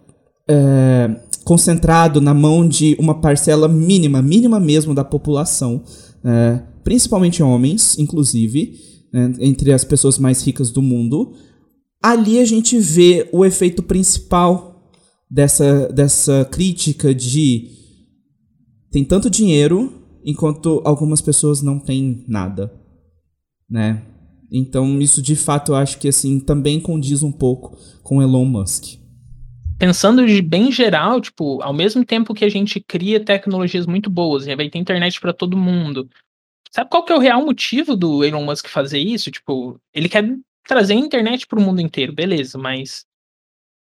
é, 0.48 1.20
concentrado 1.44 2.20
na 2.20 2.34
mão 2.34 2.66
de 2.66 2.96
uma 2.98 3.20
parcela 3.20 3.68
mínima, 3.68 4.20
mínima 4.20 4.58
mesmo 4.58 4.94
da 4.94 5.04
população, 5.04 5.82
é, 6.24 6.60
principalmente 6.82 7.42
homens, 7.42 7.98
inclusive, 7.98 8.74
né, 9.12 9.32
entre 9.38 9.72
as 9.72 9.84
pessoas 9.84 10.18
mais 10.18 10.42
ricas 10.44 10.70
do 10.70 10.82
mundo, 10.82 11.32
ali 12.02 12.38
a 12.38 12.44
gente 12.44 12.78
vê 12.78 13.28
o 13.32 13.44
efeito 13.44 13.82
principal 13.82 14.90
dessa, 15.30 15.88
dessa 15.88 16.44
crítica 16.50 17.14
de 17.14 17.70
tem 18.90 19.04
tanto 19.04 19.28
dinheiro 19.28 19.92
enquanto 20.24 20.80
algumas 20.84 21.20
pessoas 21.20 21.62
não 21.62 21.78
têm 21.78 22.24
nada, 22.26 22.72
né? 23.68 24.02
Então 24.50 25.00
isso 25.00 25.20
de 25.20 25.36
fato 25.36 25.72
eu 25.72 25.76
acho 25.76 25.98
que 25.98 26.08
assim 26.08 26.38
também 26.40 26.80
condiz 26.80 27.22
um 27.22 27.32
pouco 27.32 27.76
com 28.02 28.22
Elon 28.22 28.44
Musk. 28.44 28.98
Pensando 29.78 30.26
de 30.26 30.40
bem 30.40 30.72
geral, 30.72 31.20
tipo, 31.20 31.60
ao 31.62 31.72
mesmo 31.72 32.04
tempo 32.04 32.32
que 32.32 32.44
a 32.44 32.48
gente 32.48 32.80
cria 32.80 33.22
tecnologias 33.22 33.86
muito 33.86 34.08
boas, 34.08 34.46
e 34.46 34.56
vai 34.56 34.70
ter 34.70 34.78
internet 34.78 35.20
para 35.20 35.34
todo 35.34 35.54
mundo, 35.54 36.08
Sabe 36.76 36.90
qual 36.90 37.02
que 37.02 37.10
é 37.10 37.16
o 37.16 37.20
real 37.20 37.42
motivo 37.42 37.96
do 37.96 38.22
Elon 38.22 38.44
Musk 38.44 38.68
fazer 38.68 38.98
isso? 38.98 39.30
Tipo, 39.30 39.80
ele 39.94 40.10
quer 40.10 40.22
trazer 40.68 40.92
internet 40.92 41.46
para 41.46 41.58
o 41.58 41.62
mundo 41.62 41.80
inteiro, 41.80 42.12
beleza, 42.12 42.58
mas 42.58 43.06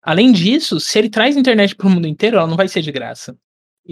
além 0.02 0.32
disso, 0.32 0.80
se 0.80 0.98
ele 0.98 1.08
traz 1.08 1.38
internet 1.38 1.76
para 1.76 1.86
o 1.86 1.90
mundo 1.92 2.08
inteiro, 2.08 2.38
ela 2.38 2.48
não 2.48 2.58
vai 2.58 2.68
ser 2.68 2.82
de 2.82 2.92
graça. 2.92 3.38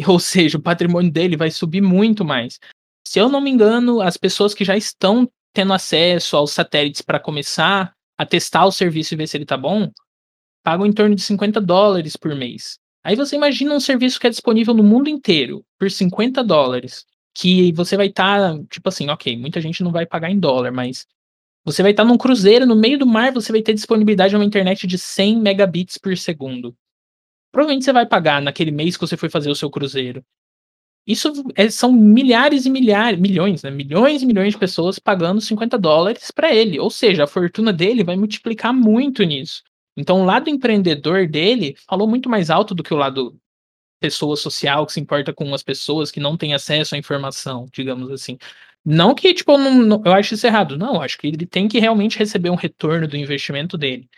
Ou 0.08 0.20
seja, 0.20 0.58
o 0.58 0.62
patrimônio 0.62 1.12
dele 1.12 1.38
vai 1.38 1.52
subir 1.52 1.80
muito 1.80 2.26
mais. 2.26 2.60
Se 3.08 3.20
eu 3.20 3.30
não 3.30 3.40
me 3.40 3.52
engano, 3.52 4.02
as 4.02 4.18
pessoas 4.18 4.56
que 4.56 4.66
já 4.66 4.76
estão 4.76 5.30
tendo 5.54 5.74
acesso 5.74 6.38
aos 6.38 6.52
satélites 6.52 7.02
para 7.02 7.20
começar 7.20 7.94
a 8.18 8.26
testar 8.26 8.66
o 8.66 8.72
serviço 8.72 9.14
e 9.14 9.18
ver 9.18 9.28
se 9.28 9.38
ele 9.38 9.46
tá 9.46 9.58
bom, 9.58 9.92
pagam 10.64 10.86
em 10.86 10.94
torno 10.94 11.16
de 11.16 11.22
50 11.22 11.62
dólares 11.62 12.16
por 12.16 12.36
mês. 12.36 12.80
Aí 13.04 13.16
você 13.16 13.36
imagina 13.36 13.74
um 13.74 13.80
serviço 13.80 14.20
que 14.20 14.28
é 14.28 14.30
disponível 14.30 14.74
no 14.74 14.84
mundo 14.84 15.10
inteiro 15.10 15.64
por 15.80 15.90
50 15.90 16.44
dólares 16.44 17.06
que 17.34 17.72
você 17.74 17.96
vai 17.96 18.08
estar, 18.08 18.58
tá, 18.58 18.64
tipo 18.70 18.90
assim, 18.90 19.10
ok, 19.10 19.38
muita 19.38 19.62
gente 19.62 19.84
não 19.84 19.92
vai 19.92 20.06
pagar 20.06 20.32
em 20.32 20.40
dólar, 20.40 20.72
mas 20.72 21.06
você 21.64 21.84
vai 21.84 21.92
estar 21.92 22.04
tá 22.04 22.10
num 22.10 22.18
cruzeiro, 22.18 22.66
no 22.66 22.76
meio 22.76 22.98
do 22.98 23.06
mar, 23.06 23.32
você 23.32 23.52
vai 23.52 23.62
ter 23.62 23.74
disponibilidade 23.74 24.32
de 24.32 24.36
uma 24.36 24.46
internet 24.46 24.88
de 24.88 24.98
100 24.98 25.40
megabits 25.40 25.98
por 25.98 26.18
segundo. 26.18 26.76
Provavelmente 27.52 27.86
você 27.86 27.94
vai 27.94 28.06
pagar 28.06 28.42
naquele 28.42 28.72
mês 28.72 28.98
que 28.98 29.02
você 29.02 29.16
foi 29.16 29.30
fazer 29.30 29.50
o 29.50 29.56
seu 29.56 29.70
cruzeiro. 29.70 30.24
Isso 31.08 31.32
é, 31.56 31.70
são 31.70 31.94
milhares 31.94 32.66
e 32.66 32.70
milhares, 32.70 33.18
milhões, 33.18 33.64
né? 33.64 33.72
Milhões 33.72 34.22
e 34.22 34.26
milhões 34.26 34.54
de 34.54 34.60
pessoas 34.60 35.00
pagando 35.00 35.40
50 35.40 35.78
dólares 35.78 36.32
para 36.32 36.54
ele. 36.54 36.80
Ou 36.80 36.90
seja, 36.90 37.24
a 37.24 37.28
fortuna 37.28 37.72
dele 37.72 38.04
vai 38.04 38.18
multiplicar 38.18 38.74
muito 38.74 39.24
nisso. 39.24 39.64
Então, 39.96 40.22
o 40.22 40.26
lado 40.26 40.50
empreendedor 40.50 41.28
dele 41.28 41.76
falou 41.88 42.08
muito 42.08 42.30
mais 42.30 42.50
alto 42.50 42.76
do 42.76 42.84
que 42.84 42.94
o 42.94 42.98
lado 42.98 43.40
pessoa 44.00 44.36
social 44.36 44.86
que 44.86 44.94
se 44.94 45.00
importa 45.00 45.34
com 45.34 45.54
as 45.54 45.64
pessoas 45.64 46.12
que 46.12 46.20
não 46.20 46.38
têm 46.38 46.54
acesso 46.54 46.94
à 46.94 46.98
informação, 46.98 47.68
digamos 47.74 48.12
assim. 48.12 48.38
Não 48.86 49.16
que, 49.16 49.34
tipo, 49.34 49.58
não, 49.58 50.02
eu 50.06 50.14
acho 50.14 50.34
isso 50.34 50.46
errado. 50.46 50.78
Não, 50.78 51.02
acho 51.02 51.18
que 51.18 51.28
ele 51.28 51.46
tem 51.46 51.68
que 51.68 51.80
realmente 51.80 52.18
receber 52.18 52.50
um 52.50 52.56
retorno 52.56 53.08
do 53.08 53.18
investimento 53.18 53.78
dele. 53.78 54.10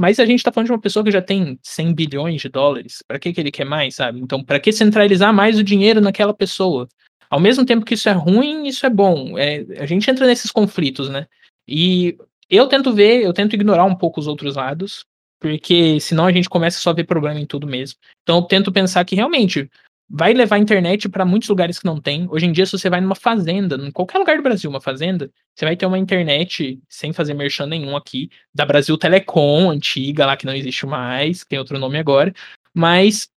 Mas 0.00 0.18
a 0.18 0.24
gente 0.24 0.42
tá 0.42 0.50
falando 0.50 0.68
de 0.68 0.72
uma 0.72 0.80
pessoa 0.80 1.04
que 1.04 1.10
já 1.10 1.20
tem 1.20 1.58
100 1.62 1.92
bilhões 1.92 2.40
de 2.40 2.48
dólares. 2.48 3.04
Para 3.06 3.18
que, 3.18 3.34
que 3.34 3.38
ele 3.38 3.50
quer 3.50 3.66
mais, 3.66 3.96
sabe? 3.96 4.18
Então, 4.18 4.42
para 4.42 4.58
que 4.58 4.72
centralizar 4.72 5.30
mais 5.30 5.58
o 5.58 5.62
dinheiro 5.62 6.00
naquela 6.00 6.32
pessoa? 6.32 6.88
Ao 7.28 7.38
mesmo 7.38 7.66
tempo 7.66 7.84
que 7.84 7.92
isso 7.92 8.08
é 8.08 8.12
ruim, 8.12 8.66
isso 8.66 8.86
é 8.86 8.88
bom. 8.88 9.36
É, 9.36 9.58
a 9.78 9.84
gente 9.84 10.10
entra 10.10 10.26
nesses 10.26 10.50
conflitos, 10.50 11.10
né? 11.10 11.26
E 11.68 12.16
eu 12.48 12.66
tento 12.66 12.94
ver, 12.94 13.22
eu 13.22 13.34
tento 13.34 13.52
ignorar 13.52 13.84
um 13.84 13.94
pouco 13.94 14.18
os 14.18 14.26
outros 14.26 14.56
lados, 14.56 15.04
porque 15.38 16.00
senão 16.00 16.24
a 16.24 16.32
gente 16.32 16.48
começa 16.48 16.80
só 16.80 16.88
a 16.88 16.94
ver 16.94 17.04
problema 17.04 17.38
em 17.38 17.44
tudo 17.44 17.66
mesmo. 17.66 17.98
Então 18.22 18.36
eu 18.36 18.42
tento 18.44 18.72
pensar 18.72 19.04
que 19.04 19.14
realmente 19.14 19.68
vai 20.10 20.34
levar 20.34 20.58
internet 20.58 21.08
para 21.08 21.24
muitos 21.24 21.48
lugares 21.48 21.78
que 21.78 21.84
não 21.84 22.00
tem. 22.00 22.26
Hoje 22.28 22.44
em 22.44 22.52
dia, 22.52 22.66
se 22.66 22.72
você 22.72 22.90
vai 22.90 23.00
numa 23.00 23.14
fazenda, 23.14 23.76
em 23.76 23.92
qualquer 23.92 24.18
lugar 24.18 24.36
do 24.36 24.42
Brasil, 24.42 24.68
uma 24.68 24.80
fazenda, 24.80 25.30
você 25.54 25.64
vai 25.64 25.76
ter 25.76 25.86
uma 25.86 25.98
internet, 25.98 26.80
sem 26.88 27.12
fazer 27.12 27.32
merchan 27.34 27.66
nenhum 27.66 27.96
aqui, 27.96 28.28
da 28.52 28.66
Brasil 28.66 28.98
Telecom, 28.98 29.70
antiga, 29.70 30.26
lá 30.26 30.36
que 30.36 30.46
não 30.46 30.54
existe 30.54 30.84
mais, 30.84 31.44
tem 31.44 31.58
outro 31.60 31.78
nome 31.78 31.96
agora, 31.98 32.34
mas 32.74 33.28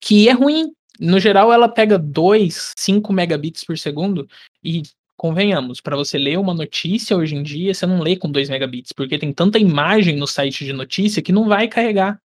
que 0.00 0.28
é 0.28 0.32
ruim. 0.32 0.72
No 1.00 1.18
geral, 1.18 1.52
ela 1.52 1.68
pega 1.68 1.98
2, 1.98 2.72
5 2.78 3.12
megabits 3.12 3.64
por 3.64 3.76
segundo 3.76 4.28
e 4.62 4.82
convenhamos, 5.16 5.80
para 5.80 5.96
você 5.96 6.18
ler 6.18 6.38
uma 6.38 6.54
notícia 6.54 7.16
hoje 7.16 7.34
em 7.34 7.42
dia, 7.42 7.74
você 7.74 7.84
não 7.84 8.00
lê 8.00 8.16
com 8.16 8.30
2 8.30 8.48
megabits, 8.48 8.92
porque 8.92 9.18
tem 9.18 9.32
tanta 9.32 9.58
imagem 9.58 10.16
no 10.16 10.26
site 10.26 10.64
de 10.64 10.72
notícia 10.72 11.22
que 11.22 11.32
não 11.32 11.48
vai 11.48 11.66
carregar. 11.66 12.20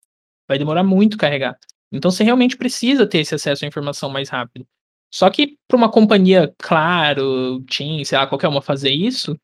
Vai 0.49 0.59
demorar 0.59 0.83
muito 0.83 1.19
carregar. 1.19 1.59
Então 1.97 2.11
você 2.11 2.25
realmente 2.25 2.57
precisa 2.57 3.07
ter 3.07 3.19
esse 3.19 3.35
acesso 3.35 3.65
à 3.65 3.69
informação 3.69 4.11
mais 4.11 4.29
rápido. 4.29 4.67
Só 5.13 5.31
que 5.31 5.57
para 5.69 5.77
uma 5.77 5.91
companhia, 5.91 6.53
claro, 6.59 7.63
TIM, 7.69 8.05
sei 8.05 8.19
lá, 8.19 8.27
qualquer 8.27 8.49
uma 8.49 8.61
fazer 8.61 8.91
isso, 8.91 9.39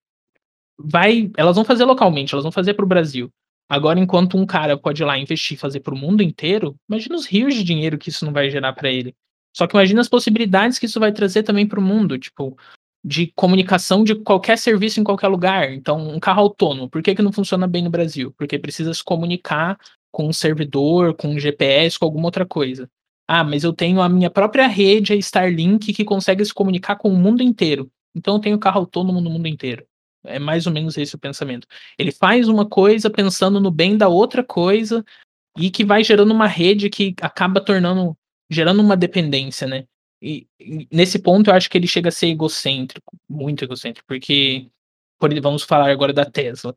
vai, 0.78 1.30
elas 1.36 1.54
vão 1.54 1.64
fazer 1.64 1.84
localmente, 1.84 2.34
elas 2.34 2.42
vão 2.42 2.52
fazer 2.52 2.74
para 2.74 2.84
o 2.84 2.88
Brasil. 2.88 3.30
Agora, 3.68 4.00
enquanto 4.00 4.36
um 4.36 4.44
cara 4.44 4.76
pode 4.76 5.00
ir 5.00 5.06
lá 5.06 5.16
investir 5.16 5.56
e 5.56 5.60
fazer 5.60 5.80
para 5.80 5.94
o 5.94 5.96
mundo 5.96 6.22
inteiro, 6.22 6.74
imagina 6.88 7.14
os 7.14 7.24
rios 7.24 7.54
de 7.54 7.62
dinheiro 7.62 7.98
que 7.98 8.08
isso 8.08 8.24
não 8.24 8.32
vai 8.32 8.50
gerar 8.50 8.72
para 8.72 8.90
ele. 8.90 9.14
Só 9.56 9.66
que 9.66 9.76
imagina 9.76 10.00
as 10.00 10.08
possibilidades 10.08 10.78
que 10.78 10.86
isso 10.86 10.98
vai 10.98 11.12
trazer 11.12 11.44
também 11.44 11.66
para 11.66 11.78
o 11.78 11.82
mundo. 11.82 12.18
Tipo, 12.18 12.56
de 13.04 13.32
comunicação 13.34 14.04
de 14.04 14.14
qualquer 14.14 14.58
serviço 14.58 15.00
em 15.00 15.04
qualquer 15.04 15.28
lugar. 15.28 15.72
Então, 15.72 16.10
um 16.10 16.20
carro 16.20 16.42
autônomo, 16.42 16.88
por 16.88 17.02
que, 17.02 17.14
que 17.14 17.22
não 17.22 17.32
funciona 17.32 17.66
bem 17.66 17.82
no 17.82 17.90
Brasil? 17.90 18.32
Porque 18.36 18.58
precisa 18.58 18.92
se 18.92 19.02
comunicar 19.02 19.78
com 20.10 20.28
um 20.28 20.32
servidor, 20.32 21.14
com 21.14 21.28
um 21.28 21.38
GPS, 21.38 21.98
com 21.98 22.04
alguma 22.04 22.26
outra 22.26 22.46
coisa. 22.46 22.88
Ah, 23.28 23.44
mas 23.44 23.62
eu 23.62 23.72
tenho 23.72 24.00
a 24.00 24.08
minha 24.08 24.30
própria 24.30 24.66
rede, 24.66 25.12
a 25.12 25.16
Starlink, 25.16 25.92
que 25.92 26.04
consegue 26.04 26.44
se 26.44 26.52
comunicar 26.52 26.96
com 26.96 27.08
o 27.08 27.16
mundo 27.16 27.42
inteiro. 27.42 27.90
Então 28.14 28.34
eu 28.34 28.40
tenho 28.40 28.58
carro 28.58 28.80
autônomo 28.80 29.20
no 29.20 29.30
mundo 29.30 29.46
inteiro. 29.46 29.86
É 30.24 30.38
mais 30.38 30.66
ou 30.66 30.72
menos 30.72 30.98
esse 30.98 31.14
o 31.14 31.18
pensamento. 31.18 31.66
Ele 31.98 32.12
faz 32.12 32.48
uma 32.48 32.68
coisa 32.68 33.08
pensando 33.08 33.60
no 33.60 33.70
bem 33.70 33.96
da 33.96 34.08
outra 34.08 34.44
coisa 34.44 35.04
e 35.56 35.70
que 35.70 35.84
vai 35.84 36.04
gerando 36.04 36.32
uma 36.32 36.46
rede 36.46 36.90
que 36.90 37.14
acaba 37.20 37.60
tornando, 37.60 38.16
gerando 38.50 38.82
uma 38.82 38.96
dependência, 38.96 39.66
né? 39.66 39.84
E, 40.22 40.46
e, 40.58 40.86
nesse 40.92 41.18
ponto 41.18 41.48
eu 41.48 41.54
acho 41.54 41.70
que 41.70 41.78
ele 41.78 41.86
chega 41.86 42.08
a 42.08 42.12
ser 42.12 42.26
egocêntrico, 42.26 43.16
muito 43.28 43.64
egocêntrico, 43.64 44.06
porque 44.06 44.68
por, 45.18 45.38
vamos 45.40 45.62
falar 45.62 45.90
agora 45.90 46.12
da 46.12 46.24
Tesla. 46.24 46.76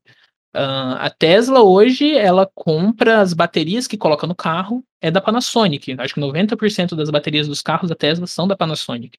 Uh, 0.55 0.95
a 0.99 1.09
Tesla 1.09 1.63
hoje, 1.63 2.15
ela 2.15 2.49
compra 2.53 3.21
as 3.21 3.33
baterias 3.33 3.87
que 3.87 3.97
coloca 3.97 4.27
no 4.27 4.35
carro, 4.35 4.83
é 5.01 5.09
da 5.09 5.19
Panasonic. 5.19 5.95
Acho 5.99 6.13
que 6.13 6.21
90% 6.21 6.95
das 6.95 7.09
baterias 7.09 7.47
dos 7.47 7.61
carros 7.61 7.89
da 7.89 7.95
Tesla 7.95 8.27
são 8.27 8.47
da 8.47 8.55
Panasonic. 8.55 9.17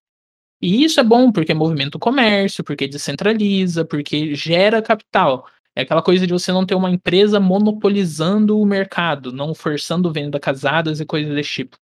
E 0.62 0.84
isso 0.84 1.00
é 1.00 1.02
bom 1.02 1.32
porque 1.32 1.52
movimenta 1.52 1.96
o 1.96 2.00
comércio, 2.00 2.62
porque 2.62 2.86
descentraliza, 2.86 3.84
porque 3.84 4.34
gera 4.34 4.80
capital. 4.80 5.46
É 5.76 5.82
aquela 5.82 6.02
coisa 6.02 6.26
de 6.26 6.32
você 6.32 6.52
não 6.52 6.64
ter 6.64 6.76
uma 6.76 6.90
empresa 6.90 7.40
monopolizando 7.40 8.58
o 8.60 8.64
mercado, 8.64 9.32
não 9.32 9.54
forçando 9.54 10.12
venda 10.12 10.38
casadas 10.38 11.00
e 11.00 11.04
coisas 11.04 11.34
desse 11.34 11.50
tipo. 11.50 11.76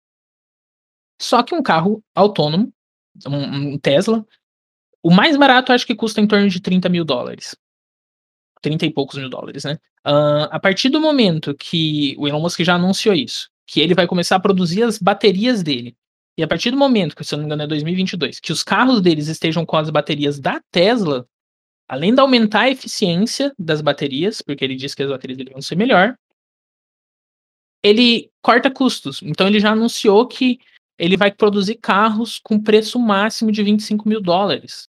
Só 1.21 1.43
que 1.43 1.55
um 1.55 1.63
carro 1.63 2.03
autônomo, 2.15 2.73
um, 3.27 3.75
um 3.75 3.79
Tesla, 3.79 4.27
o 5.03 5.11
mais 5.11 5.37
barato 5.37 5.73
acho 5.73 5.87
que 5.87 5.95
custa 5.95 6.21
em 6.21 6.27
torno 6.27 6.49
de 6.49 6.61
30 6.61 6.89
mil 6.89 7.05
dólares. 7.05 7.55
30 8.63 8.87
e 8.87 8.91
poucos 8.93 9.19
mil 9.19 9.29
dólares, 9.29 9.65
né? 9.65 9.79
Uh, 10.07 10.49
a 10.51 10.59
partir 10.59 10.89
do 10.89 11.01
momento 11.01 11.55
que 11.55 12.15
o 12.19 12.27
Elon 12.27 12.41
Musk 12.41 12.61
já 12.61 12.75
anunciou 12.77 13.15
isso, 13.15 13.51
que 13.67 13.81
ele 13.81 13.95
vai 13.95 14.07
começar 14.07 14.37
a 14.37 14.41
produzir 14.41 14.83
as 14.83 14.99
baterias 14.99 15.63
dele, 15.63 15.97
e 16.37 16.43
a 16.43 16.49
partir 16.49 16.71
do 16.71 16.77
momento, 16.77 17.15
que 17.15 17.25
se 17.25 17.35
eu 17.35 17.37
não 17.37 17.45
me 17.45 17.49
engano 17.49 17.63
é 17.63 17.67
2022, 17.67 18.41
que 18.41 18.53
os 18.53 18.63
carros 18.63 19.03
deles 19.03 19.29
estejam 19.29 19.67
com 19.67 19.77
as 19.77 19.91
baterias 19.91 20.41
da 20.41 20.61
Tesla, 20.71 21.27
além 21.87 22.15
de 22.15 22.21
aumentar 22.21 22.63
a 22.63 22.71
eficiência 22.71 23.53
das 23.59 23.83
baterias, 23.83 24.41
porque 24.41 24.65
ele 24.65 24.75
disse 24.75 24.97
que 24.97 25.03
as 25.03 25.11
baterias 25.11 25.37
dele 25.37 25.51
vão 25.51 25.61
ser 25.61 25.77
melhor, 25.77 26.17
ele 27.83 28.31
corta 28.41 28.71
custos. 28.71 29.21
Então 29.23 29.47
ele 29.47 29.61
já 29.61 29.73
anunciou 29.73 30.27
que 30.27 30.59
ele 30.99 31.17
vai 31.17 31.31
produzir 31.31 31.75
carros 31.77 32.39
com 32.39 32.59
preço 32.59 32.99
máximo 32.99 33.51
de 33.53 33.63
25 33.63 34.09
mil 34.09 34.21
dólares. 34.21 34.89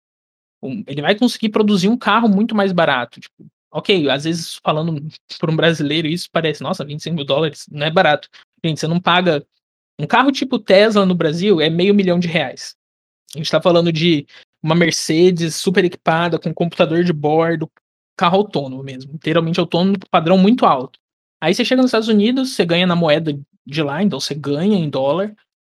Ele 0.87 1.01
vai 1.01 1.15
conseguir 1.15 1.49
produzir 1.51 1.89
um 1.89 1.97
carro 1.97 2.29
muito 2.29 2.55
mais 2.55 2.73
barato. 2.73 3.21
Tipo, 3.21 3.47
ok, 3.71 4.09
às 4.11 4.25
vezes 4.25 4.59
falando 4.63 5.09
por 5.39 5.51
um 5.51 5.57
brasileiro 5.57 6.09
isso 6.09 6.29
parece, 6.33 6.63
nossa, 6.63 6.85
25 6.85 7.17
mil 7.17 7.25
dólares 7.25 7.67
não 7.71 7.87
é 7.87 7.91
barato. 7.91 8.29
Gente, 8.65 8.81
você 8.81 8.89
não 8.89 9.01
paga. 9.01 9.45
Um 9.99 10.07
carro 10.07 10.33
tipo 10.33 10.59
Tesla 10.59 11.05
no 11.07 11.15
Brasil 11.15 11.61
é 11.61 11.69
meio 11.71 11.95
milhão 11.95 12.19
de 12.19 12.29
reais. 12.29 12.75
A 13.35 13.39
gente 13.39 13.51
tá 13.51 13.61
falando 13.61 13.93
de 13.93 14.27
uma 14.63 14.75
Mercedes 14.75 15.55
super 15.55 15.85
equipada, 15.85 16.39
com 16.39 16.53
computador 16.53 17.05
de 17.05 17.13
bordo, 17.13 17.71
carro 18.17 18.39
autônomo 18.39 18.83
mesmo, 18.83 19.15
inteiramente 19.15 19.61
autônomo, 19.61 19.97
padrão 20.11 20.37
muito 20.37 20.67
alto. 20.67 20.99
Aí 21.41 21.55
você 21.55 21.65
chega 21.65 21.81
nos 21.81 21.91
Estados 21.91 22.09
Unidos, 22.09 22.51
você 22.51 22.67
ganha 22.67 22.87
na 22.87 22.97
moeda 22.97 23.39
de 23.67 23.83
lá, 23.83 24.03
então 24.03 24.21
você 24.21 24.35
ganha 24.35 24.77
em 24.77 24.91
dólar, 24.91 25.35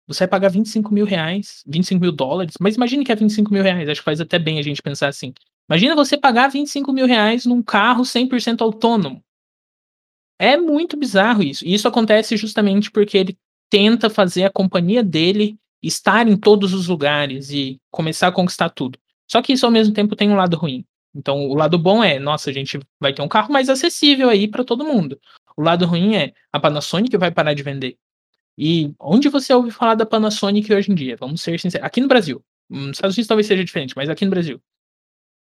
você 0.08 0.20
vai 0.20 0.28
pagar 0.28 0.48
25 0.48 0.92
mil 0.92 1.04
reais, 1.04 1.62
25 1.66 2.00
mil 2.00 2.10
dólares, 2.10 2.54
mas 2.60 2.74
imagine 2.74 3.04
que 3.04 3.12
é 3.12 3.16
25 3.16 3.52
mil 3.52 3.62
reais, 3.62 3.88
acho 3.88 4.00
que 4.00 4.04
faz 4.04 4.20
até 4.20 4.38
bem 4.38 4.58
a 4.58 4.62
gente 4.62 4.82
pensar 4.82 5.08
assim. 5.08 5.32
Imagina 5.68 5.94
você 5.94 6.16
pagar 6.18 6.48
25 6.48 6.92
mil 6.92 7.06
reais 7.06 7.46
num 7.46 7.62
carro 7.62 8.04
100% 8.04 8.60
autônomo. 8.60 9.22
É 10.38 10.56
muito 10.56 10.96
bizarro 10.96 11.42
isso. 11.42 11.64
E 11.64 11.72
isso 11.72 11.86
acontece 11.86 12.36
justamente 12.36 12.90
porque 12.90 13.16
ele 13.16 13.38
tenta 13.70 14.10
fazer 14.10 14.44
a 14.44 14.50
companhia 14.50 15.02
dele 15.02 15.56
estar 15.82 16.28
em 16.28 16.36
todos 16.36 16.74
os 16.74 16.88
lugares 16.88 17.50
e 17.50 17.80
começar 17.90 18.28
a 18.28 18.32
conquistar 18.32 18.68
tudo. 18.70 18.98
Só 19.30 19.40
que 19.40 19.52
isso 19.52 19.64
ao 19.64 19.72
mesmo 19.72 19.94
tempo 19.94 20.14
tem 20.14 20.30
um 20.30 20.36
lado 20.36 20.56
ruim. 20.56 20.84
Então, 21.14 21.48
o 21.48 21.54
lado 21.54 21.78
bom 21.78 22.02
é, 22.02 22.18
nossa, 22.18 22.50
a 22.50 22.52
gente 22.52 22.78
vai 23.00 23.12
ter 23.12 23.22
um 23.22 23.28
carro 23.28 23.52
mais 23.52 23.68
acessível 23.68 24.28
aí 24.28 24.48
para 24.48 24.64
todo 24.64 24.84
mundo. 24.84 25.18
O 25.56 25.62
lado 25.62 25.84
ruim 25.86 26.16
é, 26.16 26.32
a 26.52 26.58
Panasonic 26.58 27.16
vai 27.16 27.30
parar 27.30 27.54
de 27.54 27.62
vender. 27.62 27.96
E 28.56 28.92
onde 29.00 29.28
você 29.28 29.52
ouve 29.52 29.70
falar 29.70 29.94
da 29.94 30.06
Panasonic 30.06 30.72
hoje 30.72 30.90
em 30.90 30.94
dia? 30.94 31.16
Vamos 31.16 31.40
ser 31.40 31.58
sinceros. 31.58 31.86
Aqui 31.86 32.00
no 32.00 32.08
Brasil. 32.08 32.42
Nos 32.68 32.96
Estados 32.96 33.16
Unidos 33.16 33.28
talvez 33.28 33.46
seja 33.46 33.64
diferente, 33.64 33.94
mas 33.96 34.08
aqui 34.08 34.24
no 34.24 34.30
Brasil. 34.30 34.60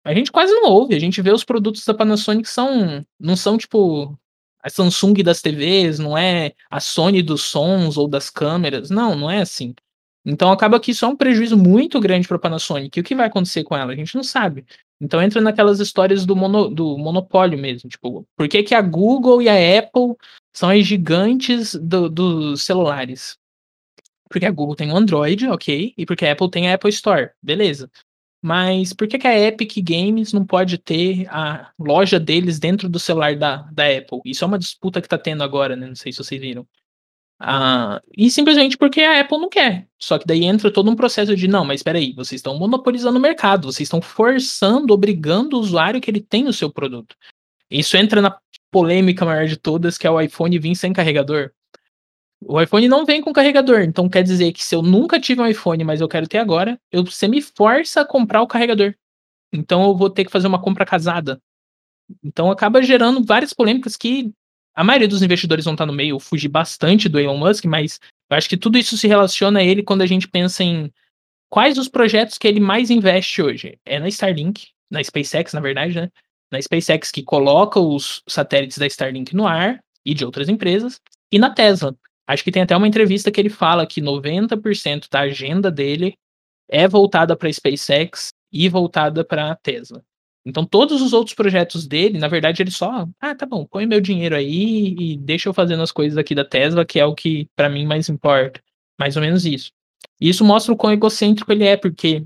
A 0.04 0.14
gente 0.14 0.32
quase 0.32 0.52
não 0.54 0.70
ouve. 0.70 0.96
A 0.96 1.00
gente 1.00 1.22
vê 1.22 1.32
os 1.32 1.44
produtos 1.44 1.86
da 1.86 1.94
Panasonic 1.94 2.48
são. 2.50 3.06
Não 3.20 3.36
são 3.36 3.58
tipo. 3.58 4.18
A 4.64 4.70
Samsung 4.70 5.24
das 5.24 5.42
TVs, 5.42 5.98
não 5.98 6.16
é 6.16 6.54
a 6.70 6.80
Sony 6.80 7.24
dos 7.24 7.42
sons 7.42 7.98
ou 7.98 8.08
das 8.08 8.30
câmeras. 8.30 8.92
Não, 8.92 9.16
não 9.16 9.30
é 9.30 9.42
assim. 9.42 9.74
Então 10.24 10.52
acaba 10.52 10.80
que 10.80 10.92
isso 10.92 11.04
é 11.04 11.08
um 11.08 11.16
prejuízo 11.16 11.58
muito 11.58 12.00
grande 12.00 12.28
para 12.28 12.38
a 12.38 12.40
Panasonic. 12.40 12.98
E 12.98 13.02
o 13.02 13.04
que 13.04 13.16
vai 13.16 13.26
acontecer 13.26 13.64
com 13.64 13.76
ela? 13.76 13.92
A 13.92 13.96
gente 13.96 14.16
não 14.16 14.24
sabe. 14.24 14.66
Então 15.00 15.22
entra 15.22 15.42
naquelas 15.42 15.80
histórias 15.80 16.26
do, 16.28 16.36
mono, 16.36 16.70
do 16.70 16.96
monopólio 16.98 17.58
mesmo. 17.58 17.90
Tipo, 17.90 18.28
por 18.36 18.48
que, 18.48 18.62
que 18.62 18.76
a 18.76 18.82
Google 18.82 19.42
e 19.42 19.50
a 19.50 19.80
Apple 19.80 20.16
são 20.54 20.70
as 20.70 20.86
gigantes 20.86 21.74
do, 21.74 22.08
dos 22.08 22.62
celulares? 22.62 23.36
Porque 24.30 24.46
a 24.46 24.52
Google 24.52 24.76
tem 24.76 24.92
o 24.92 24.96
Android, 24.96 25.48
ok, 25.48 25.94
e 25.98 26.06
porque 26.06 26.26
a 26.26 26.32
Apple 26.32 26.50
tem 26.50 26.70
a 26.70 26.76
Apple 26.76 26.90
Store, 26.92 27.32
beleza. 27.42 27.90
Mas 28.42 28.92
por 28.92 29.08
que, 29.08 29.20
que 29.20 29.28
a 29.28 29.40
Epic 29.40 29.78
Games 29.84 30.34
não 30.34 30.44
pode 30.46 30.78
ter 30.80 31.28
a 31.30 31.72
loja 31.78 32.20
deles 32.20 32.58
dentro 32.60 32.90
do 32.90 33.00
celular 33.00 33.36
da, 33.36 33.58
da 33.72 33.86
Apple? 33.86 34.20
Isso 34.26 34.44
é 34.44 34.48
uma 34.48 34.58
disputa 34.58 35.00
que 35.00 35.08
tá 35.08 35.18
tendo 35.18 35.44
agora, 35.44 35.76
né? 35.76 35.88
Não 35.88 35.96
sei 35.96 36.12
se 36.12 36.18
vocês 36.18 36.42
viram. 36.42 36.68
Ah, 37.40 38.02
e 38.16 38.30
simplesmente 38.30 38.78
porque 38.78 39.02
a 39.02 39.22
Apple 39.22 39.38
não 39.38 39.50
quer. 39.50 39.88
Só 40.00 40.18
que 40.18 40.26
daí 40.26 40.44
entra 40.44 40.72
todo 40.72 40.90
um 40.90 40.96
processo 40.96 41.36
de 41.36 41.48
não, 41.48 41.66
mas 41.66 41.80
espera 41.80 41.98
aí, 41.98 42.14
vocês 42.14 42.40
estão 42.40 42.58
monopolizando 42.58 43.18
o 43.18 43.22
mercado, 43.22 43.72
vocês 43.72 43.88
estão 43.88 44.02
forçando, 44.02 44.94
obrigando 44.94 45.58
o 45.58 45.60
usuário 45.60 46.02
que 46.02 46.10
ele 46.10 46.22
tenha 46.22 46.50
o 46.50 46.54
seu 46.54 46.72
produto. 46.72 47.16
Isso 47.70 47.98
entra 47.98 48.22
na 48.22 48.38
polêmica 48.72 49.26
maior 49.26 49.48
de 49.48 49.58
todas, 49.58 49.98
que 49.98 50.06
é 50.08 50.12
o 50.12 50.22
iPhone 50.22 50.60
vir 50.60 50.76
sem 50.76 50.94
carregador. 50.94 51.52
O 52.44 52.60
iPhone 52.60 52.88
não 52.88 53.06
vem 53.06 53.22
com 53.22 53.32
carregador, 53.32 53.82
então 53.82 54.10
quer 54.10 54.24
dizer 54.24 54.52
que 54.52 54.64
se 54.64 54.76
eu 54.76 54.82
nunca 54.82 55.20
tive 55.20 55.42
um 55.42 55.48
iPhone, 55.48 55.84
mas 55.84 56.02
eu 56.02 56.08
quero 56.08 56.28
ter 56.28 56.40
agora, 56.40 56.80
eu, 56.92 57.04
você 57.04 57.28
me 57.28 57.42
força 57.42 58.02
a 58.02 58.06
comprar 58.06 58.42
o 58.42 58.48
carregador. 58.48 58.96
Então 59.54 59.84
eu 59.84 59.96
vou 59.96 60.10
ter 60.10 60.26
que 60.26 60.32
fazer 60.32 60.48
uma 60.48 60.62
compra 60.62 60.86
casada. 60.86 61.40
Então 62.24 62.50
acaba 62.50 62.82
gerando 62.82 63.24
várias 63.24 63.54
polêmicas 63.54 63.96
que 63.96 64.34
a 64.74 64.84
maioria 64.84 65.08
dos 65.08 65.22
investidores 65.22 65.66
vão 65.66 65.74
estar 65.74 65.86
no 65.86 65.94
meio, 65.94 66.16
eu 66.16 66.20
fugi 66.20 66.48
bastante 66.48 67.08
do 67.08 67.20
Elon 67.20 67.38
Musk, 67.38 67.66
mas 67.66 68.00
eu 68.30 68.38
acho 68.38 68.50
que 68.50 68.58
tudo 68.58 68.78
isso 68.78 68.98
se 68.98 69.08
relaciona 69.08 69.60
a 69.60 69.64
ele 69.64 69.84
quando 69.84 70.02
a 70.02 70.06
gente 70.06 70.28
pensa 70.28 70.64
em 70.64 70.92
quais 71.50 71.78
os 71.78 71.90
projetos 71.90 72.38
que 72.38 72.48
ele 72.48 72.60
mais 72.60 72.90
investe 72.90 73.42
hoje. 73.42 73.78
É 73.86 74.00
na 74.00 74.08
Starlink, 74.08 74.70
na 74.90 75.04
SpaceX, 75.04 75.54
na 75.54 75.60
verdade, 75.60 75.96
né? 75.96 76.10
Na 76.50 76.62
SpaceX 76.62 77.12
que 77.12 77.22
coloca 77.22 77.80
os 77.80 78.24
satélites 78.28 78.78
da 78.78 78.88
Starlink 78.88 79.36
no 79.36 79.46
ar 79.46 79.84
e 80.06 80.14
de 80.14 80.26
outras 80.26 80.50
empresas, 80.50 81.00
e 81.32 81.38
na 81.38 81.54
Tesla. 81.54 81.96
Acho 82.32 82.46
que 82.46 82.52
tem 82.52 82.62
até 82.62 82.78
uma 82.78 82.88
entrevista 82.88 83.30
que 83.30 83.42
ele 83.42 83.50
fala 83.50 83.86
que 83.86 84.02
90% 84.02 85.08
da 85.12 85.20
agenda 85.20 85.70
dele 85.70 86.16
é 86.70 86.88
voltada 86.88 87.36
para 87.36 87.50
a 87.50 87.54
SpaceX 87.54 88.30
e 88.50 88.70
voltada 88.70 89.26
para 89.26 89.52
a 89.52 89.56
Tesla. 89.56 90.02
Então, 90.46 90.66
todos 90.66 91.02
os 91.02 91.12
outros 91.12 91.36
projetos 91.36 91.86
dele, 91.86 92.18
na 92.18 92.30
verdade, 92.30 92.64
ele 92.64 92.72
só, 92.72 93.06
ah, 93.20 93.36
tá 93.36 93.46
bom, 93.46 93.66
põe 93.66 93.86
meu 93.86 94.00
dinheiro 94.00 94.34
aí 94.34 94.96
e 94.98 95.18
deixa 95.18 95.50
eu 95.50 95.54
fazendo 95.54 95.84
as 95.84 95.92
coisas 95.92 96.18
aqui 96.18 96.34
da 96.34 96.46
Tesla, 96.46 96.86
que 96.86 97.02
é 97.02 97.06
o 97.06 97.14
que 97.14 97.50
para 97.54 97.68
mim 97.68 97.86
mais 97.86 98.08
importa. 98.08 98.62
Mais 98.98 99.18
ou 99.18 99.22
menos 99.22 99.46
isso. 99.46 99.70
E 100.20 100.30
isso 100.30 100.46
mostra 100.46 100.72
o 100.72 100.78
quão 100.78 100.94
egocêntrico 100.94 101.52
ele 101.52 101.66
é, 101.66 101.76
porque 101.76 102.26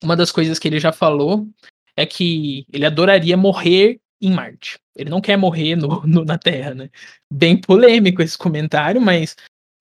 uma 0.00 0.16
das 0.16 0.30
coisas 0.30 0.56
que 0.56 0.68
ele 0.68 0.78
já 0.78 0.92
falou 0.92 1.48
é 1.96 2.06
que 2.06 2.64
ele 2.72 2.86
adoraria 2.86 3.36
morrer 3.36 3.98
em 4.22 4.30
Marte. 4.30 4.78
Ele 5.00 5.10
não 5.10 5.20
quer 5.20 5.36
morrer 5.36 5.76
no, 5.76 6.02
no, 6.06 6.24
na 6.24 6.38
Terra, 6.38 6.74
né? 6.74 6.90
Bem 7.32 7.60
polêmico 7.60 8.22
esse 8.22 8.36
comentário, 8.36 9.00
mas 9.00 9.36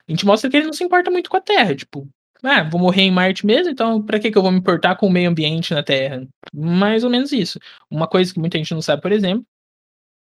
a 0.07 0.11
gente 0.11 0.25
mostra 0.25 0.49
que 0.49 0.57
ele 0.57 0.65
não 0.65 0.73
se 0.73 0.83
importa 0.83 1.11
muito 1.11 1.29
com 1.29 1.37
a 1.37 1.41
Terra. 1.41 1.75
Tipo, 1.75 2.07
ah, 2.43 2.63
vou 2.63 2.79
morrer 2.79 3.03
em 3.03 3.11
Marte 3.11 3.45
mesmo, 3.45 3.71
então 3.71 4.01
para 4.01 4.19
que, 4.19 4.31
que 4.31 4.37
eu 4.37 4.41
vou 4.41 4.51
me 4.51 4.59
importar 4.59 4.95
com 4.95 5.07
o 5.07 5.11
meio 5.11 5.29
ambiente 5.29 5.73
na 5.73 5.83
Terra? 5.83 6.27
Mais 6.53 7.03
ou 7.03 7.09
menos 7.09 7.31
isso. 7.31 7.59
Uma 7.89 8.07
coisa 8.07 8.33
que 8.33 8.39
muita 8.39 8.57
gente 8.57 8.73
não 8.73 8.81
sabe, 8.81 9.01
por 9.01 9.11
exemplo, 9.11 9.45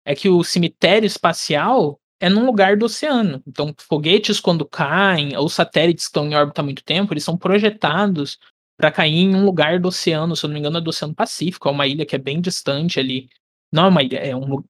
é 0.06 0.16
que 0.16 0.30
o 0.30 0.44
cemitério 0.44 1.06
espacial 1.06 2.00
é 2.20 2.30
num 2.30 2.46
lugar 2.46 2.78
do 2.78 2.86
oceano. 2.86 3.42
Então, 3.46 3.74
foguetes, 3.78 4.40
quando 4.40 4.66
caem, 4.66 5.36
ou 5.38 5.48
satélites 5.50 6.06
que 6.06 6.10
estão 6.10 6.28
em 6.28 6.36
órbita 6.36 6.62
há 6.62 6.64
muito 6.64 6.84
tempo, 6.84 7.14
eles 7.14 7.24
são 7.24 7.38
projetados 7.38 8.40
para 8.78 8.92
cair 8.92 9.16
em 9.16 9.36
um 9.36 9.44
lugar 9.44 9.80
do 9.80 9.88
oceano, 9.88 10.36
se 10.36 10.46
eu 10.46 10.48
não 10.48 10.54
me 10.54 10.60
engano, 10.60 10.78
é 10.78 10.82
do 10.82 10.90
Oceano 10.90 11.16
Pacífico, 11.16 11.68
é 11.68 11.72
uma 11.72 11.88
ilha 11.88 12.06
que 12.06 12.16
é 12.16 12.20
bem 12.20 12.40
distante 12.40 13.00
ali. 13.00 13.28
Não 13.72 13.86
é 13.86 13.90
uma 13.90 14.04
ilha, 14.04 14.18
é 14.18 14.36
um. 14.36 14.64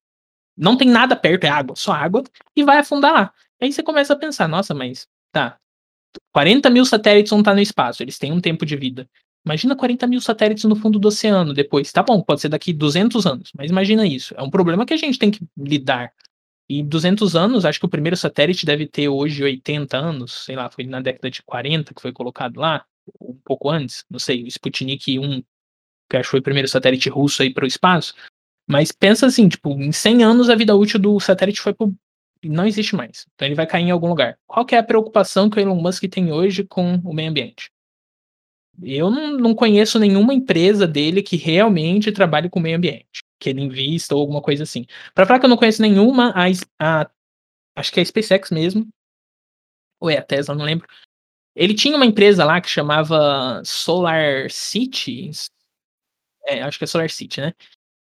Não 0.58 0.76
tem 0.76 0.88
nada 0.88 1.16
perto, 1.16 1.44
é 1.44 1.50
água, 1.50 1.76
só 1.76 1.92
água, 1.92 2.24
e 2.56 2.64
vai 2.64 2.80
afundar 2.80 3.14
lá. 3.14 3.34
Aí 3.62 3.72
você 3.72 3.84
começa 3.84 4.14
a 4.14 4.16
pensar, 4.16 4.48
nossa, 4.48 4.74
mas 4.74 5.08
tá, 5.32 5.58
40 6.34 6.70
mil 6.70 6.86
satélites 6.86 7.30
vão 7.30 7.40
estar 7.40 7.54
no 7.54 7.62
espaço, 7.62 8.04
eles 8.04 8.18
têm 8.18 8.32
um 8.32 8.42
tempo 8.42 8.66
de 8.66 8.76
vida. 8.76 9.08
Imagina 9.46 9.76
40 9.76 10.08
mil 10.08 10.20
satélites 10.20 10.66
no 10.66 10.76
fundo 10.76 11.00
do 11.00 11.08
oceano 11.08 11.54
depois. 11.54 11.90
Tá 11.92 12.04
bom, 12.04 12.22
pode 12.22 12.42
ser 12.42 12.50
daqui 12.50 12.74
200 12.74 13.26
anos, 13.26 13.52
mas 13.58 13.72
imagina 13.72 14.06
isso. 14.06 14.34
É 14.38 14.42
um 14.42 14.50
problema 14.50 14.86
que 14.86 14.94
a 14.94 14.98
gente 14.98 15.18
tem 15.18 15.32
que 15.32 15.40
lidar. 15.58 16.12
E 16.70 16.84
200 16.84 17.34
anos, 17.34 17.64
acho 17.64 17.80
que 17.80 17.86
o 17.86 17.90
primeiro 17.90 18.18
satélite 18.18 18.66
deve 18.66 18.86
ter 18.86 19.08
hoje 19.08 19.42
80 19.42 19.98
anos, 19.98 20.44
sei 20.44 20.58
lá, 20.58 20.70
foi 20.70 20.84
na 20.84 21.00
década 21.00 21.32
de 21.32 21.42
40 21.44 21.94
que 21.94 22.02
foi 22.02 22.12
colocado 22.12 22.60
lá, 22.60 22.84
um 23.22 23.40
pouco 23.46 23.70
antes, 23.70 24.04
não 24.10 24.20
sei, 24.20 24.44
o 24.44 24.48
Sputnik 24.48 25.18
1, 25.18 25.42
que 26.10 26.18
acho 26.18 26.28
que 26.28 26.32
foi 26.32 26.40
o 26.42 26.44
primeiro 26.44 26.68
satélite 26.68 27.08
russo 27.08 27.42
aí 27.42 27.54
para 27.54 27.64
o 27.64 27.68
espaço. 27.68 28.14
Mas 28.68 28.92
pensa 28.92 29.26
assim, 29.28 29.48
tipo, 29.50 29.70
em 29.72 29.92
100 29.92 30.24
anos 30.24 30.50
a 30.50 30.56
vida 30.56 30.76
útil 30.76 31.00
do 31.00 31.20
satélite 31.20 31.62
foi 31.62 31.74
pro 31.74 31.94
não 32.44 32.68
existe 32.68 32.96
mais. 32.96 33.26
Então 33.34 33.48
ele 33.48 33.56
vai 33.56 33.66
cair 33.66 33.84
em 33.84 33.92
algum 33.92 34.08
lugar. 34.08 34.38
Qual 34.48 34.66
que 34.66 34.76
é 34.76 34.78
a 34.78 34.84
preocupação 34.84 35.50
que 35.50 35.58
o 35.60 35.62
Elon 35.62 35.76
Musk 35.82 36.04
tem 36.06 36.32
hoje 36.32 36.64
com 36.64 36.96
o 37.04 37.14
meio 37.14 37.30
ambiente? 37.32 37.70
Eu 38.82 39.10
não, 39.10 39.32
não 39.38 39.56
conheço 39.56 39.98
nenhuma 40.00 40.34
empresa 40.34 40.88
dele 40.88 41.24
que 41.24 41.36
realmente 41.36 42.12
trabalhe 42.12 42.50
com 42.50 42.60
o 42.60 42.62
meio 42.62 42.78
ambiente. 42.78 43.24
que 43.40 43.50
ele 43.50 43.62
invista 43.62 44.16
ou 44.16 44.22
alguma 44.22 44.42
coisa 44.42 44.64
assim. 44.64 44.86
Pra 45.14 45.26
falar 45.26 45.40
que 45.40 45.46
eu 45.46 45.50
não 45.50 45.58
conheço 45.58 45.82
nenhuma, 45.82 46.32
a, 46.36 46.46
a- 47.02 47.10
acho 47.78 47.92
que 47.94 48.00
é 48.00 48.04
a 48.04 48.06
SpaceX 48.08 48.52
mesmo, 48.52 48.88
ou 50.00 50.10
é 50.10 50.18
a 50.18 50.24
Tesla, 50.24 50.56
não 50.56 50.66
lembro. 50.66 50.88
Ele 51.56 51.74
tinha 51.76 51.96
uma 51.98 52.06
empresa 52.06 52.46
lá 52.46 52.62
que 52.62 52.70
chamava 52.70 53.62
Solar 53.66 54.50
City. 54.52 55.32
É, 56.46 56.62
acho 56.62 56.78
que 56.78 56.84
é 56.86 56.88
Solar 56.88 57.10
City, 57.10 57.42
né? 57.42 57.54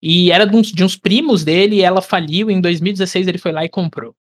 E 0.06 0.32
era 0.32 0.46
de 0.46 0.54
uns, 0.54 0.70
de 0.70 0.84
uns 0.84 0.98
primos 0.98 1.46
dele, 1.46 1.82
ela 1.82 2.02
faliu, 2.02 2.52
em 2.52 2.60
2016 2.60 3.26
ele 3.26 3.38
foi 3.38 3.54
lá 3.54 3.64
e 3.64 3.70
comprou. 3.70 4.14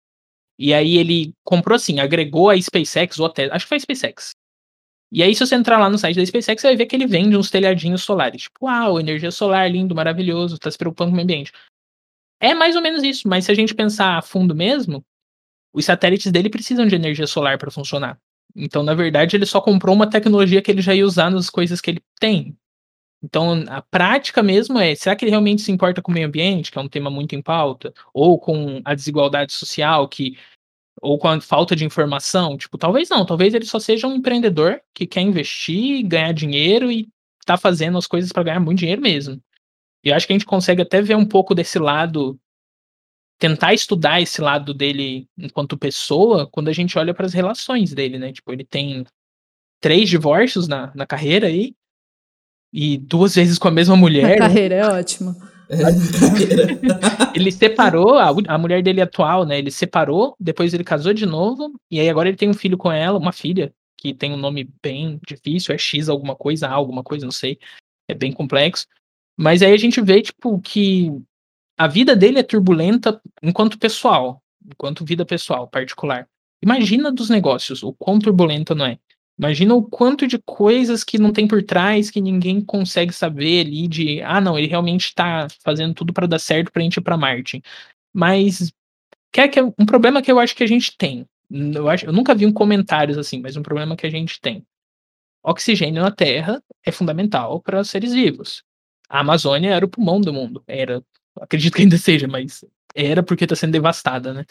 E 0.58 0.74
aí 0.74 0.96
ele 0.96 1.34
comprou 1.44 1.76
assim, 1.76 2.00
agregou 2.00 2.50
a 2.50 2.62
SpaceX 2.62 3.20
ou 3.20 3.26
a 3.26 3.30
Tesla, 3.30 3.54
acho 3.54 3.66
que 3.66 3.70
foi 3.70 3.76
a 3.76 3.82
SpaceX. 3.82 4.32
E 5.12 5.22
aí, 5.22 5.36
se 5.36 5.46
você 5.46 5.56
entrar 5.56 5.78
lá 5.78 5.90
no 5.90 5.98
site 5.98 6.16
da 6.16 6.26
SpaceX, 6.26 6.62
você 6.62 6.68
vai 6.70 6.78
ver 6.78 6.86
que 6.86 6.96
ele 6.96 7.06
vende 7.06 7.36
uns 7.36 7.52
telhadinhos 7.52 8.02
solares. 8.02 8.44
Tipo, 8.44 8.66
uau, 8.66 8.98
energia 8.98 9.30
solar, 9.30 9.70
lindo, 9.70 9.94
maravilhoso, 9.94 10.58
tá 10.58 10.72
se 10.72 10.78
preocupando 10.78 11.12
com 11.12 11.16
o 11.16 11.18
meio 11.18 11.26
ambiente. 11.26 11.52
É 12.40 12.54
mais 12.54 12.78
ou 12.78 12.82
menos 12.82 13.04
isso, 13.04 13.28
mas 13.28 13.44
se 13.44 13.52
a 13.52 13.54
gente 13.54 13.76
pensar 13.76 14.18
a 14.18 14.22
fundo 14.22 14.56
mesmo, 14.56 15.04
os 15.74 15.84
satélites 15.84 16.32
dele 16.32 16.50
precisam 16.50 16.88
de 16.88 16.96
energia 16.96 17.28
solar 17.28 17.58
para 17.58 17.70
funcionar. 17.70 18.18
Então, 18.56 18.84
na 18.84 18.96
verdade, 18.96 19.36
ele 19.36 19.46
só 19.46 19.60
comprou 19.60 19.94
uma 19.94 20.10
tecnologia 20.10 20.62
que 20.62 20.72
ele 20.72 20.82
já 20.82 20.96
ia 20.96 21.06
usar 21.06 21.30
nas 21.30 21.50
coisas 21.50 21.82
que 21.82 21.92
ele 21.92 22.02
tem. 22.20 22.58
Então, 23.24 23.64
a 23.70 23.82
prática 23.82 24.44
mesmo 24.44 24.78
é, 24.78 24.94
será 24.96 25.16
que 25.16 25.24
ele 25.24 25.30
realmente 25.30 25.62
se 25.62 25.72
importa 25.72 26.02
com 26.02 26.12
o 26.12 26.14
meio 26.14 26.28
ambiente, 26.28 26.70
que 26.70 26.78
é 26.78 26.82
um 26.82 26.90
tema 26.90 27.10
muito 27.10 27.34
em 27.34 27.42
pauta, 27.42 27.94
ou 28.14 28.38
com 28.38 28.82
a 28.84 28.94
desigualdade 28.94 29.54
social, 29.54 30.10
que 30.10 30.38
ou 31.02 31.18
com 31.18 31.30
a 31.30 31.40
falta 31.40 31.76
de 31.76 31.86
informação? 31.86 32.58
Tipo, 32.58 32.78
talvez 32.78 33.10
não, 33.10 33.26
talvez 33.26 33.54
ele 33.54 33.66
só 33.66 33.80
seja 33.80 34.08
um 34.08 34.16
empreendedor 34.16 34.82
que 34.94 35.08
quer 35.08 35.22
investir, 35.22 36.06
ganhar 36.06 36.34
dinheiro 36.34 36.92
e 36.92 37.08
tá 37.46 37.58
fazendo 37.58 37.98
as 37.98 38.08
coisas 38.08 38.32
para 38.32 38.44
ganhar 38.44 38.60
muito 38.60 38.80
dinheiro 38.80 39.02
mesmo. 39.02 39.42
E 40.04 40.10
eu 40.10 40.16
acho 40.16 40.28
que 40.28 40.34
a 40.34 40.36
gente 40.36 40.46
consegue 40.46 40.82
até 40.82 41.02
ver 41.02 41.16
um 41.16 41.26
pouco 41.26 41.56
desse 41.56 41.80
lado, 41.80 42.38
tentar 43.40 43.74
estudar 43.74 44.22
esse 44.22 44.42
lado 44.42 44.74
dele 44.74 45.30
enquanto 45.38 45.78
pessoa, 45.78 46.48
quando 46.52 46.68
a 46.68 46.74
gente 46.74 46.98
olha 47.00 47.14
para 47.14 47.26
as 47.26 47.34
relações 47.34 47.94
dele, 47.94 48.20
né? 48.20 48.34
Tipo, 48.34 48.52
ele 48.52 48.66
tem 48.66 49.06
três 49.80 50.10
divórcios 50.10 50.68
na, 50.68 50.94
na 50.94 51.06
carreira 51.06 51.48
aí, 51.48 51.74
e 52.74 52.98
duas 52.98 53.36
vezes 53.36 53.60
com 53.60 53.68
a 53.68 53.72
mesma 53.72 53.94
A 53.94 53.98
mulher. 53.98 54.38
carreira 54.40 54.76
é 54.76 54.86
ótima. 54.88 55.38
ele 57.36 57.52
separou, 57.52 58.18
a, 58.18 58.34
a 58.48 58.58
mulher 58.58 58.82
dele 58.82 59.02
atual, 59.02 59.46
né? 59.46 59.60
Ele 59.60 59.70
separou, 59.70 60.36
depois 60.40 60.74
ele 60.74 60.84
casou 60.84 61.14
de 61.14 61.26
novo, 61.26 61.72
e 61.90 62.00
aí 62.00 62.10
agora 62.10 62.28
ele 62.28 62.38
tem 62.38 62.50
um 62.50 62.54
filho 62.54 62.78
com 62.78 62.92
ela, 62.92 63.20
uma 63.20 63.32
filha, 63.32 63.72
que 63.96 64.14
tem 64.14 64.34
um 64.34 64.38
nome 64.38 64.70
bem 64.82 65.20
difícil, 65.26 65.74
é 65.74 65.78
X 65.78 66.10
alguma 66.10 66.36
coisa, 66.36 66.68
A 66.68 66.72
alguma 66.72 67.04
coisa, 67.04 67.26
não 67.26 67.32
sei. 67.32 67.60
É 68.10 68.14
bem 68.14 68.32
complexo. 68.32 68.88
Mas 69.38 69.62
aí 69.62 69.72
a 69.72 69.78
gente 69.78 70.02
vê, 70.02 70.22
tipo, 70.22 70.60
que 70.60 71.12
a 71.78 71.88
vida 71.88 72.16
dele 72.16 72.40
é 72.40 72.44
turbulenta 72.44 73.22
enquanto 73.42 73.80
pessoal, 73.80 74.42
enquanto 74.66 75.06
vida 75.06 75.26
pessoal, 75.26 75.68
particular. 75.68 76.28
Imagina 76.62 77.12
dos 77.12 77.30
negócios, 77.30 77.84
o 77.84 77.94
quão 77.94 78.20
turbulenta 78.20 78.76
não 78.76 78.86
é. 78.86 78.98
Imagina 79.44 79.76
o 79.76 79.84
quanto 79.84 80.26
de 80.26 80.40
coisas 80.40 81.04
que 81.04 81.18
não 81.18 81.34
tem 81.34 81.46
por 81.46 81.62
trás 81.62 82.10
que 82.10 82.22
ninguém 82.22 82.64
consegue 82.64 83.12
saber 83.12 83.66
ali 83.66 83.90
de, 83.90 84.22
ah, 84.22 84.40
não, 84.40 84.58
ele 84.58 84.68
realmente 84.68 85.08
está 85.08 85.50
fazendo 85.62 85.94
tudo 85.94 86.14
para 86.14 86.26
dar 86.26 86.40
certo 86.40 86.72
pra 86.72 86.82
gente 86.82 86.96
ir 86.96 87.02
para 87.02 87.18
Marte. 87.18 87.62
Mas 88.14 88.72
quer 89.34 89.50
que 89.50 89.62
um 89.62 89.86
problema 89.86 90.22
que 90.22 90.32
eu 90.32 90.40
acho 90.40 90.56
que 90.56 90.64
a 90.64 90.68
gente 90.68 90.96
tem. 90.98 91.28
Eu, 91.52 91.90
acho, 91.90 92.06
eu 92.06 92.14
nunca 92.14 92.34
vi 92.34 92.46
um 92.46 92.54
comentários 92.54 93.18
assim, 93.18 93.42
mas 93.42 93.58
um 93.58 93.62
problema 93.62 93.98
que 93.98 94.08
a 94.08 94.10
gente 94.10 94.40
tem. 94.40 94.66
Oxigênio 95.44 96.02
na 96.02 96.10
Terra 96.10 96.64
é 96.86 96.90
fundamental 96.90 97.60
para 97.60 97.84
seres 97.84 98.14
vivos. 98.14 98.64
A 99.10 99.20
Amazônia 99.20 99.72
era 99.74 99.84
o 99.84 99.90
pulmão 99.90 100.22
do 100.22 100.32
mundo. 100.32 100.64
Era, 100.66 101.04
acredito 101.42 101.76
que 101.76 101.82
ainda 101.82 101.98
seja, 101.98 102.30
mas 102.30 102.64
era 102.96 103.22
porque 103.22 103.44
está 103.44 103.58
sendo 103.58 103.74
devastada, 103.74 104.34
né? 104.34 104.46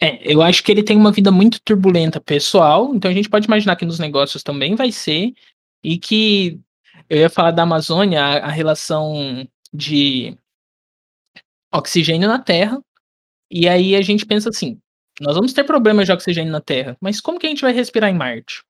É, 0.00 0.20
eu 0.30 0.42
acho 0.42 0.62
que 0.62 0.72
ele 0.72 0.82
tem 0.82 0.96
uma 0.96 1.12
vida 1.12 1.30
muito 1.30 1.60
turbulenta 1.62 2.20
pessoal, 2.20 2.94
então 2.94 3.10
a 3.10 3.14
gente 3.14 3.28
pode 3.28 3.46
imaginar 3.46 3.76
que 3.76 3.84
nos 3.84 3.98
negócios 3.98 4.42
também 4.42 4.74
vai 4.74 4.90
ser, 4.90 5.32
e 5.82 5.98
que 5.98 6.60
eu 7.08 7.18
ia 7.18 7.30
falar 7.30 7.52
da 7.52 7.62
Amazônia, 7.62 8.22
a, 8.22 8.46
a 8.46 8.50
relação 8.50 9.46
de 9.72 10.36
oxigênio 11.72 12.28
na 12.28 12.38
Terra, 12.38 12.80
e 13.50 13.68
aí 13.68 13.94
a 13.94 14.02
gente 14.02 14.26
pensa 14.26 14.48
assim, 14.48 14.80
nós 15.20 15.36
vamos 15.36 15.52
ter 15.52 15.64
problemas 15.64 16.06
de 16.06 16.12
oxigênio 16.12 16.52
na 16.52 16.60
Terra, 16.60 16.96
mas 17.00 17.20
como 17.20 17.38
que 17.38 17.46
a 17.46 17.50
gente 17.50 17.62
vai 17.62 17.72
respirar 17.72 18.10
em 18.10 18.14
Marte? 18.14 18.64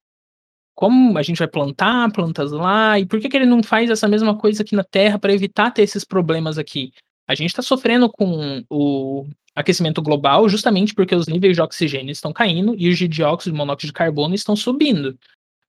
Como 0.75 1.17
a 1.17 1.23
gente 1.23 1.39
vai 1.39 1.47
plantar 1.47 2.11
plantas 2.13 2.51
lá? 2.51 2.99
E 2.99 3.07
por 3.07 3.21
que, 3.21 3.29
que 3.29 3.37
ele 3.37 3.47
não 3.47 3.63
faz 3.63 3.89
essa 3.89 4.09
mesma 4.09 4.37
coisa 4.37 4.63
aqui 4.63 4.75
na 4.75 4.83
Terra 4.83 5.19
para 5.19 5.33
evitar 5.33 5.71
ter 5.71 5.83
esses 5.83 6.05
problemas 6.05 6.59
aqui? 6.59 6.93
A 7.27 7.35
gente 7.35 7.51
está 7.51 7.63
sofrendo 7.63 8.09
com 8.09 8.65
o 8.69 9.27
aquecimento 9.55 10.03
global 10.03 10.49
justamente 10.49 10.95
porque 10.95 11.15
os 11.15 11.27
níveis 11.27 11.57
de 11.57 11.63
oxigênio 11.63 12.11
estão 12.11 12.33
caindo 12.33 12.75
e 12.77 12.89
os 12.89 12.99
de 12.99 13.09
dióxido 13.09 13.55
e 13.55 13.57
monóxido 13.57 13.89
de 13.89 13.93
carbono 13.93 14.35
estão 14.35 14.57
subindo. 14.57 15.19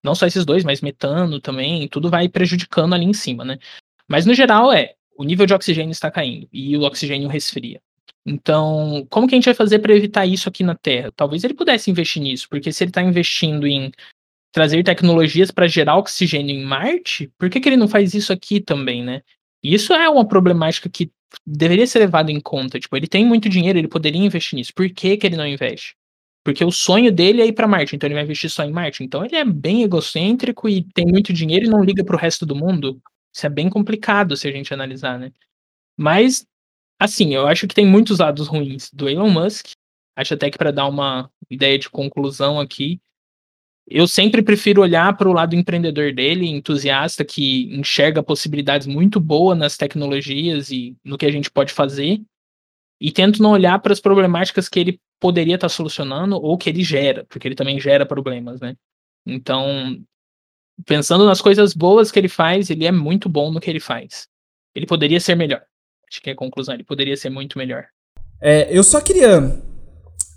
Não 0.03 0.13
só 0.13 0.25
esses 0.25 0.45
dois, 0.45 0.63
mas 0.63 0.81
metano 0.81 1.39
também, 1.39 1.87
tudo 1.87 2.09
vai 2.09 2.27
prejudicando 2.27 2.93
ali 2.93 3.05
em 3.05 3.13
cima, 3.13 3.43
né? 3.43 3.57
Mas 4.07 4.25
no 4.25 4.33
geral 4.33 4.71
é, 4.71 4.95
o 5.17 5.23
nível 5.23 5.45
de 5.45 5.53
oxigênio 5.53 5.91
está 5.91 6.11
caindo 6.11 6.47
e 6.51 6.77
o 6.77 6.83
oxigênio 6.83 7.27
resfria. 7.27 7.81
Então, 8.25 9.05
como 9.09 9.27
que 9.27 9.35
a 9.35 9.37
gente 9.37 9.45
vai 9.45 9.53
fazer 9.53 9.79
para 9.79 9.95
evitar 9.95 10.25
isso 10.25 10.49
aqui 10.49 10.63
na 10.63 10.75
Terra? 10.75 11.11
Talvez 11.15 11.43
ele 11.43 11.53
pudesse 11.53 11.91
investir 11.91 12.21
nisso, 12.21 12.47
porque 12.49 12.73
se 12.73 12.83
ele 12.83 12.89
está 12.89 13.01
investindo 13.01 13.67
em 13.67 13.91
trazer 14.51 14.83
tecnologias 14.83 15.51
para 15.51 15.67
gerar 15.67 15.97
oxigênio 15.97 16.55
em 16.55 16.63
Marte, 16.63 17.31
por 17.37 17.49
que, 17.49 17.59
que 17.59 17.69
ele 17.69 17.77
não 17.77 17.87
faz 17.87 18.13
isso 18.13 18.33
aqui 18.33 18.59
também, 18.59 19.03
né? 19.03 19.21
Isso 19.61 19.93
é 19.93 20.09
uma 20.09 20.27
problemática 20.27 20.89
que 20.89 21.11
deveria 21.45 21.87
ser 21.87 21.99
levado 21.99 22.29
em 22.29 22.39
conta. 22.39 22.79
Tipo, 22.79 22.95
ele 22.97 23.07
tem 23.07 23.25
muito 23.25 23.49
dinheiro, 23.49 23.77
ele 23.77 23.87
poderia 23.87 24.21
investir 24.21 24.57
nisso. 24.57 24.73
Por 24.73 24.89
que, 24.89 25.17
que 25.17 25.27
ele 25.27 25.37
não 25.37 25.47
investe? 25.47 25.95
Porque 26.43 26.63
o 26.63 26.71
sonho 26.71 27.11
dele 27.11 27.41
é 27.41 27.47
ir 27.47 27.53
para 27.53 27.67
Marte, 27.67 27.95
então 27.95 28.07
ele 28.07 28.13
vai 28.13 28.23
investir 28.23 28.49
só 28.49 28.63
em 28.63 28.71
Marte. 28.71 29.03
Então 29.03 29.25
ele 29.25 29.35
é 29.35 29.43
bem 29.43 29.83
egocêntrico 29.83 30.69
e 30.69 30.83
tem 30.93 31.05
muito 31.05 31.33
dinheiro 31.33 31.65
e 31.65 31.69
não 31.69 31.83
liga 31.83 32.03
para 32.03 32.15
o 32.15 32.19
resto 32.19 32.45
do 32.45 32.55
mundo. 32.55 33.01
Isso 33.33 33.45
é 33.45 33.49
bem 33.49 33.69
complicado 33.69 34.37
se 34.37 34.47
a 34.47 34.51
gente 34.51 34.73
analisar, 34.73 35.19
né? 35.19 35.31
Mas, 35.97 36.45
assim, 36.99 37.33
eu 37.33 37.47
acho 37.47 37.67
que 37.67 37.75
tem 37.75 37.85
muitos 37.85 38.19
lados 38.19 38.47
ruins 38.47 38.91
do 38.93 39.09
Elon 39.09 39.29
Musk. 39.29 39.71
Acho 40.15 40.35
até 40.35 40.49
que 40.51 40.57
para 40.57 40.71
dar 40.71 40.87
uma 40.87 41.29
ideia 41.49 41.77
de 41.79 41.89
conclusão 41.89 42.59
aqui, 42.59 43.01
eu 43.87 44.07
sempre 44.07 44.41
prefiro 44.41 44.81
olhar 44.81 45.15
para 45.15 45.29
o 45.29 45.33
lado 45.33 45.55
empreendedor 45.55 46.11
dele, 46.13 46.47
entusiasta, 46.47 47.23
que 47.23 47.65
enxerga 47.75 48.23
possibilidades 48.23 48.87
muito 48.87 49.19
boas 49.19 49.57
nas 49.57 49.77
tecnologias 49.77 50.71
e 50.71 50.95
no 51.03 51.17
que 51.17 51.25
a 51.25 51.31
gente 51.31 51.51
pode 51.51 51.71
fazer, 51.71 52.21
e 52.99 53.11
tento 53.11 53.43
não 53.43 53.51
olhar 53.51 53.77
para 53.79 53.93
as 53.93 53.99
problemáticas 53.99 54.67
que 54.67 54.79
ele 54.79 54.99
poderia 55.19 55.55
estar 55.55 55.67
tá 55.67 55.73
solucionando 55.73 56.35
ou 56.35 56.57
que 56.57 56.69
ele 56.69 56.83
gera, 56.83 57.25
porque 57.25 57.47
ele 57.47 57.55
também 57.55 57.79
gera 57.79 58.05
problemas, 58.05 58.59
né? 58.59 58.75
Então, 59.25 60.01
pensando 60.85 61.25
nas 61.25 61.41
coisas 61.41 61.73
boas 61.73 62.11
que 62.11 62.19
ele 62.19 62.27
faz, 62.27 62.69
ele 62.69 62.85
é 62.85 62.91
muito 62.91 63.29
bom 63.29 63.51
no 63.51 63.59
que 63.59 63.69
ele 63.69 63.79
faz. 63.79 64.27
Ele 64.73 64.85
poderia 64.85 65.19
ser 65.19 65.35
melhor. 65.35 65.61
Acho 66.09 66.21
que 66.21 66.29
é 66.29 66.33
a 66.33 66.35
conclusão, 66.35 66.73
ele 66.73 66.83
poderia 66.83 67.15
ser 67.15 67.29
muito 67.29 67.57
melhor. 67.57 67.85
É, 68.41 68.67
eu 68.75 68.83
só 68.83 68.99
queria 69.01 69.61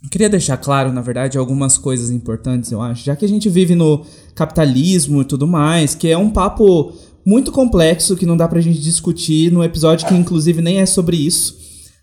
eu 0.02 0.08
queria 0.08 0.28
deixar 0.28 0.56
claro, 0.56 0.92
na 0.92 1.00
verdade, 1.00 1.36
algumas 1.36 1.76
coisas 1.76 2.10
importantes, 2.10 2.70
eu 2.70 2.80
acho, 2.80 3.04
já 3.04 3.16
que 3.16 3.24
a 3.24 3.28
gente 3.28 3.48
vive 3.48 3.74
no 3.74 4.04
capitalismo 4.34 5.22
e 5.22 5.24
tudo 5.24 5.46
mais, 5.46 5.94
que 5.94 6.08
é 6.08 6.16
um 6.16 6.30
papo 6.30 6.92
muito 7.24 7.50
complexo 7.50 8.16
que 8.16 8.24
não 8.24 8.36
dá 8.36 8.46
pra 8.46 8.60
gente 8.60 8.80
discutir 8.80 9.52
no 9.52 9.62
episódio 9.62 10.06
que 10.06 10.14
inclusive 10.14 10.62
nem 10.62 10.78
é 10.78 10.86
sobre 10.86 11.16
isso. 11.16 11.58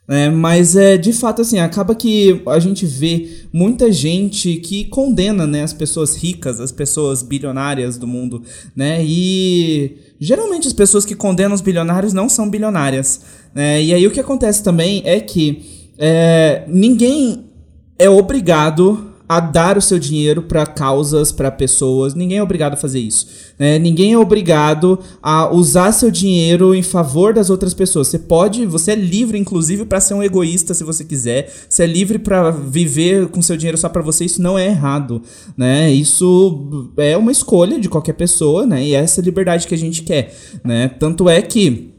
né? 0.08 0.30
mas 0.30 0.76
é 0.76 0.98
de 0.98 1.12
fato 1.14 1.42
assim, 1.42 1.58
acaba 1.58 1.96
que 1.96 2.44
a 2.46 2.60
gente 2.60 2.86
vê 2.86 3.48
muita 3.52 3.92
gente 3.92 4.58
que 4.58 4.86
condena 4.86 5.48
né, 5.48 5.64
as 5.64 5.74
pessoas 5.74 6.16
ricas, 6.16 6.60
as 6.60 6.72
pessoas 6.72 7.24
bilionárias 7.24 7.98
do 7.98 8.06
mundo, 8.06 8.44
né? 8.76 9.04
E 9.04 9.98
geralmente 10.20 10.68
as 10.68 10.74
pessoas 10.74 11.06
que 11.06 11.16
condenam 11.16 11.56
os 11.56 11.62
bilionários 11.62 12.14
não 12.14 12.30
são 12.30 12.50
bilionárias. 12.50 13.22
Né? 13.56 13.82
E 13.82 13.94
aí 13.94 14.06
o 14.06 14.12
que 14.12 14.20
acontece 14.20 14.62
também 14.62 15.02
é 15.06 15.20
que 15.20 15.64
é, 15.98 16.66
ninguém 16.68 17.45
é 17.98 18.10
obrigado 18.10 19.16
a 19.28 19.40
dar 19.40 19.78
o 19.78 19.82
seu 19.82 19.98
dinheiro 19.98 20.44
para 20.44 20.66
causas, 20.66 21.32
para 21.32 21.50
pessoas. 21.50 22.14
Ninguém 22.14 22.38
é 22.38 22.44
obrigado 22.44 22.74
a 22.74 22.78
fazer 22.78 23.00
isso. 23.00 23.28
Né? 23.58 23.80
Ninguém 23.80 24.14
é 24.14 24.18
obrigado 24.18 25.00
a 25.22 25.52
usar 25.52 25.92
seu 25.92 26.12
dinheiro 26.12 26.76
em 26.76 26.84
favor 26.84 27.34
das 27.34 27.50
outras 27.50 27.74
pessoas. 27.74 28.08
Você 28.08 28.20
pode, 28.20 28.66
você 28.66 28.92
é 28.92 28.96
livre, 28.96 29.38
inclusive, 29.38 29.86
para 29.86 30.00
ser 30.00 30.14
um 30.14 30.22
egoísta 30.22 30.74
se 30.74 30.84
você 30.84 31.04
quiser. 31.04 31.52
Você 31.68 31.84
é 31.84 31.88
livre 31.88 32.20
para 32.20 32.52
viver 32.52 33.28
com 33.30 33.42
seu 33.42 33.58
dinheiro 33.58 33.78
só 33.78 33.90
para 33.90 34.02
você. 34.02 34.26
Isso 34.26 34.42
não 34.42 34.60
é 34.60 34.68
errado, 34.68 35.22
né? 35.58 35.92
Isso 35.92 36.92
é 36.98 37.18
uma 37.18 37.32
escolha 37.32 37.80
de 37.80 37.90
qualquer 37.90 38.14
pessoa, 38.14 38.66
né? 38.66 38.84
E 38.84 38.94
é 38.94 39.00
essa 39.00 39.22
liberdade 39.22 39.68
que 39.68 39.74
a 39.74 39.78
gente 39.78 40.04
quer, 40.04 40.36
né? 40.64 40.88
Tanto 40.88 41.28
é 41.28 41.42
que 41.42 41.96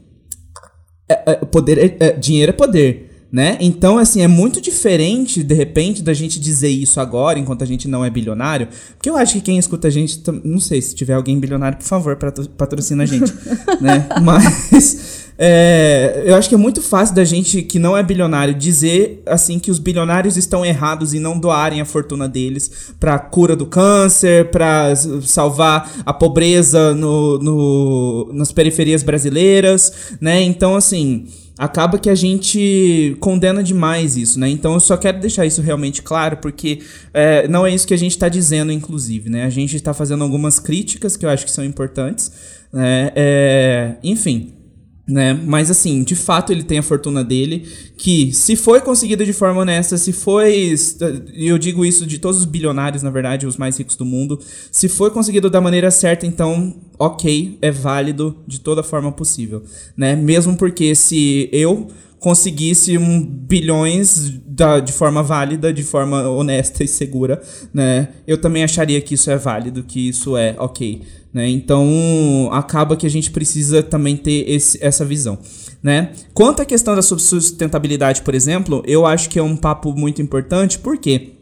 é, 1.09 1.31
é, 1.31 1.35
poder, 1.45 1.77
é, 1.77 1.97
é, 1.99 2.11
dinheiro 2.11 2.51
é 2.51 2.53
poder 2.53 3.06
né? 3.37 3.55
Então, 3.61 3.99
assim, 3.99 4.23
é 4.23 4.27
muito 4.27 4.59
diferente, 4.59 5.43
de 5.43 5.53
repente, 5.53 6.01
da 6.01 6.11
gente 6.11 6.39
dizer 6.39 6.69
isso 6.69 6.99
agora, 6.99 7.37
enquanto 7.37 7.63
a 7.63 7.67
gente 7.67 7.87
não 7.87 8.03
é 8.03 8.09
bilionário. 8.09 8.67
Porque 8.95 9.07
eu 9.07 9.15
acho 9.15 9.33
que 9.33 9.41
quem 9.41 9.59
escuta 9.59 9.89
a 9.89 9.91
gente, 9.91 10.19
não 10.43 10.59
sei, 10.59 10.81
se 10.81 10.95
tiver 10.95 11.13
alguém 11.13 11.39
bilionário, 11.39 11.77
por 11.77 11.85
favor, 11.85 12.17
patrocina 12.57 13.03
a 13.03 13.05
gente, 13.05 13.31
né? 13.79 14.09
Mas, 14.23 15.27
é, 15.37 16.23
eu 16.25 16.33
acho 16.33 16.49
que 16.49 16.55
é 16.55 16.57
muito 16.57 16.81
fácil 16.81 17.13
da 17.13 17.23
gente 17.23 17.61
que 17.61 17.77
não 17.77 17.95
é 17.95 18.01
bilionário 18.01 18.55
dizer 18.55 19.21
assim 19.27 19.59
que 19.59 19.69
os 19.69 19.77
bilionários 19.77 20.35
estão 20.35 20.65
errados 20.65 21.13
em 21.13 21.19
não 21.19 21.37
doarem 21.37 21.79
a 21.79 21.85
fortuna 21.85 22.27
deles 22.27 22.91
para 22.99 23.19
cura 23.19 23.55
do 23.55 23.67
câncer, 23.67 24.49
para 24.49 24.95
salvar 25.21 25.91
a 26.03 26.11
pobreza 26.11 26.95
no, 26.95 27.37
no, 27.37 28.31
nas 28.33 28.51
periferias 28.51 29.03
brasileiras, 29.03 30.17
né? 30.19 30.41
Então, 30.41 30.75
assim, 30.75 31.27
acaba 31.57 31.97
que 31.97 32.09
a 32.09 32.15
gente 32.15 33.17
condena 33.19 33.63
demais 33.63 34.15
isso, 34.15 34.39
né? 34.39 34.49
Então 34.49 34.73
eu 34.73 34.79
só 34.79 34.95
quero 34.95 35.19
deixar 35.19 35.45
isso 35.45 35.61
realmente 35.61 36.01
claro, 36.01 36.37
porque 36.37 36.79
é, 37.13 37.47
não 37.47 37.65
é 37.65 37.73
isso 37.73 37.87
que 37.87 37.93
a 37.93 37.97
gente 37.97 38.11
está 38.11 38.29
dizendo, 38.29 38.71
inclusive, 38.71 39.29
né? 39.29 39.43
A 39.45 39.49
gente 39.49 39.75
está 39.75 39.93
fazendo 39.93 40.23
algumas 40.23 40.59
críticas 40.59 41.17
que 41.17 41.25
eu 41.25 41.29
acho 41.29 41.45
que 41.45 41.51
são 41.51 41.63
importantes, 41.63 42.31
né? 42.71 43.11
É, 43.15 43.95
enfim, 44.03 44.56
né? 45.07 45.33
Mas 45.33 45.71
assim, 45.71 46.03
de 46.03 46.15
fato 46.15 46.51
ele 46.51 46.63
tem 46.63 46.79
a 46.79 46.83
fortuna 46.83 47.23
dele, 47.23 47.65
que 47.95 48.33
se 48.33 48.55
foi 48.55 48.81
conseguida 48.81 49.25
de 49.25 49.31
forma 49.31 49.61
honesta, 49.61 49.97
se 49.97 50.11
foi, 50.11 50.75
eu 51.33 51.57
digo 51.57 51.85
isso 51.85 52.05
de 52.05 52.19
todos 52.19 52.39
os 52.39 52.45
bilionários, 52.45 53.01
na 53.01 53.09
verdade, 53.09 53.47
os 53.47 53.55
mais 53.55 53.77
ricos 53.77 53.95
do 53.95 54.03
mundo, 54.03 54.39
se 54.71 54.89
foi 54.89 55.09
conseguido 55.09 55.49
da 55.49 55.61
maneira 55.61 55.89
certa, 55.89 56.25
então, 56.25 56.75
OK, 56.99 57.57
é 57.61 57.71
válido 57.71 58.37
de 58.45 58.59
toda 58.59 58.83
forma 58.83 59.11
possível, 59.11 59.63
né? 59.95 60.15
Mesmo 60.15 60.57
porque 60.57 60.93
se 60.93 61.47
eu 61.53 61.87
conseguisse 62.19 62.97
um 62.97 63.23
bilhões 63.23 64.33
da, 64.45 64.79
de 64.79 64.91
forma 64.91 65.21
válida, 65.21 65.71
de 65.71 65.83
forma 65.83 66.27
honesta 66.27 66.83
e 66.83 66.87
segura, 66.87 67.41
né? 67.73 68.09
Eu 68.25 68.37
também 68.39 68.63
acharia 68.63 68.99
que 69.01 69.13
isso 69.13 69.29
é 69.29 69.37
válido, 69.37 69.83
que 69.83 70.09
isso 70.09 70.35
é 70.35 70.55
ok, 70.57 71.01
né? 71.37 71.47
Então 71.47 72.49
acaba 72.51 72.97
que 72.97 73.05
a 73.05 73.09
gente 73.09 73.29
precisa 73.29 73.83
também 73.83 74.17
ter 74.17 74.49
esse, 74.49 74.83
essa 74.83 75.05
visão. 75.05 75.37
Né? 75.81 76.11
Quanto 76.33 76.63
à 76.63 76.65
questão 76.65 76.95
da 76.95 77.03
sustentabilidade, 77.03 78.23
por 78.23 78.33
exemplo, 78.33 78.83
eu 78.85 79.05
acho 79.05 79.29
que 79.29 79.37
é 79.37 79.43
um 79.43 79.55
papo 79.55 79.93
muito 79.93 80.21
importante, 80.21 80.79
porque 80.79 81.36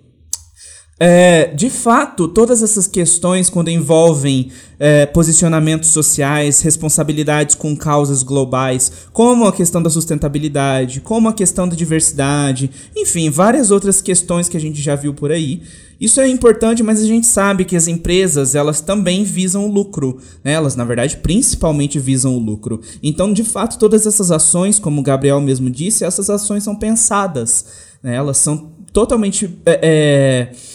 é, 0.97 1.47
de 1.47 1.69
fato, 1.69 2.25
todas 2.25 2.63
essas 2.63 2.87
questões, 2.87 3.49
quando 3.49 3.69
envolvem 3.69 4.49
é, 4.79 5.05
posicionamentos 5.05 5.89
sociais, 5.89 6.61
responsabilidades 6.61 7.53
com 7.53 7.75
causas 7.75 8.23
globais, 8.23 8.91
como 9.11 9.45
a 9.45 9.51
questão 9.51 9.83
da 9.83 9.89
sustentabilidade, 9.89 11.01
como 11.01 11.27
a 11.27 11.33
questão 11.33 11.67
da 11.67 11.75
diversidade, 11.75 12.71
enfim, 12.95 13.29
várias 13.29 13.71
outras 13.71 14.01
questões 14.01 14.47
que 14.47 14.55
a 14.55 14.59
gente 14.59 14.81
já 14.81 14.95
viu 14.95 15.13
por 15.13 15.33
aí. 15.33 15.63
Isso 15.99 16.21
é 16.21 16.29
importante, 16.29 16.81
mas 16.81 17.01
a 17.01 17.05
gente 17.05 17.27
sabe 17.27 17.65
que 17.65 17.75
as 17.75 17.89
empresas 17.89 18.55
elas 18.55 18.79
também 18.79 19.25
visam 19.25 19.65
o 19.65 19.71
lucro, 19.71 20.17
né? 20.43 20.53
elas 20.53 20.77
na 20.77 20.85
verdade 20.85 21.17
principalmente 21.17 21.99
visam 21.99 22.35
o 22.35 22.39
lucro. 22.39 22.79
Então, 23.03 23.33
de 23.33 23.43
fato, 23.43 23.77
todas 23.77 24.05
essas 24.05 24.31
ações, 24.31 24.79
como 24.79 25.01
o 25.01 25.03
Gabriel 25.03 25.41
mesmo 25.41 25.69
disse, 25.69 26.05
essas 26.05 26.29
ações 26.29 26.63
são 26.63 26.75
pensadas, 26.75 27.65
né? 28.01 28.15
elas 28.15 28.37
são 28.37 28.71
totalmente 28.93 29.57
é, 29.65 29.79
é 29.83 30.74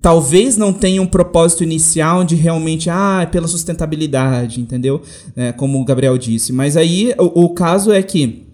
talvez 0.00 0.56
não 0.56 0.72
tenha 0.72 1.00
um 1.00 1.06
propósito 1.06 1.62
inicial 1.62 2.24
de 2.24 2.34
realmente, 2.34 2.90
ah, 2.90 3.20
é 3.22 3.26
pela 3.26 3.46
sustentabilidade, 3.46 4.60
entendeu? 4.60 5.00
É, 5.36 5.52
como 5.52 5.80
o 5.80 5.84
Gabriel 5.84 6.16
disse. 6.18 6.52
Mas 6.52 6.76
aí 6.76 7.14
o, 7.18 7.44
o 7.44 7.54
caso 7.54 7.92
é 7.92 8.02
que 8.02 8.44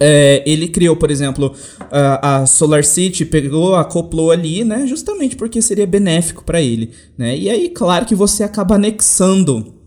é, 0.00 0.42
ele 0.44 0.68
criou, 0.68 0.96
por 0.96 1.10
exemplo, 1.10 1.54
a, 1.90 2.38
a 2.38 2.46
Solar 2.46 2.84
City, 2.84 3.24
pegou, 3.24 3.76
acoplou 3.76 4.30
ali, 4.30 4.64
né? 4.64 4.86
Justamente 4.86 5.36
porque 5.36 5.62
seria 5.62 5.86
benéfico 5.86 6.44
para 6.44 6.60
ele, 6.60 6.90
né? 7.16 7.36
E 7.36 7.48
aí, 7.48 7.68
claro 7.68 8.04
que 8.04 8.14
você 8.14 8.42
acaba 8.42 8.74
anexando 8.74 9.81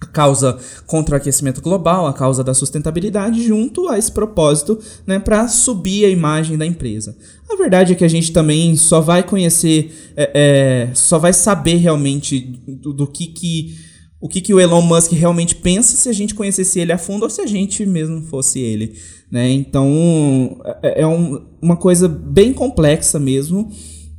a 0.00 0.06
causa 0.06 0.58
contra 0.86 1.14
o 1.14 1.16
aquecimento 1.16 1.60
global, 1.60 2.06
a 2.06 2.12
causa 2.12 2.44
da 2.44 2.54
sustentabilidade, 2.54 3.42
junto 3.46 3.88
a 3.88 3.98
esse 3.98 4.10
propósito, 4.10 4.78
né, 5.06 5.18
para 5.18 5.48
subir 5.48 6.04
a 6.04 6.08
imagem 6.08 6.58
da 6.58 6.66
empresa. 6.66 7.16
A 7.50 7.56
verdade 7.56 7.92
é 7.92 7.96
que 7.96 8.04
a 8.04 8.08
gente 8.08 8.32
também 8.32 8.76
só 8.76 9.00
vai 9.00 9.22
conhecer, 9.22 10.12
é, 10.16 10.30
é, 10.34 10.94
só 10.94 11.18
vai 11.18 11.32
saber 11.32 11.76
realmente 11.76 12.40
do, 12.66 12.92
do, 12.92 13.06
que 13.06 13.28
que 13.28 13.74
o 14.20 14.28
que, 14.28 14.40
que 14.40 14.54
o 14.54 14.60
Elon 14.60 14.80
Musk 14.80 15.12
realmente 15.12 15.54
pensa 15.54 15.96
se 15.96 16.08
a 16.08 16.12
gente 16.12 16.34
conhecesse 16.34 16.80
ele 16.80 16.92
a 16.92 16.98
fundo 16.98 17.24
ou 17.24 17.30
se 17.30 17.42
a 17.42 17.46
gente 17.46 17.84
mesmo 17.84 18.22
fosse 18.22 18.58
ele, 18.58 18.94
né? 19.30 19.50
Então 19.50 20.58
é, 20.82 21.02
é 21.02 21.06
um, 21.06 21.44
uma 21.60 21.76
coisa 21.76 22.08
bem 22.08 22.52
complexa 22.52 23.18
mesmo 23.18 23.70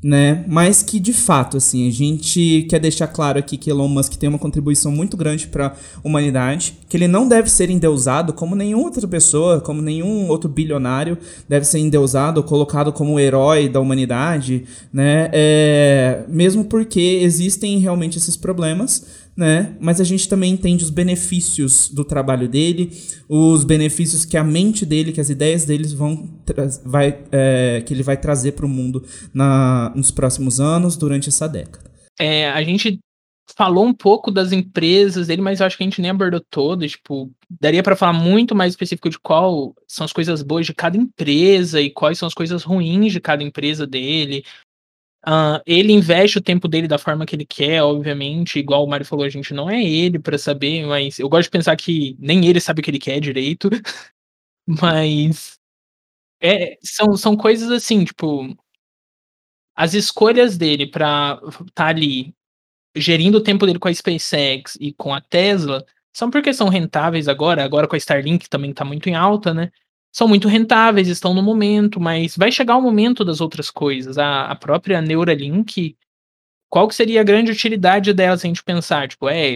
né? 0.05 0.45
Mas 0.47 0.83
que 0.83 0.99
de 0.99 1.11
fato, 1.11 1.57
assim, 1.57 1.89
a 1.89 1.91
gente 1.91 2.67
quer 2.69 2.79
deixar 2.79 3.07
claro 3.07 3.39
aqui 3.39 3.57
que 3.57 3.71
Elon 3.71 3.87
Musk 3.87 4.13
tem 4.13 4.29
uma 4.29 4.37
contribuição 4.37 4.91
muito 4.91 5.17
grande 5.17 5.47
para 5.47 5.69
a 5.69 5.73
humanidade, 6.03 6.77
que 6.87 6.95
ele 6.95 7.07
não 7.07 7.27
deve 7.27 7.49
ser 7.49 7.71
endeusado 7.71 8.31
como 8.31 8.55
nenhuma 8.55 8.83
outra 8.83 9.07
pessoa, 9.07 9.59
como 9.59 9.81
nenhum 9.81 10.27
outro 10.27 10.47
bilionário 10.47 11.17
deve 11.49 11.65
ser 11.65 11.79
endeusado 11.79 12.39
ou 12.39 12.43
colocado 12.43 12.93
como 12.93 13.19
herói 13.19 13.67
da 13.67 13.79
humanidade, 13.79 14.65
né? 14.93 15.27
É, 15.33 16.23
mesmo 16.27 16.65
porque 16.65 17.19
existem 17.23 17.79
realmente 17.79 18.19
esses 18.19 18.37
problemas 18.37 19.24
né? 19.35 19.75
Mas 19.79 19.99
a 19.99 20.03
gente 20.03 20.29
também 20.29 20.53
entende 20.53 20.83
os 20.83 20.89
benefícios 20.89 21.89
do 21.89 22.05
trabalho 22.05 22.47
dele, 22.47 22.91
os 23.27 23.63
benefícios 23.63 24.23
que 24.23 24.37
a 24.37 24.43
mente 24.43 24.85
dele, 24.85 25.11
que 25.11 25.21
as 25.21 25.29
ideias 25.29 25.65
deles 25.65 25.91
vão 25.91 26.29
vai, 26.85 27.19
é, 27.31 27.83
que 27.85 27.93
ele 27.93 28.03
vai 28.03 28.17
trazer 28.17 28.53
para 28.53 28.65
o 28.65 28.69
mundo 28.69 29.03
na, 29.33 29.91
nos 29.95 30.11
próximos 30.11 30.59
anos, 30.59 30.95
durante 30.95 31.29
essa 31.29 31.47
década. 31.47 31.91
É, 32.17 32.49
a 32.49 32.63
gente 32.63 32.99
falou 33.57 33.85
um 33.85 33.93
pouco 33.93 34.31
das 34.31 34.51
empresas 34.51 35.27
dele, 35.27 35.41
mas 35.41 35.59
eu 35.59 35.65
acho 35.65 35.77
que 35.77 35.83
a 35.83 35.85
gente 35.85 36.01
nem 36.01 36.11
abordou 36.11 36.41
todas. 36.49 36.91
Tipo, 36.91 37.31
daria 37.61 37.83
para 37.83 37.95
falar 37.95 38.13
muito 38.13 38.55
mais 38.55 38.73
específico 38.73 39.09
de 39.09 39.19
qual 39.19 39.75
são 39.87 40.05
as 40.05 40.13
coisas 40.13 40.41
boas 40.41 40.65
de 40.65 40.73
cada 40.73 40.97
empresa 40.97 41.79
e 41.79 41.89
quais 41.89 42.17
são 42.17 42.27
as 42.27 42.33
coisas 42.33 42.63
ruins 42.63 43.11
de 43.11 43.19
cada 43.19 43.43
empresa 43.43 43.85
dele. 43.85 44.43
Uh, 45.27 45.59
ele 45.65 45.91
investe 45.91 46.37
o 46.37 46.41
tempo 46.41 46.67
dele 46.67 46.87
da 46.87 46.99
forma 46.99 47.25
que 47.25 47.35
ele 47.35 47.45
quer, 47.45 47.81
obviamente. 47.81 48.59
Igual 48.59 48.83
o 48.85 48.87
Mário 48.87 49.05
falou, 49.05 49.25
a 49.25 49.29
gente 49.29 49.53
não 49.53 49.69
é 49.69 49.83
ele 49.83 50.19
para 50.19 50.37
saber, 50.37 50.85
mas 50.85 51.17
eu 51.17 51.27
gosto 51.27 51.45
de 51.45 51.51
pensar 51.51 51.75
que 51.75 52.15
nem 52.19 52.45
ele 52.45 52.59
sabe 52.59 52.81
o 52.81 52.83
que 52.83 52.91
ele 52.91 52.99
quer 52.99 53.19
direito. 53.19 53.69
mas 54.67 55.59
é, 56.41 56.77
são, 56.83 57.17
são 57.17 57.37
coisas 57.37 57.71
assim, 57.71 58.05
tipo. 58.05 58.55
As 59.75 59.93
escolhas 59.93 60.57
dele 60.57 60.87
para 60.87 61.39
estar 61.43 61.65
tá 61.73 61.87
ali 61.87 62.33
gerindo 62.95 63.39
o 63.39 63.43
tempo 63.43 63.65
dele 63.65 63.79
com 63.79 63.89
a 63.89 63.93
SpaceX 63.93 64.77
e 64.79 64.93
com 64.93 65.13
a 65.13 65.21
Tesla 65.21 65.85
são 66.13 66.31
porque 66.31 66.53
são 66.53 66.69
rentáveis 66.69 67.27
agora, 67.27 67.63
agora 67.63 67.87
com 67.87 67.95
a 67.95 67.97
Starlink 67.97 68.49
também 68.49 68.71
está 68.71 68.85
muito 68.85 69.09
em 69.09 69.15
alta, 69.15 69.53
né? 69.53 69.71
São 70.15 70.29
muito 70.29 70.47
rentáveis, 70.47 71.09
estão 71.09 71.33
no 71.33 71.43
momento, 71.43 71.99
mas 71.99 72.37
vai 72.37 72.49
chegar 72.49 72.77
o 72.77 72.81
momento 72.81 73.25
das 73.25 73.41
outras 73.41 73.69
coisas. 73.69 74.17
A, 74.17 74.45
a 74.45 74.55
própria 74.55 75.01
Neuralink, 75.01 75.97
qual 76.69 76.87
que 76.87 76.95
seria 76.95 77.19
a 77.19 77.23
grande 77.23 77.51
utilidade 77.51 78.13
dela 78.13 78.37
se 78.37 78.47
a 78.47 78.49
gente 78.49 78.63
pensar? 78.63 79.09
Tipo, 79.09 79.27
é 79.27 79.55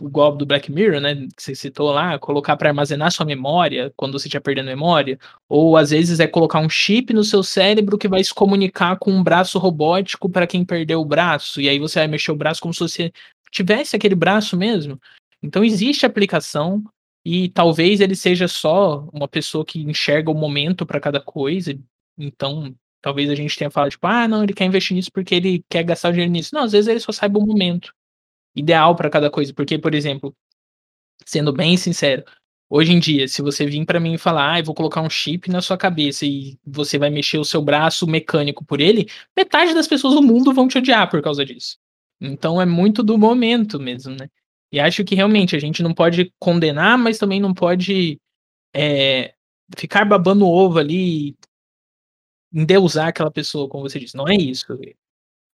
igual 0.00 0.34
do 0.34 0.46
Black 0.46 0.72
Mirror, 0.72 1.02
né? 1.02 1.14
Que 1.36 1.42
você 1.42 1.54
citou 1.54 1.90
lá, 1.92 2.18
colocar 2.18 2.56
para 2.56 2.70
armazenar 2.70 3.12
sua 3.12 3.26
memória 3.26 3.92
quando 3.98 4.18
você 4.18 4.28
estiver 4.28 4.40
perdendo 4.40 4.68
memória. 4.68 5.18
Ou 5.46 5.76
às 5.76 5.90
vezes 5.90 6.20
é 6.20 6.26
colocar 6.26 6.60
um 6.60 6.70
chip 6.70 7.12
no 7.12 7.22
seu 7.22 7.42
cérebro 7.42 7.98
que 7.98 8.08
vai 8.08 8.24
se 8.24 8.32
comunicar 8.32 8.96
com 8.98 9.12
um 9.12 9.22
braço 9.22 9.58
robótico 9.58 10.30
para 10.30 10.46
quem 10.46 10.64
perdeu 10.64 11.02
o 11.02 11.04
braço. 11.04 11.60
E 11.60 11.68
aí 11.68 11.78
você 11.78 11.98
vai 11.98 12.08
mexer 12.08 12.32
o 12.32 12.36
braço 12.36 12.62
como 12.62 12.72
se 12.72 12.80
você 12.80 13.12
tivesse 13.52 13.94
aquele 13.94 14.14
braço 14.14 14.56
mesmo. 14.56 14.98
Então 15.42 15.62
existe 15.62 16.06
aplicação. 16.06 16.82
E 17.30 17.50
talvez 17.50 18.00
ele 18.00 18.16
seja 18.16 18.48
só 18.48 19.06
uma 19.12 19.28
pessoa 19.28 19.62
que 19.62 19.82
enxerga 19.82 20.30
o 20.30 20.34
momento 20.34 20.86
para 20.86 20.98
cada 20.98 21.20
coisa. 21.20 21.78
Então, 22.16 22.74
talvez 23.02 23.28
a 23.28 23.34
gente 23.34 23.54
tenha 23.54 23.70
falado, 23.70 23.90
tipo, 23.90 24.06
ah, 24.06 24.26
não, 24.26 24.42
ele 24.42 24.54
quer 24.54 24.64
investir 24.64 24.96
nisso 24.96 25.12
porque 25.12 25.34
ele 25.34 25.62
quer 25.68 25.82
gastar 25.82 26.08
o 26.08 26.12
dinheiro 26.12 26.32
nisso. 26.32 26.54
Não, 26.54 26.62
às 26.62 26.72
vezes 26.72 26.88
ele 26.88 27.00
só 27.00 27.12
saiba 27.12 27.38
o 27.38 27.46
momento 27.46 27.92
ideal 28.56 28.96
para 28.96 29.10
cada 29.10 29.30
coisa. 29.30 29.52
Porque, 29.52 29.78
por 29.78 29.94
exemplo, 29.94 30.34
sendo 31.26 31.52
bem 31.52 31.76
sincero, 31.76 32.24
hoje 32.70 32.92
em 32.92 32.98
dia, 32.98 33.28
se 33.28 33.42
você 33.42 33.66
vir 33.66 33.84
para 33.84 34.00
mim 34.00 34.14
e 34.14 34.18
falar, 34.18 34.54
ah, 34.54 34.60
eu 34.60 34.64
vou 34.64 34.74
colocar 34.74 35.02
um 35.02 35.10
chip 35.10 35.50
na 35.50 35.60
sua 35.60 35.76
cabeça 35.76 36.24
e 36.24 36.58
você 36.64 36.98
vai 36.98 37.10
mexer 37.10 37.36
o 37.36 37.44
seu 37.44 37.60
braço 37.60 38.06
mecânico 38.06 38.64
por 38.64 38.80
ele, 38.80 39.06
metade 39.36 39.74
das 39.74 39.86
pessoas 39.86 40.14
do 40.14 40.22
mundo 40.22 40.54
vão 40.54 40.66
te 40.66 40.78
odiar 40.78 41.10
por 41.10 41.20
causa 41.20 41.44
disso. 41.44 41.76
Então 42.18 42.58
é 42.58 42.64
muito 42.64 43.02
do 43.02 43.18
momento 43.18 43.78
mesmo, 43.78 44.14
né? 44.16 44.30
E 44.70 44.78
acho 44.78 45.04
que 45.04 45.14
realmente 45.14 45.56
a 45.56 45.58
gente 45.58 45.82
não 45.82 45.94
pode 45.94 46.32
condenar, 46.38 46.98
mas 46.98 47.18
também 47.18 47.40
não 47.40 47.54
pode 47.54 48.20
é, 48.74 49.34
ficar 49.76 50.04
babando 50.04 50.46
ovo 50.46 50.78
ali 50.78 51.30
e 51.30 51.36
endeusar 52.52 53.08
aquela 53.08 53.30
pessoa, 53.30 53.68
como 53.68 53.88
você 53.88 53.98
disse. 53.98 54.16
Não 54.16 54.28
é 54.28 54.34
isso. 54.34 54.66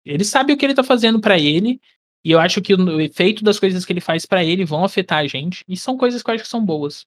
Ele 0.05 0.25
sabe 0.25 0.53
o 0.53 0.57
que 0.57 0.65
ele 0.65 0.75
tá 0.75 0.83
fazendo 0.85 1.21
para 1.21 1.39
ele, 1.39 1.81
e 2.25 2.31
eu 2.31 2.41
acho 2.41 2.61
que 2.61 2.75
o 2.75 3.01
efeito 3.01 3.45
das 3.45 3.59
coisas 3.59 3.85
que 3.85 3.93
ele 3.93 4.01
faz 4.01 4.27
para 4.27 4.45
ele 4.45 4.65
vão 4.65 4.85
afetar 4.85 5.19
a 5.19 5.27
gente, 5.27 5.65
e 5.69 5.77
são 5.77 5.97
coisas 5.97 6.23
que 6.23 6.31
eu 6.31 6.35
acho 6.35 6.45
que 6.45 6.51
são 6.51 6.65
boas. 6.65 7.07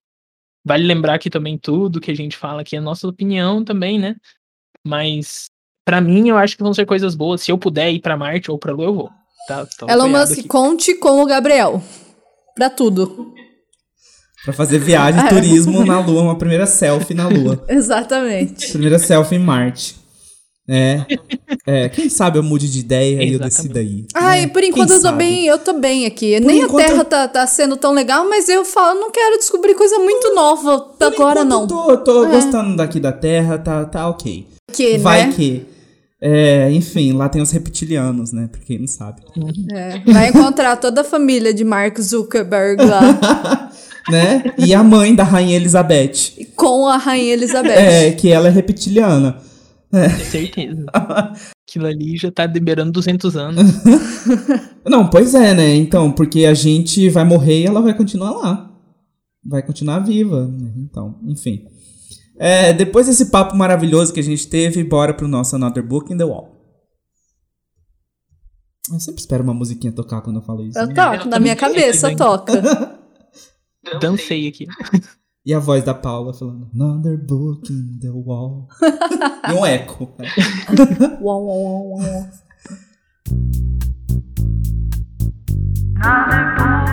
Vale 0.66 0.84
lembrar 0.84 1.20
que 1.20 1.30
também 1.30 1.58
tudo 1.58 2.02
que 2.02 2.12
a 2.12 2.16
gente 2.16 2.36
fala 2.36 2.62
aqui 2.62 2.76
é 2.76 2.80
nossa 2.82 3.08
opinião 3.08 3.64
também, 3.64 4.00
né? 4.00 4.16
Mas 4.86 5.50
para 5.86 6.02
mim 6.02 6.30
eu 6.30 6.38
acho 6.38 6.58
que 6.58 6.64
vão 6.64 6.74
ser 6.74 6.86
coisas 6.86 7.16
boas. 7.16 7.42
Se 7.42 7.52
eu 7.52 7.58
puder 7.58 7.92
ir 7.92 8.02
para 8.02 8.18
Marte 8.18 8.52
ou 8.52 8.60
para 8.60 8.74
Lua, 8.74 8.86
eu 8.86 8.94
vou. 8.94 9.12
Tá, 9.48 9.66
Elon 9.90 10.10
Musk, 10.10 10.34
aqui. 10.34 10.44
conte 10.48 10.94
com 10.96 11.22
o 11.22 11.26
Gabriel. 11.26 11.82
Pra 12.56 12.70
tudo. 12.70 13.34
Pra 14.44 14.54
fazer 14.54 14.80
viagem, 14.80 15.26
turismo 15.28 15.86
na 15.86 16.00
Lua, 16.00 16.22
uma 16.22 16.38
primeira 16.38 16.66
selfie 16.66 17.14
na 17.14 17.28
Lua. 17.28 17.64
Exatamente. 17.68 18.70
Primeira 18.72 19.00
selfie 19.00 19.36
em 19.36 19.40
Marte. 19.40 19.96
É. 20.70 21.06
é. 21.66 21.88
Quem 21.90 22.10
sabe 22.10 22.38
eu 22.38 22.44
mude 22.44 22.70
de 22.70 22.80
ideia 22.80 23.24
e 23.24 23.34
eu 23.34 23.40
decido 23.40 23.80
aí. 23.80 24.06
Ai, 24.14 24.42
né? 24.42 24.48
por 24.48 24.60
Quem 24.62 24.70
enquanto 24.70 24.90
eu 24.90 24.96
tô 24.98 25.02
sabe? 25.04 25.18
bem, 25.20 25.46
eu 25.46 25.58
tô 25.58 25.74
bem 25.74 26.06
aqui. 26.06 26.42
Por 26.42 26.46
Nem 26.48 26.60
enquanto- 26.64 26.84
a 26.84 26.88
Terra 26.90 27.06
tá, 27.06 27.28
tá 27.30 27.48
sendo 27.48 27.78
tão 27.78 27.94
legal, 27.94 28.28
mas 28.28 28.50
eu 28.50 28.66
falo, 28.66 29.00
não 29.00 29.10
quero 29.10 29.38
descobrir 29.38 29.76
coisa 29.76 29.98
muito 30.00 30.36
nova 30.36 30.80
Por 30.82 31.06
agora, 31.08 31.46
não. 31.46 31.62
Eu 31.62 31.68
tô, 31.68 31.98
tô 32.00 32.26
É. 32.26 32.32
gostando 32.32 32.76
daqui 32.76 33.00
da 33.00 33.14
Terra, 33.14 33.58
tá, 33.58 33.86
tá 33.86 34.10
ok. 34.10 34.46
Que, 34.74 34.98
Vai 34.98 35.28
né? 35.28 35.34
que. 35.34 35.66
É, 36.20 36.72
enfim, 36.72 37.14
lá 37.14 37.30
tem 37.30 37.42
os 37.42 37.52
reptilianos, 37.52 38.32
né? 38.32 38.48
Pra 38.52 38.60
quem 38.62 38.80
não 38.80 38.88
sabe. 38.88 39.22
É, 39.72 40.00
vai 40.12 40.30
encontrar 40.30 40.76
toda 40.78 41.02
a 41.02 41.04
família 41.04 41.54
de 41.54 41.64
Mark 41.64 42.00
Zuckerberg 42.00 42.84
lá 42.84 43.70
né? 44.10 44.44
E 44.58 44.74
a 44.74 44.84
mãe 44.84 45.14
da 45.14 45.24
Rainha 45.24 45.56
Elizabeth. 45.56 46.48
com 46.56 46.88
a 46.88 46.98
Rainha 46.98 47.34
Elizabeth. 47.34 47.72
É, 47.72 48.12
que 48.12 48.30
ela 48.30 48.48
é 48.48 48.52
reptiliana. 48.52 49.38
Certeza. 50.30 50.86
Aquilo 51.68 51.86
ali 51.88 52.18
já 52.18 52.32
tá 52.32 52.46
liberando 52.46 52.92
200 52.92 53.38
anos. 53.38 53.64
Não, 54.86 55.10
pois 55.10 55.34
é, 55.34 55.54
né? 55.54 55.76
Então, 55.76 56.12
porque 56.12 56.46
a 56.46 56.54
gente 56.54 57.10
vai 57.10 57.24
morrer 57.24 57.62
e 57.62 57.66
ela 57.66 57.82
vai 57.82 57.94
continuar 57.94 58.32
lá. 58.32 58.72
Vai 59.46 59.62
continuar 59.62 60.00
viva. 60.00 60.48
né? 60.48 60.72
Então, 60.78 61.16
enfim. 61.26 61.66
É, 62.40 62.72
depois 62.72 63.08
desse 63.08 63.28
papo 63.32 63.56
maravilhoso 63.56 64.14
que 64.14 64.20
a 64.20 64.24
gente 64.24 64.48
teve, 64.48 64.84
bora 64.84 65.14
pro 65.14 65.28
nosso 65.28 65.56
Another 65.56 65.84
Book 65.84 66.14
in 66.14 66.18
the 66.18 66.24
Wall. 66.24 66.56
Eu 68.92 69.00
sempre 69.00 69.20
espero 69.20 69.44
uma 69.44 69.54
musiquinha 69.54 69.92
tocar 69.92 70.22
quando 70.22 70.38
eu 70.38 70.44
falo 70.44 70.64
isso. 70.64 70.78
Eu 70.78 70.88
né? 70.88 70.94
toco, 70.94 71.28
na 71.28 71.40
minha 71.40 71.56
cabeça 71.56 72.16
toca. 72.16 73.00
Dancei 74.00 74.48
aqui. 74.48 74.66
E 75.46 75.54
a 75.54 75.60
voz 75.60 75.84
da 75.84 75.94
Paula 75.94 76.34
falando 76.34 76.70
Another 76.74 77.18
Book 77.18 77.72
in 77.72 78.00
the 78.00 78.10
Wall. 78.10 78.68
e 79.50 79.54
um 79.54 79.66
eco. 79.66 80.14
Uau, 81.22 81.46
uau, 81.46 81.64
uau, 81.64 81.90
uau. 81.90 82.30
Uau, 86.04 86.87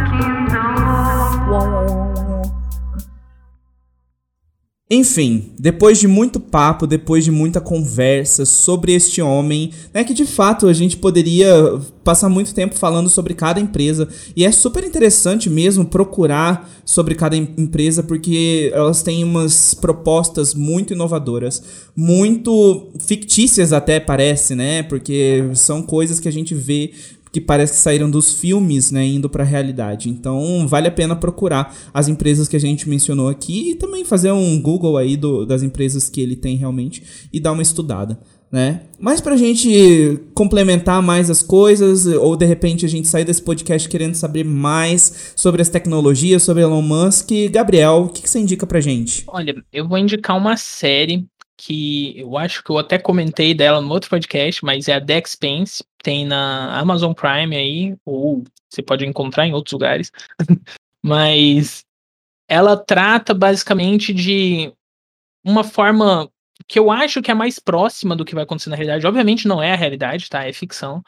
Enfim, 4.91 5.55
depois 5.59 5.99
de 5.99 6.07
muito 6.07 6.39
papo, 6.39 6.87
depois 6.87 7.25
de 7.25 7.31
muita 7.31 7.59
conversa 7.59 8.45
sobre 8.45 8.93
este 8.93 9.23
homem, 9.23 9.71
né, 9.95 10.05
que 10.05 10.13
de 10.13 10.27
fato 10.27 10.67
a 10.67 10.75
gente 10.75 10.99
poderia 10.99 11.81
passar 12.05 12.29
muito 12.29 12.53
tempo 12.53 12.75
falando 12.75 13.09
sobre 13.09 13.33
cada 13.33 13.59
empresa, 13.59 14.07
e 14.37 14.45
é 14.45 14.53
super 14.53 14.85
interessante 14.85 15.49
mesmo 15.49 15.87
procurar 15.87 16.71
sobre 16.85 17.15
cada 17.15 17.35
em- 17.35 17.49
empresa, 17.57 18.03
porque 18.03 18.71
elas 18.75 19.03
têm 19.03 19.25
umas 19.25 19.73
propostas 19.73 20.53
muito 20.53 20.93
inovadoras, 20.93 21.63
muito 21.97 22.91
fictícias 23.01 23.73
até 23.73 23.99
parece, 23.99 24.55
né, 24.55 24.83
porque 24.83 25.45
são 25.55 25.81
coisas 25.83 26.21
que 26.21 26.29
a 26.29 26.33
gente 26.33 26.55
vê 26.55 26.93
que 27.35 27.41
parece 27.41 27.73
que 27.73 27.79
saíram 27.81 28.09
dos 28.09 28.33
filmes, 28.33 28.93
né, 28.93 29.05
indo 29.05 29.29
para 29.29 29.43
a 29.43 29.47
realidade. 29.47 30.09
Então, 30.09 30.69
vale 30.69 30.87
a 30.87 30.93
pena 30.93 31.17
procurar 31.17 31.75
as 31.93 32.07
empresas 32.07 32.47
que 32.47 32.55
a 32.55 32.61
gente 32.61 32.89
mencionou 32.89 33.29
aqui 33.29 33.73
e 33.73 33.75
também 33.75 34.05
fazer 34.05 34.31
um 34.31 34.63
Google 34.63 34.97
aí 34.97 35.17
do- 35.17 35.45
das 35.45 35.65
empresas 35.65 36.09
que 36.09 36.21
ele 36.21 36.37
tem 36.37 36.55
realmente 36.57 37.03
e 37.33 37.41
dar 37.41 37.51
uma 37.51 37.61
estudada, 37.63 38.21
né? 38.53 38.83
Mas 39.01 39.21
pra 39.21 39.37
gente 39.37 40.21
complementar 40.33 41.03
mais 41.03 41.29
as 41.29 41.43
coisas 41.43 42.07
ou 42.07 42.37
de 42.37 42.47
repente 42.47 42.87
a 42.87 42.89
gente 42.89 43.09
sair 43.09 43.25
desse 43.25 43.43
podcast 43.43 43.89
querendo 43.89 44.15
saber 44.15 44.45
mais 44.45 45.33
sobre 45.35 45.61
as 45.61 45.69
tecnologias, 45.69 46.45
sobre 46.45 46.63
Elon 46.63 46.83
Musk, 46.83 47.31
Gabriel, 47.51 48.05
o 48.05 48.09
que, 48.11 48.23
que 48.23 48.31
você 48.31 48.39
indica 48.39 48.65
pra 48.65 48.81
gente? 48.81 49.25
Olha, 49.27 49.55
eu 49.73 49.89
vou 49.89 49.99
indicar 49.99 50.39
uma 50.39 50.57
série 50.57 51.27
que 51.57 52.19
eu 52.19 52.37
acho 52.37 52.63
que 52.63 52.71
eu 52.71 52.79
até 52.79 52.99
comentei 52.99 53.55
dela 53.55 53.81
no 53.81 53.91
outro 53.91 54.11
podcast, 54.11 54.65
mas 54.65 54.89
é 54.89 54.95
a 54.95 55.01
The 55.01 55.19
Expanse, 55.19 55.85
tem 56.03 56.27
na 56.27 56.79
Amazon 56.79 57.13
Prime 57.13 57.57
aí, 57.57 57.97
ou 58.05 58.45
você 58.69 58.83
pode 58.83 59.07
encontrar 59.07 59.47
em 59.47 59.55
outros 59.55 59.73
lugares. 59.73 60.11
mas 61.03 61.85
ela 62.49 62.77
trata 62.77 63.33
basicamente 63.33 64.13
de 64.13 64.73
uma 65.45 65.65
forma 65.65 66.29
que 66.67 66.79
eu 66.79 66.91
acho 66.91 67.23
que 67.23 67.31
é 67.31 67.35
mais 67.35 67.59
próxima 67.59 68.17
do 68.17 68.25
que 68.25 68.35
vai 68.35 68.45
acontecer 68.45 68.71
na 68.71 68.77
realidade. 68.77 69.07
Obviamente 69.07 69.47
não 69.47 69.63
é 69.63 69.73
a 69.73 69.77
realidade, 69.77 70.29
tá? 70.29 70.45
É 70.45 70.53
ficção. 70.53 71.03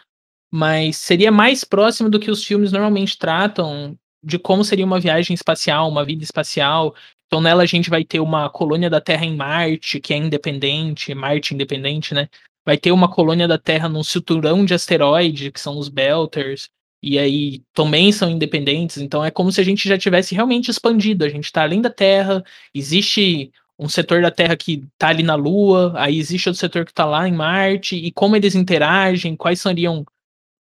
Mas 0.50 0.96
seria 0.96 1.32
mais 1.32 1.64
próximo 1.64 2.08
do 2.08 2.20
que 2.20 2.30
os 2.30 2.44
filmes 2.44 2.72
normalmente 2.72 3.18
tratam 3.18 3.98
de 4.22 4.38
como 4.38 4.64
seria 4.64 4.84
uma 4.84 5.00
viagem 5.00 5.34
espacial, 5.34 5.88
uma 5.88 6.04
vida 6.04 6.24
espacial. 6.24 6.94
Então 7.26 7.40
nela 7.40 7.62
a 7.62 7.66
gente 7.66 7.90
vai 7.90 8.04
ter 8.04 8.20
uma 8.20 8.48
colônia 8.48 8.88
da 8.88 9.00
Terra 9.00 9.24
em 9.24 9.36
Marte, 9.36 10.00
que 10.00 10.14
é 10.14 10.16
independente, 10.16 11.14
Marte 11.14 11.54
independente, 11.54 12.14
né? 12.14 12.28
Vai 12.64 12.76
ter 12.76 12.92
uma 12.92 13.10
colônia 13.10 13.46
da 13.48 13.58
Terra 13.58 13.88
num 13.88 14.02
cinturão 14.02 14.64
de 14.64 14.74
asteroide, 14.74 15.52
que 15.52 15.60
são 15.60 15.78
os 15.78 15.88
Belters, 15.88 16.68
e 17.02 17.18
aí 17.18 17.62
também 17.72 18.10
são 18.12 18.30
independentes. 18.30 18.98
Então 18.98 19.24
é 19.24 19.30
como 19.30 19.52
se 19.52 19.60
a 19.60 19.64
gente 19.64 19.88
já 19.88 19.98
tivesse 19.98 20.34
realmente 20.34 20.70
expandido. 20.70 21.24
A 21.24 21.28
gente 21.28 21.44
está 21.44 21.62
além 21.62 21.80
da 21.80 21.90
Terra, 21.90 22.44
existe 22.74 23.52
um 23.78 23.88
setor 23.88 24.22
da 24.22 24.30
Terra 24.30 24.56
que 24.56 24.84
está 24.92 25.08
ali 25.08 25.22
na 25.22 25.34
Lua, 25.34 25.92
aí 25.96 26.18
existe 26.18 26.48
outro 26.48 26.60
setor 26.60 26.84
que 26.84 26.92
está 26.92 27.04
lá 27.04 27.28
em 27.28 27.32
Marte, 27.32 27.96
e 27.96 28.10
como 28.10 28.34
eles 28.34 28.54
interagem, 28.54 29.36
quais 29.36 29.60
seriam, 29.60 30.04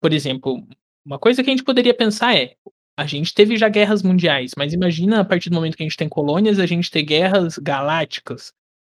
por 0.01 0.13
exemplo, 0.13 0.67
uma 1.05 1.19
coisa 1.19 1.43
que 1.43 1.51
a 1.51 1.53
gente 1.53 1.65
poderia 1.65 1.93
pensar 1.93 2.37
é 2.37 2.55
a 2.97 3.07
gente 3.07 3.35
teve 3.35 3.57
já 3.57 3.69
guerras 3.69 4.03
mundiais, 4.03 4.53
mas 4.57 4.73
imagina 4.73 5.21
a 5.21 5.25
partir 5.25 5.51
do 5.51 5.55
momento 5.55 5.77
que 5.77 5.83
a 5.83 5.87
gente 5.87 5.97
tem 5.97 6.09
colônias, 6.09 6.59
a 6.59 6.67
gente 6.67 6.91
ter 6.91 7.03
guerras 7.03 7.59
galácticas 7.59 8.53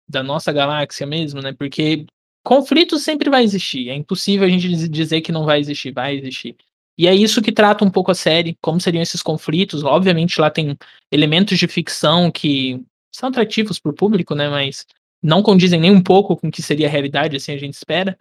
da 0.08 0.22
nossa 0.22 0.52
galáxia 0.52 1.06
mesmo, 1.06 1.42
né? 1.42 1.52
Porque 1.52 2.06
conflito 2.44 2.98
sempre 2.98 3.28
vai 3.28 3.44
existir. 3.44 3.88
É 3.90 3.94
impossível 3.94 4.46
a 4.46 4.50
gente 4.50 4.68
diz- 4.68 4.88
dizer 4.88 5.20
que 5.20 5.32
não 5.32 5.44
vai 5.44 5.60
existir, 5.60 5.92
vai 5.92 6.16
existir. 6.16 6.56
E 6.96 7.06
é 7.06 7.14
isso 7.14 7.42
que 7.42 7.52
trata 7.52 7.84
um 7.84 7.90
pouco 7.90 8.10
a 8.10 8.14
série, 8.14 8.56
como 8.60 8.80
seriam 8.80 9.02
esses 9.02 9.22
conflitos. 9.22 9.84
Obviamente 9.84 10.40
lá 10.40 10.50
tem 10.50 10.76
elementos 11.12 11.58
de 11.58 11.68
ficção 11.68 12.30
que 12.30 12.82
são 13.14 13.28
atrativos 13.28 13.78
para 13.78 13.90
o 13.90 13.94
público, 13.94 14.34
né? 14.34 14.48
Mas 14.48 14.86
não 15.22 15.42
condizem 15.42 15.80
nem 15.80 15.90
um 15.90 16.02
pouco 16.02 16.36
com 16.36 16.48
o 16.48 16.50
que 16.50 16.62
seria 16.62 16.86
a 16.86 16.90
realidade, 16.90 17.36
assim 17.36 17.52
a 17.52 17.58
gente 17.58 17.74
espera. 17.74 18.18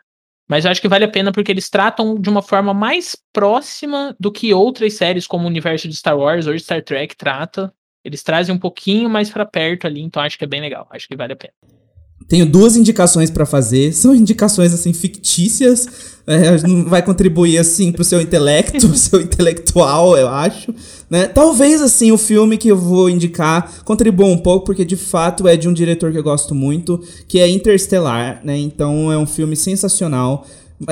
Mas 0.48 0.64
eu 0.64 0.72
acho 0.72 0.82
que 0.82 0.88
vale 0.88 1.04
a 1.04 1.10
pena 1.10 1.32
porque 1.32 1.52
eles 1.52 1.70
tratam 1.70 2.16
de 2.16 2.30
uma 2.30 2.42
forma 2.42 2.74
mais 2.74 3.18
próxima 3.34 4.16
do 4.20 4.32
que 4.32 4.54
outras 4.54 4.94
séries 4.94 5.28
como 5.28 5.44
o 5.44 5.48
universo 5.48 5.88
de 5.88 5.96
Star 5.96 6.18
Wars 6.18 6.48
ou 6.48 6.58
Star 6.58 6.82
Trek 6.82 7.16
trata. 7.18 7.74
Eles 8.04 8.24
trazem 8.24 8.56
um 8.56 8.60
pouquinho 8.60 9.10
mais 9.10 9.30
pra 9.30 9.46
perto 9.46 9.86
ali, 9.86 10.02
então 10.02 10.24
acho 10.24 10.38
que 10.38 10.46
é 10.46 10.48
bem 10.48 10.62
legal. 10.62 10.88
Acho 10.90 11.08
que 11.08 11.16
vale 11.18 11.34
a 11.34 11.36
pena. 11.36 11.54
Tenho 12.28 12.46
duas 12.46 12.76
indicações 12.76 13.32
pra 13.32 13.46
fazer. 13.46 13.94
São 13.94 14.14
indicações 14.14 14.74
assim 14.74 14.92
fictícias. 14.92 15.88
É, 16.28 16.62
não 16.68 16.84
vai 16.84 17.02
contribuir 17.02 17.58
assim 17.58 17.90
pro 17.90 18.04
seu 18.04 18.20
intelecto, 18.20 18.94
seu 18.98 19.22
intelectual, 19.22 20.18
eu 20.18 20.28
acho. 20.28 20.74
Né? 21.10 21.26
Talvez 21.28 21.82
assim 21.82 22.12
o 22.12 22.18
filme 22.18 22.58
que 22.58 22.68
eu 22.68 22.78
vou 22.78 23.10
indicar 23.10 23.82
contribua 23.86 24.28
um 24.28 24.38
pouco, 24.38 24.66
porque 24.66 24.84
de 24.84 24.98
fato 24.98 25.48
é 25.48 25.56
de 25.56 25.70
um 25.70 25.74
diretor 25.74 26.12
que 26.12 26.18
eu 26.18 26.24
gosto 26.24 26.54
muito, 26.54 27.02
que 27.30 27.40
é 27.40 27.48
Interstellar, 27.48 28.42
né? 28.44 28.58
Então 28.58 29.10
é 29.10 29.18
um 29.18 29.26
filme 29.26 29.56
sensacional. 29.56 30.46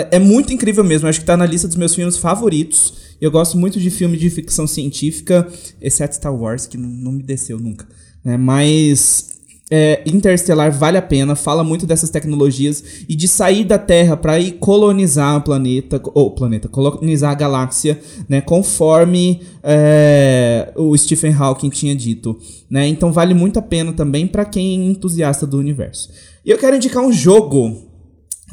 É 0.10 0.18
muito 0.18 0.54
incrível 0.54 0.84
mesmo, 0.84 1.08
acho 1.08 1.20
que 1.20 1.26
tá 1.26 1.36
na 1.36 1.46
lista 1.46 1.68
dos 1.68 1.78
meus 1.78 1.94
filmes 1.94 2.18
favoritos. 2.18 2.94
Eu 3.20 3.30
gosto 3.30 3.58
muito 3.58 3.80
de 3.80 3.90
filme 3.90 4.18
de 4.18 4.30
ficção 4.30 4.66
científica, 4.66 5.48
exceto 5.82 6.16
Star 6.16 6.34
Wars, 6.34 6.66
que 6.66 6.78
não, 6.78 6.90
não 6.90 7.12
me 7.12 7.22
desceu 7.22 7.60
nunca. 7.60 7.86
Né? 8.24 8.38
Mas 8.38 9.36
é, 9.70 10.03
Interstellar 10.05 10.72
vale 10.72 10.97
a 10.97 11.01
pena, 11.01 11.36
fala 11.36 11.63
muito 11.63 11.88
dessas 11.88 12.09
tecnologias 12.09 12.84
e 13.09 13.16
de 13.16 13.28
sair 13.28 13.63
da 13.63 13.80
Terra 13.80 14.16
para 14.16 14.39
ir 14.39 14.53
colonizar 14.53 15.38
o 15.38 15.41
planeta, 15.41 15.99
ou 16.13 16.32
planeta, 16.32 16.68
colonizar 16.68 17.32
a 17.32 17.36
galáxia, 17.36 17.99
né, 18.30 18.41
conforme 18.41 19.41
é, 19.63 20.72
o 20.76 20.95
Stephen 20.95 21.34
Hawking 21.34 21.70
tinha 21.70 21.95
dito, 21.95 22.38
né? 22.70 22.88
Então 22.88 23.11
vale 23.11 23.34
muito 23.34 23.57
a 23.57 23.61
pena 23.61 23.91
também 23.91 24.28
para 24.28 24.45
quem 24.45 24.82
é 24.82 24.86
entusiasta 24.86 25.47
do 25.47 25.57
universo. 25.57 26.09
E 26.45 26.51
eu 26.51 26.57
quero 26.57 26.76
indicar 26.76 27.03
um 27.03 27.11
jogo, 27.11 27.85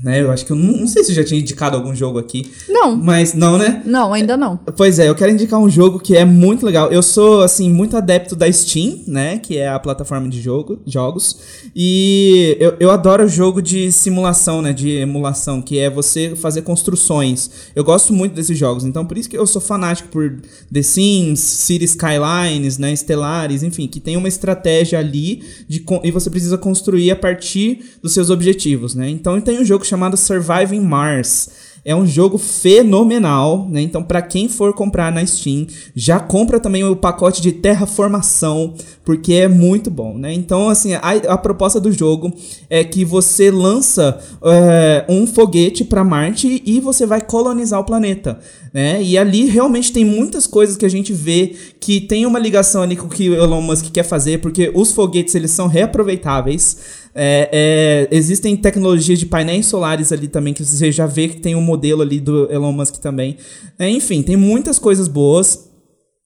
né? 0.03 0.21
Eu 0.21 0.31
acho 0.31 0.45
que 0.45 0.53
eu 0.53 0.57
não, 0.57 0.79
não 0.79 0.87
sei 0.87 1.05
se 1.05 1.13
eu 1.13 1.17
já 1.17 1.25
tinha 1.25 1.41
indicado 1.41 1.77
algum 1.77 1.95
jogo 1.95 2.19
aqui, 2.19 2.51
Não, 2.69 2.97
mas 2.97 3.35
não, 3.35 3.57
né? 3.57 3.83
não, 3.85 4.13
ainda 4.13 4.37
não. 4.37 4.59
Pois 4.77 4.99
é, 4.99 5.09
eu 5.09 5.15
quero 5.15 5.33
indicar 5.33 5.61
um 5.61 5.69
jogo 5.69 5.99
que 5.99 6.17
é 6.17 6.25
muito 6.25 6.67
legal. 6.67 6.91
Eu 6.91 7.03
sou, 7.03 7.43
assim, 7.43 7.71
muito 7.71 7.97
adepto 7.97 8.35
da 8.35 8.51
Steam, 8.51 9.01
né? 9.07 9.39
Que 9.39 9.59
é 9.59 9.69
a 9.69 9.79
plataforma 9.79 10.29
de 10.29 10.41
jogo, 10.41 10.81
jogos. 10.87 11.39
E 11.75 12.57
eu, 12.59 12.77
eu 12.81 12.91
adoro 12.91 13.29
jogo 13.29 13.63
de 13.63 13.93
simulação, 13.93 14.61
né? 14.61 14.73
De 14.73 14.91
emulação, 14.91 15.63
que 15.63 15.79
é 15.79 15.89
você 15.89 16.35
fazer 16.35 16.63
construções. 16.63 17.51
Eu 17.75 17.85
gosto 17.85 18.13
muito 18.13 18.35
desses 18.35 18.59
jogos, 18.59 18.85
então 18.85 19.05
por 19.05 19.17
isso 19.17 19.29
que 19.29 19.37
eu 19.37 19.47
sou 19.47 19.61
fanático 19.61 20.09
por 20.09 20.41
The 20.73 20.83
Sims, 20.83 21.41
City 21.41 21.85
Skylines, 21.85 22.79
né? 22.79 22.93
Estelares, 22.93 23.63
enfim, 23.63 23.87
que 23.87 24.01
tem 24.01 24.17
uma 24.17 24.29
estratégia 24.29 24.99
ali 24.99 25.43
de, 25.69 25.85
e 26.03 26.11
você 26.11 26.29
precisa 26.29 26.59
construir 26.59 27.11
a 27.11 27.17
partir 27.17 27.85
dos 28.03 28.13
seus 28.13 28.31
objetivos, 28.31 28.95
né? 28.95 29.09
Então 29.09 29.41
tem 29.41 29.61
um 29.61 29.65
jogo 29.65 29.85
chamado 29.93 30.17
Surviving 30.17 30.81
Mars. 30.81 31.51
É 31.85 31.97
um 31.97 32.07
jogo 32.07 32.39
fenomenal, 32.39 33.69
né? 33.69 33.81
Então, 33.83 34.05
para 34.05 34.23
quem 34.23 34.49
for 34.49 34.73
comprar 34.73 35.11
na 35.11 35.27
Steam, 35.27 35.67
já 35.97 36.21
compra 36.21 36.61
também 36.61 36.85
o 36.85 36.95
pacote 36.95 37.43
de 37.43 37.51
terraformação, 37.51 38.75
porque 39.05 39.35
é 39.35 39.49
muito 39.49 39.91
bom, 39.91 40.17
né? 40.17 40.33
Então, 40.33 40.69
assim, 40.69 40.95
a, 40.95 41.01
a 41.01 41.37
proposta 41.37 41.81
do 41.81 41.91
jogo 41.91 42.33
é 42.71 42.85
que 42.85 43.05
você 43.05 43.51
lança 43.51 44.17
é, 44.45 45.05
um 45.09 45.27
foguete 45.27 45.85
para 45.85 46.05
Marte 46.05 46.63
e 46.65 46.79
você 46.79 47.05
vai 47.05 47.21
colonizar 47.21 47.81
o 47.81 47.85
planeta, 47.85 48.39
né? 48.73 49.03
E 49.03 49.19
ali 49.19 49.47
realmente 49.47 49.93
tem 49.93 50.05
muitas 50.05 50.47
coisas 50.47 50.77
que 50.77 50.87
a 50.87 50.91
gente 50.91 51.13
vê 51.13 51.57
que 51.81 52.01
tem 52.01 52.25
uma 52.27 52.39
ligação 52.39 52.83
ali 52.83 52.95
com 52.95 53.07
o 53.07 53.11
que 53.11 53.29
o 53.29 53.35
Elon 53.35 53.61
Musk 53.61 53.87
quer 53.93 54.05
fazer, 54.05 54.39
porque 54.39 54.71
os 54.73 54.93
foguetes 54.93 55.35
eles 55.35 55.51
são 55.51 55.67
reaproveitáveis. 55.67 57.02
É, 57.15 58.09
é, 58.11 58.17
existem 58.17 58.57
tecnologias 58.57 59.19
de 59.19 59.27
painéis 59.27 59.67
solares 59.67 60.13
ali 60.13 60.29
também, 60.29 60.55
que 60.55 60.65
você 60.65 60.91
já 60.91 61.07
vê 61.07 61.29
que 61.29 61.41
tem 61.41 61.55
um 61.55 61.61
modelo 61.61 62.03
ali 62.03 62.21
do 62.21 62.51
Elon 62.51 62.73
Musk 62.73 62.97
também. 62.97 63.37
É, 63.79 63.89
enfim, 63.89 64.23
tem 64.23 64.37
muitas 64.37 64.79
coisas 64.79 65.09
boas 65.09 65.72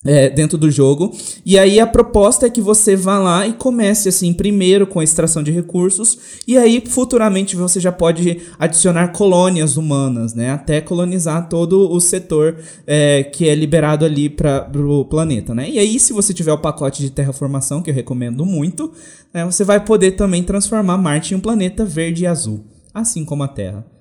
é, 0.06 0.30
dentro 0.30 0.56
do 0.56 0.70
jogo. 0.70 1.14
E 1.44 1.58
aí 1.58 1.80
a 1.80 1.86
proposta 1.86 2.46
é 2.46 2.50
que 2.50 2.60
você 2.60 2.96
vá 2.96 3.18
lá 3.18 3.46
e 3.46 3.52
comece 3.52 4.08
assim, 4.08 4.32
primeiro 4.32 4.86
com 4.86 5.00
a 5.00 5.04
extração 5.04 5.42
de 5.42 5.50
recursos, 5.50 6.18
e 6.46 6.56
aí 6.56 6.82
futuramente 6.86 7.56
você 7.56 7.80
já 7.80 7.92
pode 7.92 8.42
adicionar 8.58 9.08
colônias 9.08 9.76
humanas, 9.76 10.34
né? 10.34 10.50
Até 10.50 10.80
colonizar 10.80 11.48
todo 11.48 11.90
o 11.90 12.00
setor 12.00 12.56
é, 12.86 13.22
que 13.24 13.48
é 13.48 13.54
liberado 13.54 14.04
ali 14.04 14.28
para 14.28 14.70
o 14.74 15.04
planeta, 15.04 15.54
né? 15.54 15.68
E 15.68 15.78
aí, 15.78 15.98
se 15.98 16.12
você 16.12 16.32
tiver 16.32 16.52
o 16.52 16.58
pacote 16.58 17.02
de 17.02 17.10
terraformação, 17.10 17.82
que 17.82 17.90
eu 17.90 17.94
recomendo 17.94 18.44
muito, 18.44 18.92
né, 19.32 19.44
você 19.44 19.64
vai 19.64 19.84
poder 19.84 20.12
também 20.12 20.42
transformar 20.42 20.96
Marte 20.96 21.34
em 21.34 21.36
um 21.36 21.40
planeta 21.40 21.84
verde 21.84 22.24
e 22.24 22.26
azul, 22.26 22.64
assim 22.94 23.24
como 23.24 23.42
a 23.42 23.48
Terra. 23.48 23.95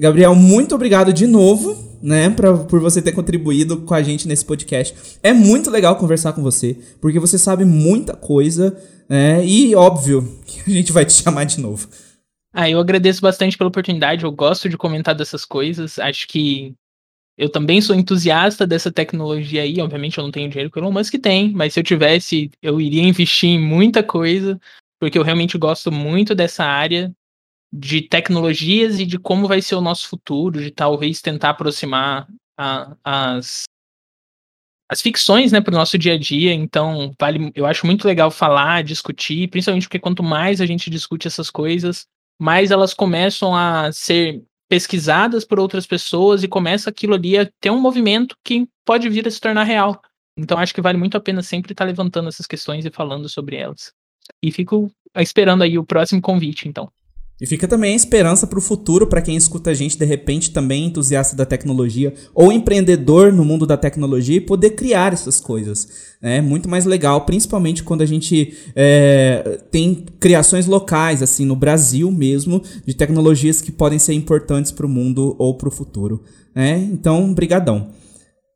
Gabriel, 0.00 0.34
muito 0.34 0.74
obrigado 0.74 1.12
de 1.12 1.26
novo, 1.26 1.76
né, 2.02 2.30
pra, 2.30 2.56
por 2.56 2.80
você 2.80 3.02
ter 3.02 3.12
contribuído 3.12 3.82
com 3.82 3.92
a 3.92 4.02
gente 4.02 4.26
nesse 4.26 4.42
podcast. 4.42 5.18
É 5.22 5.30
muito 5.30 5.70
legal 5.70 5.94
conversar 5.96 6.32
com 6.32 6.42
você, 6.42 6.74
porque 7.02 7.18
você 7.18 7.38
sabe 7.38 7.66
muita 7.66 8.16
coisa, 8.16 8.74
né, 9.06 9.44
e 9.44 9.74
óbvio 9.74 10.40
que 10.46 10.70
a 10.70 10.74
gente 10.74 10.90
vai 10.90 11.04
te 11.04 11.12
chamar 11.12 11.44
de 11.44 11.60
novo. 11.60 11.86
Ah, 12.50 12.70
eu 12.70 12.80
agradeço 12.80 13.20
bastante 13.20 13.58
pela 13.58 13.68
oportunidade, 13.68 14.24
eu 14.24 14.32
gosto 14.32 14.70
de 14.70 14.78
comentar 14.78 15.14
dessas 15.14 15.44
coisas, 15.44 15.98
acho 15.98 16.26
que 16.28 16.74
eu 17.36 17.50
também 17.50 17.82
sou 17.82 17.94
entusiasta 17.94 18.66
dessa 18.66 18.90
tecnologia 18.90 19.60
aí, 19.60 19.82
obviamente 19.82 20.16
eu 20.16 20.24
não 20.24 20.30
tenho 20.30 20.48
dinheiro 20.48 20.70
que 20.70 20.78
o 20.78 20.80
Elon 20.80 20.92
Musk 20.92 21.16
tem, 21.16 21.52
mas 21.52 21.74
se 21.74 21.80
eu 21.80 21.84
tivesse, 21.84 22.50
eu 22.62 22.80
iria 22.80 23.02
investir 23.02 23.50
em 23.50 23.60
muita 23.60 24.02
coisa, 24.02 24.58
porque 24.98 25.18
eu 25.18 25.22
realmente 25.22 25.58
gosto 25.58 25.92
muito 25.92 26.34
dessa 26.34 26.64
área, 26.64 27.14
de 27.72 28.02
tecnologias 28.02 28.98
e 28.98 29.06
de 29.06 29.18
como 29.18 29.46
vai 29.46 29.62
ser 29.62 29.76
o 29.76 29.80
nosso 29.80 30.08
futuro, 30.08 30.60
de 30.60 30.70
talvez 30.70 31.20
tentar 31.20 31.50
aproximar 31.50 32.26
a, 32.58 32.96
as, 33.04 33.64
as 34.88 35.00
ficções 35.00 35.52
né, 35.52 35.60
para 35.60 35.74
o 35.74 35.78
nosso 35.78 35.96
dia 35.96 36.14
a 36.14 36.18
dia. 36.18 36.52
Então, 36.52 37.14
vale, 37.18 37.52
eu 37.54 37.66
acho 37.66 37.86
muito 37.86 38.06
legal 38.06 38.30
falar, 38.30 38.82
discutir, 38.82 39.48
principalmente 39.48 39.86
porque 39.86 40.00
quanto 40.00 40.22
mais 40.22 40.60
a 40.60 40.66
gente 40.66 40.90
discute 40.90 41.28
essas 41.28 41.48
coisas, 41.48 42.06
mais 42.38 42.70
elas 42.70 42.92
começam 42.92 43.54
a 43.54 43.92
ser 43.92 44.42
pesquisadas 44.68 45.44
por 45.44 45.58
outras 45.58 45.86
pessoas 45.86 46.42
e 46.42 46.48
começa 46.48 46.90
aquilo 46.90 47.14
ali 47.14 47.36
a 47.38 47.48
ter 47.60 47.70
um 47.70 47.80
movimento 47.80 48.36
que 48.44 48.68
pode 48.84 49.08
vir 49.08 49.26
a 49.26 49.30
se 49.30 49.40
tornar 49.40 49.64
real. 49.64 50.00
Então, 50.36 50.58
acho 50.58 50.74
que 50.74 50.80
vale 50.80 50.96
muito 50.96 51.16
a 51.16 51.20
pena 51.20 51.42
sempre 51.42 51.72
estar 51.72 51.84
levantando 51.84 52.28
essas 52.28 52.46
questões 52.46 52.84
e 52.84 52.90
falando 52.90 53.28
sobre 53.28 53.56
elas. 53.56 53.92
E 54.42 54.50
fico 54.50 54.90
esperando 55.16 55.62
aí 55.62 55.76
o 55.76 55.84
próximo 55.84 56.22
convite, 56.22 56.68
então. 56.68 56.90
E 57.40 57.46
fica 57.46 57.66
também 57.66 57.94
a 57.94 57.96
esperança 57.96 58.46
para 58.46 58.58
o 58.58 58.62
futuro, 58.62 59.06
para 59.06 59.22
quem 59.22 59.34
escuta 59.34 59.70
a 59.70 59.74
gente 59.74 59.98
de 59.98 60.04
repente 60.04 60.50
também 60.50 60.86
entusiasta 60.86 61.34
da 61.34 61.46
tecnologia 61.46 62.12
ou 62.34 62.52
empreendedor 62.52 63.32
no 63.32 63.44
mundo 63.44 63.66
da 63.66 63.76
tecnologia 63.76 64.36
e 64.36 64.40
poder 64.40 64.70
criar 64.70 65.12
essas 65.12 65.40
coisas. 65.40 65.88
É 66.20 66.42
muito 66.42 66.68
mais 66.68 66.84
legal, 66.84 67.22
principalmente 67.22 67.82
quando 67.82 68.02
a 68.02 68.06
gente 68.06 68.54
é, 68.76 69.58
tem 69.70 70.04
criações 70.18 70.66
locais, 70.66 71.22
assim, 71.22 71.46
no 71.46 71.56
Brasil 71.56 72.10
mesmo, 72.12 72.62
de 72.84 72.92
tecnologias 72.92 73.62
que 73.62 73.72
podem 73.72 73.98
ser 73.98 74.12
importantes 74.12 74.70
para 74.70 74.84
o 74.84 74.88
mundo 74.88 75.34
ou 75.38 75.56
para 75.56 75.68
o 75.68 75.72
futuro. 75.72 76.22
É, 76.54 76.76
então, 76.76 77.32
brigadão. 77.32 77.99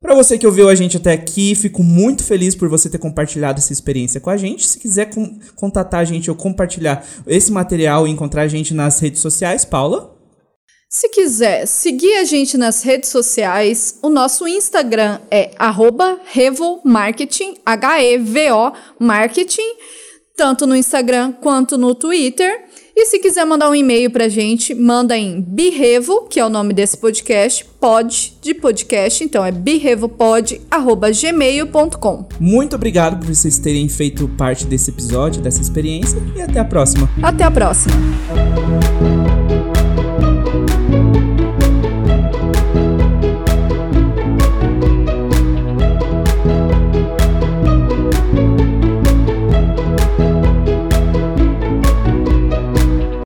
Para 0.05 0.15
você 0.15 0.37
que 0.37 0.47
ouviu 0.47 0.69
a 0.69 0.75
gente 0.75 0.99
até 0.99 1.15
aqui, 1.15 1.55
fico 1.55 1.83
muito 1.83 2.25
feliz 2.25 2.55
por 2.55 2.69
você 2.69 2.91
ter 2.91 2.99
compartilhado 2.99 3.59
essa 3.59 3.73
experiência 3.73 4.21
com 4.21 4.29
a 4.29 4.37
gente. 4.37 4.67
Se 4.67 4.79
quiser 4.79 5.07
com 5.07 5.39
contatar 5.57 6.01
a 6.01 6.05
gente 6.05 6.29
ou 6.29 6.37
compartilhar 6.37 7.03
esse 7.27 7.51
material 7.51 8.07
e 8.07 8.11
encontrar 8.11 8.43
a 8.43 8.47
gente 8.47 8.75
nas 8.75 9.01
redes 9.01 9.23
sociais, 9.23 9.65
Paula? 9.65 10.15
Se 10.91 11.09
quiser 11.09 11.65
seguir 11.65 12.17
a 12.19 12.25
gente 12.25 12.59
nas 12.59 12.83
redes 12.83 13.09
sociais, 13.09 13.99
o 14.03 14.11
nosso 14.11 14.47
Instagram 14.47 15.21
é 15.31 15.53
@revomarketing, 16.27 17.55
H-E-V-O 17.65 18.73
Marketing, 19.01 19.75
tanto 20.37 20.67
no 20.67 20.77
Instagram 20.77 21.33
quanto 21.33 21.79
no 21.79 21.95
Twitter. 21.95 22.67
E 22.97 23.07
se 23.07 23.19
quiser 23.19 23.45
mandar 23.45 23.69
um 23.69 23.75
e-mail 23.75 24.09
pra 24.11 24.29
gente, 24.29 24.73
manda 24.75 25.19
em 25.19 25.41
birrevo, 25.41 26.29
que 26.29 26.39
é 26.39 26.47
o 26.47 26.49
nome 26.49 26.73
desse 26.73 26.97
podcast, 26.97 27.67
pod 27.81 28.37
de 28.41 28.55
podcast, 28.55 29.25
então 29.25 29.45
é 29.45 29.51
birrevopod@gmail.com. 29.51 32.29
Muito 32.39 32.77
obrigado 32.77 33.19
por 33.19 33.27
vocês 33.35 33.59
terem 33.59 33.89
feito 33.89 34.29
parte 34.29 34.65
desse 34.65 34.91
episódio, 34.91 35.43
dessa 35.43 35.61
experiência 35.61 36.23
e 36.37 36.41
até 36.41 36.61
a 36.61 36.65
próxima. 36.65 37.11
Até 37.21 37.43
a 37.43 37.51
próxima. 37.51 37.97